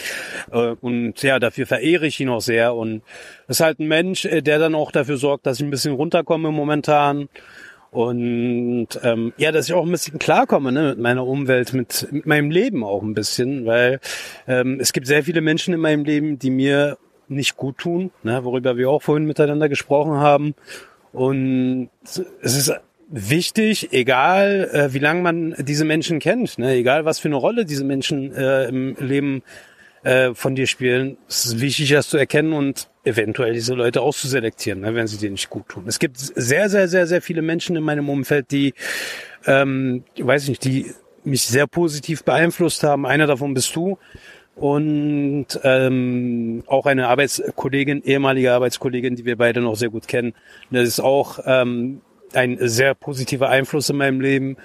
Äh, 0.52 0.76
und 0.82 1.22
ja, 1.22 1.40
dafür 1.40 1.66
verehre 1.66 2.08
ich 2.08 2.20
ihn 2.20 2.30
auch 2.30 2.42
sehr. 2.42 2.76
Und 2.76 3.04
ist 3.48 3.62
halt 3.62 3.80
ein 3.80 3.88
Mensch, 3.88 4.26
äh, 4.26 4.42
der 4.42 4.60
dann 4.60 4.76
auch 4.76 4.92
dafür 4.92 5.18
sorgt, 5.18 5.46
dass 5.46 5.60
ich 5.60 5.64
ein 5.64 5.72
bisschen 5.72 5.94
runterkomme 5.94 6.52
momentan. 6.52 7.30
Und 7.92 8.88
ähm, 9.04 9.34
ja, 9.36 9.52
dass 9.52 9.68
ich 9.68 9.74
auch 9.74 9.86
ein 9.86 9.92
bisschen 9.92 10.18
klarkomme 10.18 10.72
ne, 10.72 10.90
mit 10.92 11.00
meiner 11.00 11.28
Umwelt, 11.28 11.74
mit, 11.74 12.08
mit 12.12 12.26
meinem 12.26 12.50
Leben 12.50 12.86
auch 12.86 13.04
ein 13.04 13.14
bisschen, 13.14 13.66
weil 13.66 14.00
ähm, 14.48 14.80
es 14.80 14.94
gibt 14.94 15.08
sehr 15.08 15.24
viele 15.24 15.42
Menschen 15.42 15.74
in 15.74 15.82
meinem 15.82 16.06
Leben, 16.06 16.40
die 16.40 16.52
mir 16.52 16.98
nicht 17.32 17.58
gut 17.58 17.78
tun, 17.78 18.12
ne, 18.24 18.44
worüber 18.44 18.78
wir 18.78 18.90
auch 18.90 19.02
vorhin 19.02 19.26
miteinander 19.26 19.70
gesprochen 19.70 20.14
haben. 20.14 20.54
Und 21.14 21.90
es 22.04 22.56
ist 22.56 22.74
wichtig, 23.10 23.92
egal 23.92 24.70
äh, 24.72 24.94
wie 24.94 25.00
lange 25.00 25.22
man 25.22 25.56
diese 25.60 25.86
Menschen 25.86 26.20
kennt, 26.20 26.58
ne, 26.58 26.76
egal 26.76 27.06
was 27.06 27.20
für 27.20 27.28
eine 27.28 27.36
Rolle 27.36 27.66
diese 27.66 27.84
Menschen 27.84 28.34
äh, 28.34 28.66
im 28.66 28.96
Leben 29.00 29.44
äh, 30.04 30.34
von 30.34 30.56
dir 30.56 30.68
spielen, 30.68 31.18
es 31.28 31.46
ist 31.46 31.62
wichtig, 31.62 31.90
das 31.90 32.10
zu 32.10 32.18
erkennen 32.18 32.54
und 32.54 32.90
eventuell 33.04 33.54
diese 33.54 33.74
Leute 33.74 34.02
auszuselektieren, 34.02 34.82
ne, 34.82 34.96
wenn 34.96 35.08
sie 35.08 35.18
dir 35.18 35.30
nicht 35.30 35.50
gut 35.50 35.68
tun. 35.70 35.84
Es 35.88 36.00
gibt 36.00 36.18
sehr, 36.18 36.70
sehr, 36.70 36.88
sehr, 36.88 37.08
sehr 37.08 37.22
viele 37.22 37.42
Menschen 37.42 37.76
in 37.76 37.84
meinem 37.84 38.10
Umfeld, 38.10 38.52
die, 38.52 38.74
ähm, 39.46 40.04
weiß 40.18 40.44
ich 40.44 40.50
nicht, 40.50 40.64
die 40.64 40.94
mich 41.24 41.44
sehr 41.44 41.68
positiv 41.68 42.24
beeinflusst 42.24 42.84
haben. 42.84 43.06
Einer 43.06 43.28
davon 43.28 43.54
bist 43.54 43.76
du 43.76 43.98
und 44.62 45.48
ähm, 45.64 46.64
auch 46.68 46.86
eine 46.86 47.08
Arbeitskollegin, 47.08 48.04
ehemalige 48.04 48.54
Arbeitskollegin, 48.54 49.16
die 49.16 49.26
wir 49.26 49.36
beide 49.36 49.60
noch 49.60 49.76
sehr 49.76 49.90
gut 49.90 50.08
kennen. 50.08 50.36
Das 50.70 50.88
ist 50.88 51.00
auch 51.00 51.40
ähm, 51.46 52.02
ein 52.34 52.58
sehr 52.62 52.94
positiver 52.94 53.50
Einfluss 53.50 53.90
in 53.90 53.98
meinem 53.98 54.22
Leben. 54.22 54.58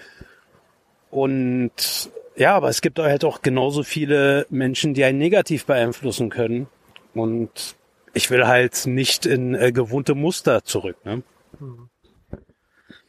Und 1.11 2.11
ja, 2.37 2.55
aber 2.55 2.69
es 2.69 2.83
gibt 2.83 2.99
halt 2.99 3.25
auch 3.25 3.41
genauso 3.41 3.83
viele 3.85 4.47
Menschen, 4.51 4.93
die 4.93 5.03
einen 5.03 5.17
negativ 5.17 5.65
beeinflussen 5.65 6.29
können. 6.29 6.67
Und 7.15 7.75
ich 8.13 8.31
will 8.31 8.47
halt 8.47 8.87
nicht 8.87 9.25
in 9.25 9.55
äh, 9.55 9.73
gewohnte 9.73 10.15
Muster 10.15 10.63
zurück. 10.63 10.99
Ne? 11.07 11.23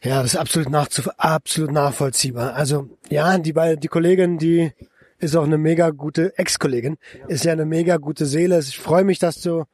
Ja, 0.02 0.22
das 0.22 0.32
ist 0.32 0.40
absolut, 0.40 0.70
nach, 0.70 0.88
absolut 1.18 1.70
nachvollziehbar. 1.70 2.54
Also 2.54 2.88
ja, 3.10 3.36
die, 3.36 3.52
die 3.52 3.88
Kollegin, 3.88 4.38
die 4.38 4.72
ist 5.18 5.36
auch 5.36 5.44
eine 5.44 5.58
mega 5.58 5.90
gute 5.90 6.38
Ex-Kollegin, 6.38 6.96
ist 7.26 7.44
ja 7.44 7.52
eine 7.52 7.64
mega 7.64 7.96
gute 7.96 8.26
Seele. 8.26 8.58
Ich 8.58 8.78
freue 8.78 9.04
mich, 9.04 9.18
dass 9.18 9.40
du 9.40 9.64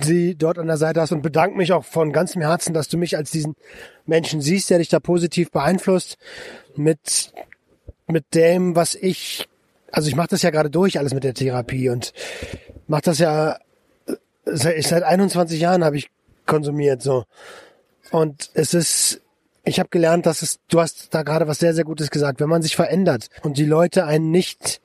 sie 0.00 0.34
dort 0.34 0.58
an 0.58 0.66
der 0.66 0.76
Seite 0.76 1.00
hast 1.00 1.12
und 1.12 1.22
bedanke 1.22 1.56
mich 1.56 1.72
auch 1.72 1.84
von 1.84 2.12
ganzem 2.12 2.42
Herzen, 2.42 2.74
dass 2.74 2.88
du 2.88 2.98
mich 2.98 3.16
als 3.16 3.30
diesen 3.30 3.54
Menschen 4.06 4.40
siehst, 4.40 4.70
der 4.70 4.78
dich 4.78 4.88
da 4.88 5.00
positiv 5.00 5.50
beeinflusst 5.50 6.18
mit 6.76 7.32
mit 8.06 8.34
dem, 8.34 8.76
was 8.76 8.94
ich, 8.94 9.48
also 9.90 10.08
ich 10.08 10.16
mache 10.16 10.28
das 10.28 10.42
ja 10.42 10.50
gerade 10.50 10.70
durch 10.70 10.98
alles 10.98 11.14
mit 11.14 11.24
der 11.24 11.34
Therapie 11.34 11.88
und 11.88 12.12
mache 12.86 13.02
das 13.02 13.18
ja 13.18 13.58
seit, 14.44 14.82
seit 14.84 15.02
21 15.02 15.60
Jahren 15.60 15.84
habe 15.84 15.96
ich 15.96 16.10
konsumiert 16.46 17.02
so. 17.02 17.24
Und 18.10 18.50
es 18.54 18.74
ist 18.74 19.22
ich 19.64 19.78
habe 19.78 19.88
gelernt, 19.88 20.26
dass 20.26 20.42
es, 20.42 20.60
du 20.68 20.80
hast 20.80 21.14
da 21.14 21.22
gerade 21.22 21.46
was 21.46 21.58
sehr, 21.58 21.74
sehr 21.74 21.84
Gutes 21.84 22.10
gesagt, 22.10 22.40
wenn 22.40 22.48
man 22.48 22.62
sich 22.62 22.76
verändert 22.76 23.28
und 23.42 23.58
die 23.58 23.64
Leute 23.64 24.04
einen 24.04 24.30
nicht, 24.30 24.80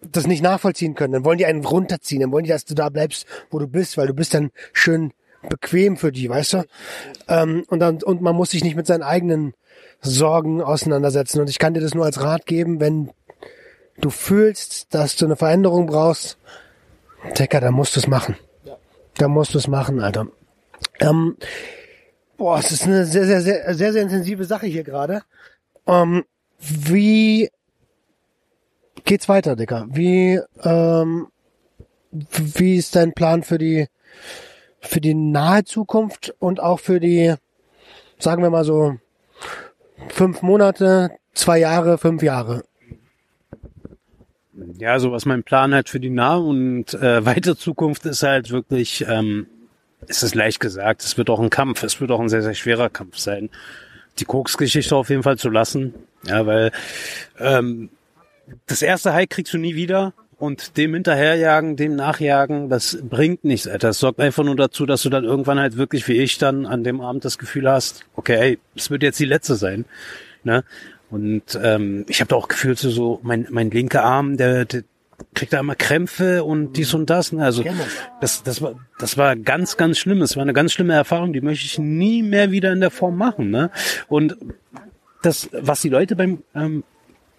das 0.00 0.26
nicht 0.26 0.42
nachvollziehen 0.42 0.94
können, 0.94 1.12
dann 1.12 1.24
wollen 1.24 1.38
die 1.38 1.46
einen 1.46 1.64
runterziehen, 1.64 2.20
dann 2.20 2.32
wollen 2.32 2.44
die, 2.44 2.50
dass 2.50 2.64
du 2.64 2.74
da 2.74 2.88
bleibst, 2.88 3.26
wo 3.50 3.58
du 3.58 3.66
bist, 3.66 3.98
weil 3.98 4.06
du 4.06 4.14
bist 4.14 4.34
dann 4.34 4.50
schön 4.72 5.12
bequem 5.48 5.96
für 5.96 6.10
die, 6.10 6.28
weißt 6.28 6.54
du? 6.54 6.64
Ähm, 7.28 7.64
und 7.68 7.80
dann, 7.80 8.02
und 8.02 8.22
man 8.22 8.34
muss 8.34 8.50
sich 8.50 8.64
nicht 8.64 8.76
mit 8.76 8.86
seinen 8.86 9.02
eigenen 9.02 9.54
Sorgen 10.00 10.62
auseinandersetzen. 10.62 11.40
Und 11.40 11.50
ich 11.50 11.58
kann 11.58 11.74
dir 11.74 11.80
das 11.80 11.94
nur 11.94 12.04
als 12.04 12.20
Rat 12.22 12.46
geben, 12.46 12.80
wenn 12.80 13.10
du 14.00 14.10
fühlst, 14.10 14.94
dass 14.94 15.16
du 15.16 15.26
eine 15.26 15.36
Veränderung 15.36 15.86
brauchst, 15.86 16.38
Decker, 17.38 17.60
da 17.60 17.70
musst 17.70 17.96
du 17.96 18.00
es 18.00 18.06
machen. 18.06 18.36
Da 19.16 19.28
musst 19.28 19.54
du 19.54 19.58
es 19.58 19.66
machen, 19.66 20.00
Alter. 20.00 20.28
Ähm, 21.00 21.36
Boah, 22.38 22.60
es 22.60 22.70
ist 22.70 22.84
eine 22.84 23.04
sehr, 23.04 23.26
sehr, 23.26 23.42
sehr, 23.42 23.74
sehr, 23.74 23.92
sehr 23.92 24.02
intensive 24.02 24.44
Sache 24.44 24.66
hier 24.66 24.84
gerade. 24.84 25.22
Ähm, 25.88 26.24
wie 26.60 27.50
geht's 29.04 29.28
weiter, 29.28 29.56
Dicker? 29.56 29.86
Wie, 29.90 30.40
ähm, 30.62 31.26
wie 32.12 32.76
ist 32.76 32.94
dein 32.94 33.12
Plan 33.12 33.42
für 33.42 33.58
die, 33.58 33.88
für 34.80 35.00
die 35.00 35.14
nahe 35.14 35.64
Zukunft 35.64 36.32
und 36.38 36.60
auch 36.60 36.78
für 36.78 37.00
die, 37.00 37.34
sagen 38.20 38.44
wir 38.44 38.50
mal 38.50 38.64
so, 38.64 38.96
fünf 40.08 40.40
Monate, 40.40 41.10
zwei 41.34 41.58
Jahre, 41.58 41.98
fünf 41.98 42.22
Jahre? 42.22 42.62
Ja, 44.78 45.00
so 45.00 45.10
was 45.10 45.26
mein 45.26 45.42
Plan 45.42 45.74
halt 45.74 45.88
für 45.88 45.98
die 45.98 46.10
nahe 46.10 46.38
und 46.38 46.94
äh, 46.94 47.26
weite 47.26 47.56
Zukunft 47.56 48.06
ist 48.06 48.22
halt 48.22 48.52
wirklich, 48.52 49.04
ähm, 49.08 49.48
ist 50.06 50.22
es 50.22 50.34
leicht 50.34 50.60
gesagt, 50.60 51.02
es 51.02 51.18
wird 51.18 51.30
auch 51.30 51.40
ein 51.40 51.50
Kampf, 51.50 51.82
es 51.82 52.00
wird 52.00 52.10
auch 52.10 52.20
ein 52.20 52.28
sehr, 52.28 52.42
sehr 52.42 52.54
schwerer 52.54 52.88
Kampf 52.88 53.18
sein. 53.18 53.50
Die 54.18 54.24
Koks-Geschichte 54.24 54.96
auf 54.96 55.10
jeden 55.10 55.22
Fall 55.22 55.38
zu 55.38 55.50
lassen, 55.50 55.94
ja, 56.26 56.46
weil 56.46 56.72
ähm, 57.38 57.90
das 58.66 58.82
erste 58.82 59.12
High 59.12 59.28
kriegst 59.28 59.52
du 59.52 59.58
nie 59.58 59.74
wieder 59.74 60.12
und 60.38 60.76
dem 60.76 60.94
hinterherjagen, 60.94 61.76
dem 61.76 61.96
nachjagen, 61.96 62.68
das 62.68 62.98
bringt 63.02 63.44
nichts, 63.44 63.66
Alter. 63.66 63.88
Das 63.88 63.98
sorgt 63.98 64.20
einfach 64.20 64.44
nur 64.44 64.56
dazu, 64.56 64.86
dass 64.86 65.02
du 65.02 65.10
dann 65.10 65.24
irgendwann 65.24 65.58
halt 65.58 65.76
wirklich 65.76 66.06
wie 66.08 66.18
ich 66.20 66.38
dann 66.38 66.64
an 66.64 66.84
dem 66.84 67.00
Abend 67.00 67.24
das 67.24 67.38
Gefühl 67.38 67.68
hast, 67.70 68.04
okay, 68.14 68.36
ey, 68.36 68.58
es 68.76 68.90
wird 68.90 69.02
jetzt 69.02 69.18
die 69.18 69.24
letzte 69.24 69.56
sein. 69.56 69.84
Ne? 70.44 70.64
Und 71.10 71.58
ähm, 71.60 72.04
ich 72.08 72.20
habe 72.20 72.28
da 72.28 72.36
auch 72.36 72.48
gefühlt 72.48 72.78
so, 72.78 72.90
so 72.90 73.20
mein, 73.22 73.46
mein 73.50 73.70
linker 73.70 74.04
Arm, 74.04 74.36
der, 74.36 74.64
der 74.64 74.84
kriegt 75.34 75.52
da 75.52 75.60
immer 75.60 75.74
Krämpfe 75.74 76.44
und 76.44 76.74
dies 76.74 76.94
und 76.94 77.10
das. 77.10 77.32
Ne? 77.32 77.44
Also 77.44 77.64
das, 78.20 78.42
das 78.42 78.62
war, 78.62 78.74
das 78.98 79.16
war 79.16 79.36
ganz, 79.36 79.76
ganz 79.76 79.98
schlimm. 79.98 80.22
Es 80.22 80.36
war 80.36 80.42
eine 80.42 80.52
ganz 80.52 80.72
schlimme 80.72 80.94
Erfahrung, 80.94 81.32
die 81.32 81.40
möchte 81.40 81.66
ich 81.66 81.78
nie 81.78 82.22
mehr 82.22 82.50
wieder 82.50 82.72
in 82.72 82.80
der 82.80 82.90
Form 82.90 83.16
machen. 83.16 83.50
Ne? 83.50 83.70
Und 84.08 84.36
das, 85.22 85.48
was 85.52 85.80
die 85.82 85.88
Leute 85.88 86.16
beim 86.16 86.42
ähm, 86.54 86.84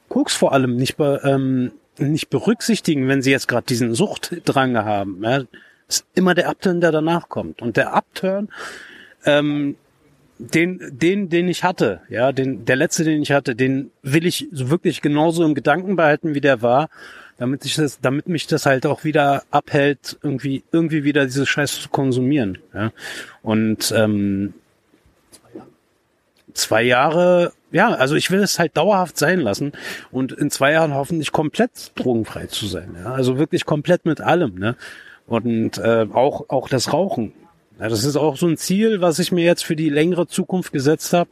Koks 0.09 0.35
vor 0.35 0.53
allem 0.53 0.75
nicht, 0.75 0.97
be, 0.97 1.21
ähm, 1.23 1.71
nicht 1.97 2.29
berücksichtigen, 2.29 3.07
wenn 3.07 3.21
sie 3.21 3.31
jetzt 3.31 3.47
gerade 3.47 3.65
diesen 3.65 3.93
Suchtdrang 3.93 4.77
haben, 4.77 5.23
ja, 5.23 5.43
ist 5.87 6.05
immer 6.15 6.35
der 6.35 6.49
Upturn, 6.49 6.81
der 6.81 6.91
danach 6.91 7.29
kommt. 7.29 7.61
Und 7.61 7.77
der 7.77 7.93
Upturn, 7.93 8.49
ähm, 9.25 9.75
den, 10.37 10.79
den, 10.91 11.29
den 11.29 11.47
ich 11.49 11.63
hatte, 11.63 12.01
ja, 12.09 12.31
den, 12.31 12.63
der 12.65 12.75
letzte, 12.77 13.03
den 13.03 13.21
ich 13.21 13.31
hatte, 13.31 13.55
den 13.55 13.91
will 14.03 14.25
ich 14.25 14.47
wirklich 14.51 15.01
genauso 15.01 15.43
im 15.43 15.53
Gedanken 15.53 15.95
behalten, 15.95 16.33
wie 16.33 16.41
der 16.41 16.61
war, 16.61 16.89
damit 17.39 17.65
ich 17.65 17.75
das, 17.75 17.99
damit 18.01 18.27
mich 18.27 18.45
das 18.47 18.65
halt 18.65 18.85
auch 18.85 19.03
wieder 19.03 19.43
abhält, 19.49 20.19
irgendwie, 20.21 20.63
irgendwie 20.71 21.03
wieder 21.03 21.25
diese 21.25 21.45
Scheiße 21.45 21.81
zu 21.81 21.89
konsumieren, 21.89 22.59
ja. 22.73 22.91
Und 23.41 23.91
ähm, 23.95 24.53
zwei 26.53 26.83
Jahre, 26.83 27.53
ja, 27.71 27.89
also 27.89 28.15
ich 28.15 28.29
will 28.29 28.41
es 28.41 28.59
halt 28.59 28.75
dauerhaft 28.75 29.17
sein 29.17 29.39
lassen 29.39 29.71
und 30.11 30.33
in 30.33 30.51
zwei 30.51 30.73
Jahren 30.73 30.93
hoffentlich 30.93 31.31
komplett 31.31 31.93
drogenfrei 31.95 32.47
zu 32.47 32.67
sein, 32.67 32.95
ja. 33.01 33.13
Also 33.13 33.39
wirklich 33.39 33.65
komplett 33.65 34.05
mit 34.05 34.21
allem, 34.21 34.55
ne. 34.55 34.75
Und 35.25 35.77
äh, 35.77 36.07
auch 36.11 36.49
auch 36.49 36.67
das 36.67 36.91
Rauchen, 36.91 37.33
ja, 37.79 37.87
das 37.87 38.03
ist 38.03 38.17
auch 38.17 38.35
so 38.35 38.47
ein 38.47 38.57
Ziel, 38.57 38.99
was 38.99 39.19
ich 39.19 39.31
mir 39.31 39.45
jetzt 39.45 39.63
für 39.63 39.77
die 39.77 39.89
längere 39.89 40.27
Zukunft 40.27 40.73
gesetzt 40.73 41.13
habe. 41.13 41.29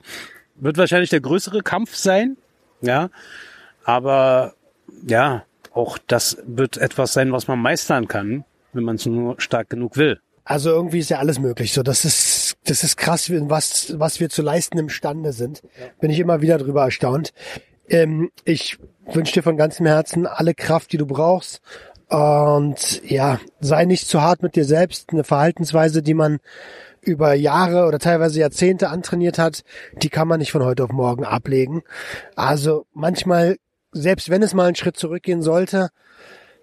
Wird 0.55 0.77
wahrscheinlich 0.77 1.09
der 1.09 1.19
größere 1.19 1.61
Kampf 1.63 1.95
sein, 1.95 2.37
ja. 2.79 3.09
Aber 3.83 4.53
ja, 5.05 5.43
auch 5.77 5.97
das 5.97 6.37
wird 6.45 6.77
etwas 6.77 7.13
sein, 7.13 7.31
was 7.31 7.47
man 7.47 7.59
meistern 7.59 8.07
kann, 8.07 8.43
wenn 8.73 8.83
man 8.83 8.95
es 8.95 9.05
nur 9.05 9.39
stark 9.39 9.69
genug 9.69 9.97
will. 9.97 10.19
Also 10.43 10.69
irgendwie 10.69 10.99
ist 10.99 11.09
ja 11.09 11.19
alles 11.19 11.39
möglich. 11.39 11.73
So, 11.73 11.83
das 11.83 12.05
ist, 12.05 12.57
das 12.65 12.83
ist 12.83 12.95
krass, 12.95 13.29
was, 13.29 13.99
was 13.99 14.19
wir 14.19 14.29
zu 14.29 14.41
leisten 14.41 14.77
imstande 14.77 15.33
sind. 15.33 15.61
Bin 15.99 16.09
ich 16.09 16.19
immer 16.19 16.41
wieder 16.41 16.57
drüber 16.57 16.83
erstaunt. 16.83 17.33
Ähm, 17.89 18.31
ich 18.45 18.77
wünsche 19.05 19.33
dir 19.33 19.43
von 19.43 19.57
ganzem 19.57 19.85
Herzen 19.85 20.25
alle 20.25 20.53
Kraft, 20.53 20.93
die 20.93 20.97
du 20.97 21.05
brauchst. 21.05 21.61
Und 22.07 23.01
ja, 23.03 23.41
sei 23.59 23.83
nicht 23.83 24.07
zu 24.07 24.21
hart 24.21 24.41
mit 24.41 24.55
dir 24.55 24.63
selbst. 24.63 25.11
Eine 25.11 25.25
Verhaltensweise, 25.25 26.01
die 26.01 26.13
man 26.13 26.39
über 27.01 27.33
Jahre 27.33 27.85
oder 27.85 27.99
teilweise 27.99 28.39
Jahrzehnte 28.39 28.89
antrainiert 28.89 29.39
hat, 29.39 29.63
die 30.01 30.09
kann 30.09 30.27
man 30.27 30.39
nicht 30.39 30.51
von 30.51 30.63
heute 30.63 30.83
auf 30.83 30.91
morgen 30.91 31.25
ablegen. 31.25 31.83
Also 32.35 32.85
manchmal, 32.93 33.57
selbst 34.01 34.29
wenn 34.29 34.43
es 34.43 34.53
mal 34.53 34.67
einen 34.67 34.75
Schritt 34.75 34.97
zurückgehen 34.97 35.41
sollte, 35.41 35.89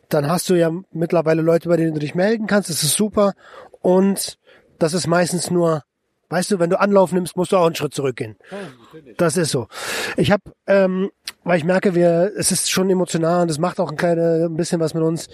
dann 0.08 0.28
hast 0.28 0.48
du 0.48 0.54
ja 0.54 0.70
mittlerweile 0.92 1.42
Leute, 1.42 1.68
bei 1.68 1.76
denen 1.76 1.94
du 1.94 2.00
dich 2.00 2.14
melden 2.14 2.46
kannst. 2.46 2.70
Das 2.70 2.82
ist 2.82 2.94
super. 2.94 3.34
Und 3.80 4.38
das 4.78 4.94
ist 4.94 5.06
meistens 5.06 5.50
nur, 5.50 5.82
weißt 6.30 6.50
du, 6.50 6.58
wenn 6.58 6.70
du 6.70 6.80
Anlauf 6.80 7.12
nimmst, 7.12 7.36
musst 7.36 7.52
du 7.52 7.56
auch 7.56 7.66
einen 7.66 7.74
Schritt 7.74 7.94
zurückgehen. 7.94 8.36
Das 9.16 9.36
ist 9.36 9.50
so. 9.50 9.68
Ich 10.16 10.30
habe, 10.30 10.42
ähm, 10.66 11.10
weil 11.42 11.58
ich 11.58 11.64
merke, 11.64 11.94
wir, 11.94 12.32
es 12.36 12.50
ist 12.52 12.70
schon 12.70 12.90
emotional 12.90 13.42
und 13.42 13.50
es 13.50 13.58
macht 13.58 13.80
auch 13.80 13.90
ein 13.90 13.96
kleines 13.96 14.44
ein 14.44 14.56
bisschen 14.56 14.80
was 14.80 14.94
mit 14.94 15.02
uns. 15.02 15.28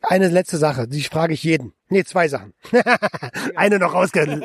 Eine 0.00 0.28
letzte 0.28 0.56
Sache, 0.56 0.88
die 0.88 1.02
frage 1.02 1.34
ich 1.34 1.44
jeden. 1.44 1.72
Nee, 1.88 2.04
zwei 2.04 2.26
Sachen. 2.28 2.54
Eine 3.54 3.78
noch 3.78 3.94
rausge... 3.94 4.40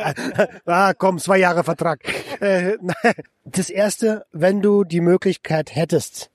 ah, 0.65 0.93
komm, 0.93 1.17
zwei 1.17 1.37
Jahre 1.37 1.63
Vertrag. 1.63 2.01
Äh, 2.41 2.77
das 3.45 3.69
erste, 3.69 4.25
wenn 4.31 4.61
du 4.61 4.83
die 4.83 5.01
Möglichkeit 5.01 5.75
hättest, 5.75 6.29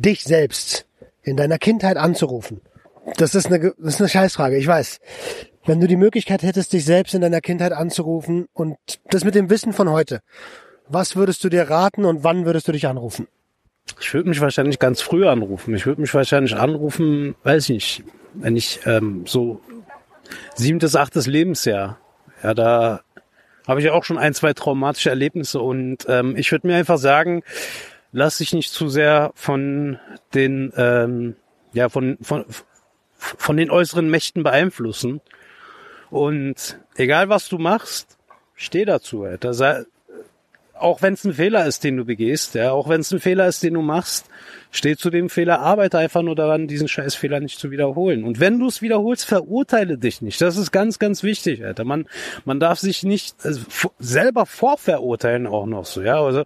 dich 0.00 0.24
selbst 0.24 0.86
in 1.22 1.36
deiner 1.36 1.58
Kindheit 1.58 1.96
anzurufen. 1.96 2.60
Das 3.16 3.34
ist 3.34 3.46
eine, 3.46 3.74
das 3.78 3.94
ist 3.94 4.00
eine 4.00 4.08
Scheißfrage, 4.08 4.56
ich 4.56 4.66
weiß. 4.66 5.00
Wenn 5.66 5.80
du 5.80 5.86
die 5.86 5.96
Möglichkeit 5.96 6.42
hättest, 6.42 6.72
dich 6.72 6.84
selbst 6.84 7.14
in 7.14 7.20
deiner 7.20 7.40
Kindheit 7.40 7.72
anzurufen 7.72 8.46
und 8.52 8.76
das 9.10 9.24
mit 9.24 9.34
dem 9.34 9.50
Wissen 9.50 9.72
von 9.72 9.90
heute, 9.90 10.20
was 10.88 11.16
würdest 11.16 11.42
du 11.44 11.48
dir 11.48 11.70
raten 11.70 12.04
und 12.04 12.24
wann 12.24 12.44
würdest 12.44 12.68
du 12.68 12.72
dich 12.72 12.86
anrufen? 12.86 13.26
Ich 14.00 14.12
würde 14.12 14.28
mich 14.28 14.40
wahrscheinlich 14.40 14.78
ganz 14.78 15.00
früh 15.00 15.26
anrufen. 15.26 15.74
Ich 15.74 15.86
würde 15.86 16.00
mich 16.00 16.12
wahrscheinlich 16.14 16.56
anrufen, 16.56 17.34
weiß 17.42 17.64
ich 17.64 17.70
nicht, 17.70 18.04
wenn 18.34 18.56
ich 18.56 18.80
ähm, 18.86 19.24
so 19.26 19.60
siebtes, 20.54 20.96
achtes 20.96 21.26
Lebensjahr. 21.26 21.98
Ja, 22.42 22.54
da 22.54 23.00
habe 23.66 23.80
ich 23.80 23.90
auch 23.90 24.04
schon 24.04 24.18
ein, 24.18 24.34
zwei 24.34 24.52
traumatische 24.52 25.10
Erlebnisse 25.10 25.60
und 25.60 26.06
ähm, 26.08 26.36
ich 26.36 26.50
würde 26.52 26.66
mir 26.66 26.76
einfach 26.76 26.98
sagen, 26.98 27.42
lass 28.14 28.38
dich 28.38 28.54
nicht 28.54 28.72
zu 28.72 28.88
sehr 28.88 29.32
von 29.34 29.98
den 30.32 30.72
ähm, 30.76 31.36
ja 31.72 31.88
von 31.88 32.16
von 32.22 32.46
von 33.16 33.56
den 33.56 33.70
äußeren 33.70 34.08
Mächten 34.08 34.42
beeinflussen 34.42 35.20
und 36.10 36.78
egal 36.96 37.28
was 37.28 37.48
du 37.48 37.58
machst, 37.58 38.18
steh 38.54 38.84
dazu, 38.84 39.24
Alter. 39.24 39.52
Sei, 39.54 39.84
auch 40.74 41.02
wenn 41.02 41.14
es 41.14 41.24
ein 41.24 41.32
Fehler 41.32 41.66
ist, 41.66 41.82
den 41.82 41.96
du 41.96 42.04
begehst, 42.04 42.54
ja, 42.54 42.72
auch 42.72 42.88
wenn 42.88 43.00
es 43.00 43.12
ein 43.12 43.18
Fehler 43.18 43.48
ist, 43.48 43.62
den 43.62 43.74
du 43.74 43.82
machst, 43.82 44.26
steh 44.70 44.96
zu 44.96 45.10
dem 45.10 45.30
Fehler, 45.30 45.60
arbeite 45.60 45.98
einfach 45.98 46.22
nur 46.22 46.36
daran, 46.36 46.68
diesen 46.68 46.86
scheiß 46.86 47.14
Fehler 47.14 47.40
nicht 47.40 47.58
zu 47.58 47.70
wiederholen. 47.70 48.22
Und 48.22 48.38
wenn 48.38 48.58
du 48.60 48.66
es 48.66 48.82
wiederholst, 48.82 49.24
verurteile 49.24 49.98
dich 49.98 50.20
nicht. 50.20 50.40
Das 50.40 50.56
ist 50.56 50.70
ganz, 50.70 50.98
ganz 50.98 51.22
wichtig, 51.22 51.64
Alter. 51.64 51.84
Man, 51.84 52.06
man 52.44 52.60
darf 52.60 52.78
sich 52.78 53.02
nicht 53.02 53.36
also, 53.44 53.62
selber 53.98 54.46
vorverurteilen 54.46 55.46
auch 55.46 55.66
noch 55.66 55.86
so, 55.86 56.02
ja, 56.02 56.22
also, 56.22 56.44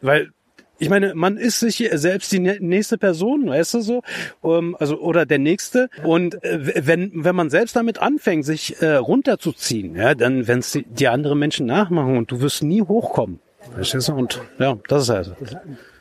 weil 0.00 0.32
ich 0.78 0.88
meine, 0.88 1.14
man 1.14 1.36
ist 1.36 1.60
sich 1.60 1.88
selbst 1.92 2.32
die 2.32 2.40
nächste 2.40 2.98
Person, 2.98 3.48
weißt 3.48 3.74
du 3.74 3.80
so, 3.80 4.02
um, 4.40 4.76
also 4.76 4.98
oder 4.98 5.26
der 5.26 5.38
nächste. 5.38 5.88
Und 6.02 6.42
äh, 6.44 6.86
wenn 6.86 7.12
wenn 7.14 7.36
man 7.36 7.50
selbst 7.50 7.76
damit 7.76 7.98
anfängt, 7.98 8.44
sich 8.44 8.80
äh, 8.82 8.96
runterzuziehen, 8.96 9.94
ja, 9.94 10.14
dann 10.14 10.48
wenn 10.48 10.58
es 10.58 10.72
die, 10.72 10.84
die 10.84 11.08
anderen 11.08 11.38
Menschen 11.38 11.66
nachmachen 11.66 12.16
und 12.16 12.30
du 12.30 12.40
wirst 12.40 12.62
nie 12.62 12.82
hochkommen, 12.82 13.40
verstehst 13.74 14.08
du? 14.08 14.14
Und 14.14 14.40
ja, 14.58 14.76
das 14.88 15.04
ist 15.04 15.10
also. 15.10 15.36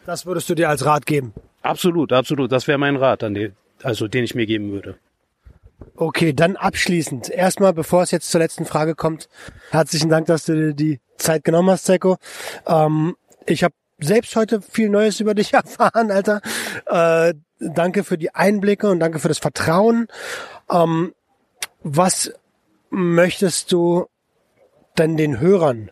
Das 0.05 0.25
würdest 0.25 0.49
du 0.49 0.55
dir 0.55 0.69
als 0.69 0.85
Rat 0.85 1.05
geben? 1.05 1.33
Absolut, 1.61 2.11
absolut. 2.11 2.51
Das 2.51 2.67
wäre 2.67 2.77
mein 2.77 2.97
Rat, 2.97 3.23
an 3.23 3.35
die, 3.35 3.51
also 3.83 4.07
den 4.07 4.23
ich 4.25 4.35
mir 4.35 4.45
geben 4.45 4.71
würde. 4.71 4.95
Okay, 5.95 6.33
dann 6.33 6.55
abschließend. 6.55 7.29
Erstmal, 7.29 7.73
bevor 7.73 8.03
es 8.03 8.11
jetzt 8.11 8.29
zur 8.31 8.39
letzten 8.39 8.65
Frage 8.65 8.95
kommt, 8.95 9.29
herzlichen 9.69 10.09
Dank, 10.09 10.27
dass 10.27 10.45
du 10.45 10.53
dir 10.53 10.73
die 10.73 10.99
Zeit 11.17 11.43
genommen 11.43 11.69
hast, 11.69 11.85
Zeko. 11.85 12.17
Ähm, 12.67 13.15
ich 13.45 13.63
habe 13.63 13.73
selbst 13.99 14.35
heute 14.35 14.61
viel 14.61 14.89
Neues 14.89 15.19
über 15.19 15.33
dich 15.33 15.53
erfahren, 15.53 16.11
Alter. 16.11 16.41
Äh, 16.85 17.33
danke 17.59 18.03
für 18.03 18.17
die 18.17 18.33
Einblicke 18.33 18.89
und 18.89 18.99
danke 18.99 19.19
für 19.19 19.27
das 19.27 19.39
Vertrauen. 19.39 20.07
Ähm, 20.69 21.13
was 21.83 22.31
möchtest 22.89 23.71
du 23.71 24.07
denn 24.97 25.17
den 25.17 25.39
Hörern 25.39 25.91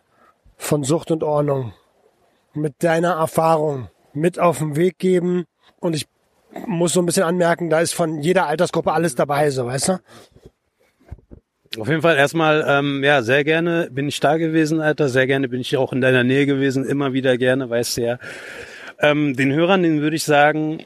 von 0.57 0.83
Sucht 0.83 1.11
und 1.11 1.23
Ordnung 1.23 1.73
mit 2.53 2.83
deiner 2.83 3.13
Erfahrung 3.13 3.89
mit 4.13 4.39
auf 4.39 4.59
den 4.59 4.75
Weg 4.75 4.99
geben? 4.99 5.45
Und 5.79 5.95
ich 5.95 6.07
muss 6.67 6.93
so 6.93 7.01
ein 7.01 7.05
bisschen 7.05 7.23
anmerken, 7.23 7.69
da 7.69 7.79
ist 7.79 7.93
von 7.93 8.21
jeder 8.21 8.47
Altersgruppe 8.47 8.91
alles 8.91 9.15
dabei, 9.15 9.49
so 9.49 9.65
weißt 9.65 9.89
du? 9.89 9.99
Auf 11.80 11.88
jeden 11.88 12.02
Fall 12.02 12.17
erstmal, 12.17 12.65
ähm, 12.67 13.02
ja, 13.04 13.22
sehr 13.22 13.46
gerne 13.46 13.90
bin 13.92 14.10
ich 14.10 14.19
da 14.19 14.38
gewesen, 14.38 14.82
Alter. 14.82 15.08
Sehr 15.08 15.26
gerne 15.26 15.48
bin 15.48 15.62
ich 15.62 15.78
auch 15.78 15.94
in 15.94 16.02
deiner 16.02 16.24
Nähe 16.24 16.46
gewesen. 16.46 16.86
Immer 16.86 17.13
wieder 17.13 17.38
gerne, 17.38 17.69
weißt 17.69 17.98
du 17.98 18.02
ja. 18.02 18.19
Ähm, 19.00 19.36
den 19.36 19.54
Hörern, 19.54 19.82
den 19.82 20.02
würde 20.02 20.17
ich 20.17 20.24
sagen, 20.24 20.84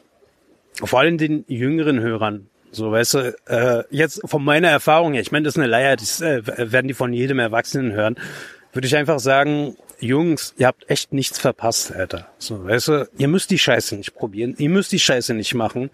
vor 0.84 1.00
allem 1.00 1.18
den 1.18 1.44
jüngeren 1.48 2.00
Hörern, 2.00 2.48
so, 2.72 2.92
weißt 2.92 3.14
du, 3.14 3.36
äh, 3.48 3.84
jetzt 3.90 4.22
von 4.26 4.44
meiner 4.44 4.68
Erfahrung 4.68 5.14
her, 5.14 5.22
ich 5.22 5.32
meine, 5.32 5.44
das 5.44 5.56
ist 5.56 5.60
eine 5.60 5.68
Leier, 5.68 5.96
das 5.96 6.22
äh, 6.22 6.42
werden 6.46 6.88
die 6.88 6.94
von 6.94 7.14
jedem 7.14 7.40
Erwachsenen 7.40 7.94
hören, 7.94 8.18
würde 8.74 8.88
ich 8.88 8.96
einfach 8.96 9.20
sagen, 9.20 9.78
Jungs, 10.00 10.54
ihr 10.58 10.68
habt 10.68 10.90
echt 10.90 11.14
nichts 11.14 11.40
verpasst, 11.40 11.96
Alter. 11.96 12.28
So, 12.38 12.66
weißt 12.66 12.88
du, 12.90 13.10
ihr 13.18 13.30
müsst 13.30 13.50
die 13.50 13.58
Scheiße 13.58 13.96
nicht 13.96 14.14
probieren, 14.14 14.56
ihr 14.58 14.70
müsst 14.70 14.92
die 14.92 15.00
Scheiße 15.00 15.34
nicht 15.34 15.54
machen. 15.56 15.90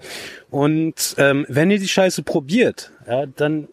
Und 0.50 1.16
ähm, 1.18 1.46
wenn 1.48 1.70
ihr 1.70 1.78
die 1.78 1.88
Scheiße 1.88 2.24
probiert, 2.24 2.92
ja, 3.08 3.28
dann 3.28 3.68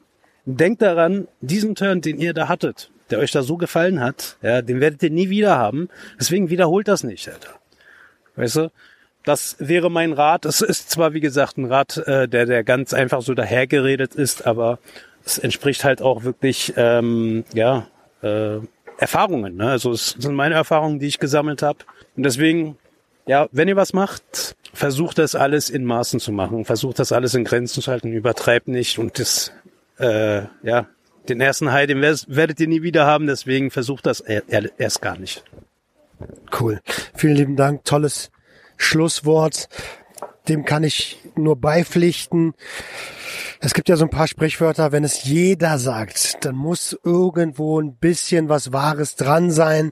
denkt 0.57 0.83
daran, 0.83 1.29
diesen 1.41 1.75
Turn, 1.75 2.01
den 2.01 2.19
ihr 2.19 2.35
da 2.35 2.49
hattet, 2.49 2.91
der 3.11 3.19
euch 3.19 3.31
da 3.31 3.43
so 3.43 3.57
gefallen 3.57 4.01
hat, 4.01 4.37
ja, 4.43 4.63
den 4.63 4.81
werdet 4.81 5.03
ihr 5.03 5.11
nie 5.11 5.29
wieder 5.29 5.57
haben. 5.59 5.89
Deswegen 6.19 6.51
wiederholt 6.51 6.89
das 6.89 7.05
nicht, 7.05 7.29
Alter. 7.29 7.51
Weißt 8.37 8.57
du? 8.57 8.71
Das 9.25 9.57
wäre 9.59 9.91
mein 9.91 10.13
Rat. 10.13 10.47
Es 10.47 10.63
ist 10.63 10.91
zwar, 10.91 11.13
wie 11.13 11.21
gesagt, 11.21 11.59
ein 11.59 11.67
Rat, 11.67 11.99
äh, 11.99 12.29
der, 12.29 12.47
der 12.47 12.65
ganz 12.65 12.95
einfach 12.95 13.21
so 13.21 13.35
dahergeredet 13.35 14.15
ist, 14.15 14.47
aber 14.47 14.79
es 15.25 15.39
entspricht 15.39 15.85
halt 15.85 16.01
auch 16.01 16.25
wirklich, 16.25 16.73
ähm, 16.77 17.45
ja, 17.53 17.89
äh, 18.23 18.61
Erfahrungen. 18.99 19.57
Ne? 19.57 19.71
Also 19.71 19.93
es 19.93 20.17
sind 20.19 20.35
meine 20.35 20.55
Erfahrungen, 20.55 20.99
die 20.99 21.07
ich 21.07 21.19
gesammelt 21.19 21.63
habe. 21.63 21.79
Und 22.17 22.25
deswegen, 22.25 22.77
ja, 23.27 23.49
wenn 23.53 23.69
ihr 23.69 23.77
was 23.77 23.93
macht, 23.93 24.57
versucht 24.73 25.19
das 25.19 25.35
alles 25.35 25.71
in 25.71 25.85
Maßen 25.85 26.21
zu 26.21 26.33
machen. 26.33 26.65
Versucht 26.65 26.99
das 26.99 27.13
alles 27.13 27.35
in 27.35 27.45
Grenzen 27.45 27.81
zu 27.81 27.91
halten. 27.91 28.13
Übertreibt 28.13 28.69
nicht. 28.69 28.99
Und 28.99 29.19
das, 29.19 29.53
äh, 29.99 30.43
ja, 30.63 30.87
den 31.29 31.41
ersten 31.41 31.73
High, 31.73 31.87
den 31.87 32.01
werdet 32.01 32.61
ihr 32.61 32.69
nie 32.69 32.83
wieder 32.83 33.07
haben. 33.07 33.27
Deswegen 33.27 33.71
versucht 33.71 34.07
das 34.07 34.21
erst 34.21 35.03
gar 35.03 35.19
nicht. 35.19 35.45
Cool. 36.59 36.81
Vielen 37.15 37.37
lieben 37.37 37.57
Dank. 37.57 37.85
Tolles 37.85 38.31
Schlusswort. 38.77 39.69
Dem 40.49 40.65
kann 40.65 40.83
ich 40.83 41.19
nur 41.37 41.57
beipflichten. 41.57 42.55
Es 43.61 43.75
gibt 43.75 43.89
ja 43.89 43.97
so 43.97 44.05
ein 44.05 44.11
paar 44.11 44.29
Sprichwörter, 44.29 44.93
wenn 44.93 45.03
es 45.03 45.25
jeder 45.25 45.79
sagt, 45.79 46.45
dann 46.45 46.55
muss 46.55 46.97
irgendwo 47.03 47.81
ein 47.81 47.97
bisschen 47.97 48.49
was 48.49 48.73
Wahres 48.73 49.17
dran 49.17 49.51
sein. 49.51 49.91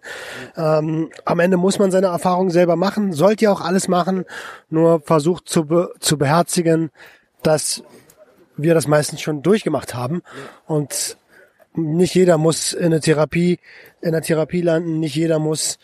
Ähm, 0.57 1.11
am 1.25 1.41
Ende 1.41 1.57
muss 1.57 1.81
man 1.81 1.91
seine 1.91 2.07
Erfahrungen 2.07 2.51
selber 2.51 2.77
machen, 2.77 3.13
sollte 3.13 3.47
ja 3.47 3.53
auch 3.53 3.61
alles 3.61 3.89
machen, 3.89 4.25
nur 4.71 5.01
versucht 5.01 5.49
zu, 5.49 5.65
be 5.65 5.91
zu 5.99 6.17
beherzigen, 6.17 6.91
dass 7.43 7.83
wir 8.57 8.75
das 8.75 8.87
meistens 8.87 9.21
schon 9.21 9.43
durchgemacht 9.43 9.95
haben 9.95 10.23
und 10.67 11.17
nicht 11.75 12.15
jeder 12.15 12.39
muss 12.39 12.73
in 12.73 12.87
eine 12.87 13.01
Therapie, 13.01 13.59
in 14.01 14.09
einer 14.09 14.23
Therapie 14.23 14.63
landen, 14.63 14.99
nicht 15.01 15.15
jeder 15.15 15.39
muss 15.39 15.79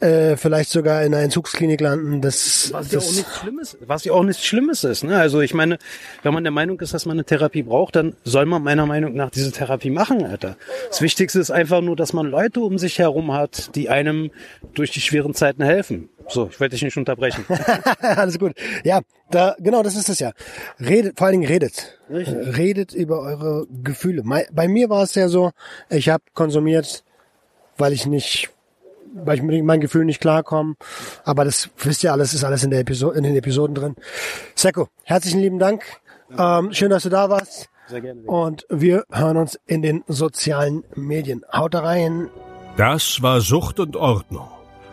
äh, 0.00 0.36
vielleicht 0.36 0.70
sogar 0.70 1.02
in 1.04 1.14
einer 1.14 1.22
Entzugsklinik 1.22 1.80
landen. 1.80 2.20
Das, 2.20 2.72
was 2.72 2.88
das 2.88 2.92
ja 2.92 2.98
auch 2.98 3.14
nichts 3.14 3.38
Schlimmes, 3.38 3.78
was 3.86 4.04
ja 4.04 4.12
auch 4.12 4.22
nichts 4.22 4.44
Schlimmes 4.44 4.84
ist. 4.84 5.04
Ne? 5.04 5.16
Also 5.18 5.40
ich 5.40 5.54
meine, 5.54 5.78
wenn 6.22 6.34
man 6.34 6.42
der 6.44 6.52
Meinung 6.52 6.80
ist, 6.80 6.94
dass 6.94 7.06
man 7.06 7.16
eine 7.16 7.24
Therapie 7.24 7.62
braucht, 7.62 7.96
dann 7.96 8.16
soll 8.24 8.46
man 8.46 8.62
meiner 8.62 8.86
Meinung 8.86 9.14
nach 9.14 9.30
diese 9.30 9.52
Therapie 9.52 9.90
machen, 9.90 10.24
Alter. 10.24 10.56
Das 10.88 11.02
Wichtigste 11.02 11.38
ist 11.38 11.50
einfach 11.50 11.80
nur, 11.80 11.96
dass 11.96 12.12
man 12.12 12.26
Leute 12.26 12.60
um 12.60 12.78
sich 12.78 12.98
herum 12.98 13.32
hat, 13.32 13.74
die 13.76 13.88
einem 13.88 14.30
durch 14.74 14.90
die 14.90 15.00
schweren 15.00 15.34
Zeiten 15.34 15.62
helfen. 15.62 16.08
So, 16.30 16.48
ich 16.50 16.60
wollte 16.60 16.74
dich 16.74 16.82
nicht 16.82 16.96
unterbrechen. 16.96 17.44
Alles 18.00 18.38
gut. 18.38 18.52
Ja, 18.84 19.00
da 19.30 19.56
genau, 19.58 19.82
das 19.82 19.96
ist 19.96 20.08
es 20.08 20.18
ja. 20.20 20.32
Redet, 20.78 21.18
vor 21.18 21.26
allen 21.26 21.40
Dingen 21.40 21.50
redet. 21.50 21.98
Richtig. 22.08 22.56
Redet 22.56 22.94
über 22.94 23.20
eure 23.20 23.66
Gefühle. 23.82 24.22
Bei 24.52 24.68
mir 24.68 24.88
war 24.90 25.02
es 25.02 25.14
ja 25.14 25.28
so, 25.28 25.50
ich 25.88 26.08
habe 26.08 26.22
konsumiert, 26.34 27.04
weil 27.76 27.92
ich 27.92 28.06
nicht 28.06 28.50
weil 29.12 29.38
ich 29.38 29.42
mit 29.42 29.64
meinen 29.64 29.80
Gefühlen 29.80 30.06
nicht 30.06 30.20
klarkomme. 30.20 30.76
Aber 31.24 31.44
das 31.44 31.68
wisst 31.78 32.04
ihr 32.04 32.12
alles, 32.12 32.32
ist 32.32 32.44
alles 32.44 32.62
in, 32.62 32.70
der 32.70 32.80
Episode, 32.80 33.18
in 33.18 33.24
den 33.24 33.36
Episoden 33.36 33.74
drin. 33.74 33.96
Seko, 34.54 34.88
herzlichen 35.04 35.40
lieben 35.40 35.58
Dank. 35.58 35.82
Ähm, 36.38 36.72
schön, 36.72 36.90
dass 36.90 37.02
du 37.02 37.08
da 37.08 37.28
warst. 37.28 37.68
Sehr 37.88 38.00
gerne. 38.00 38.22
Und 38.22 38.66
wir 38.70 39.04
hören 39.10 39.36
uns 39.36 39.58
in 39.66 39.82
den 39.82 40.04
sozialen 40.06 40.84
Medien. 40.94 41.44
Haut 41.52 41.74
rein. 41.74 42.28
Das 42.76 43.20
war 43.20 43.40
Sucht 43.40 43.80
und 43.80 43.96
Ordnung. 43.96 44.48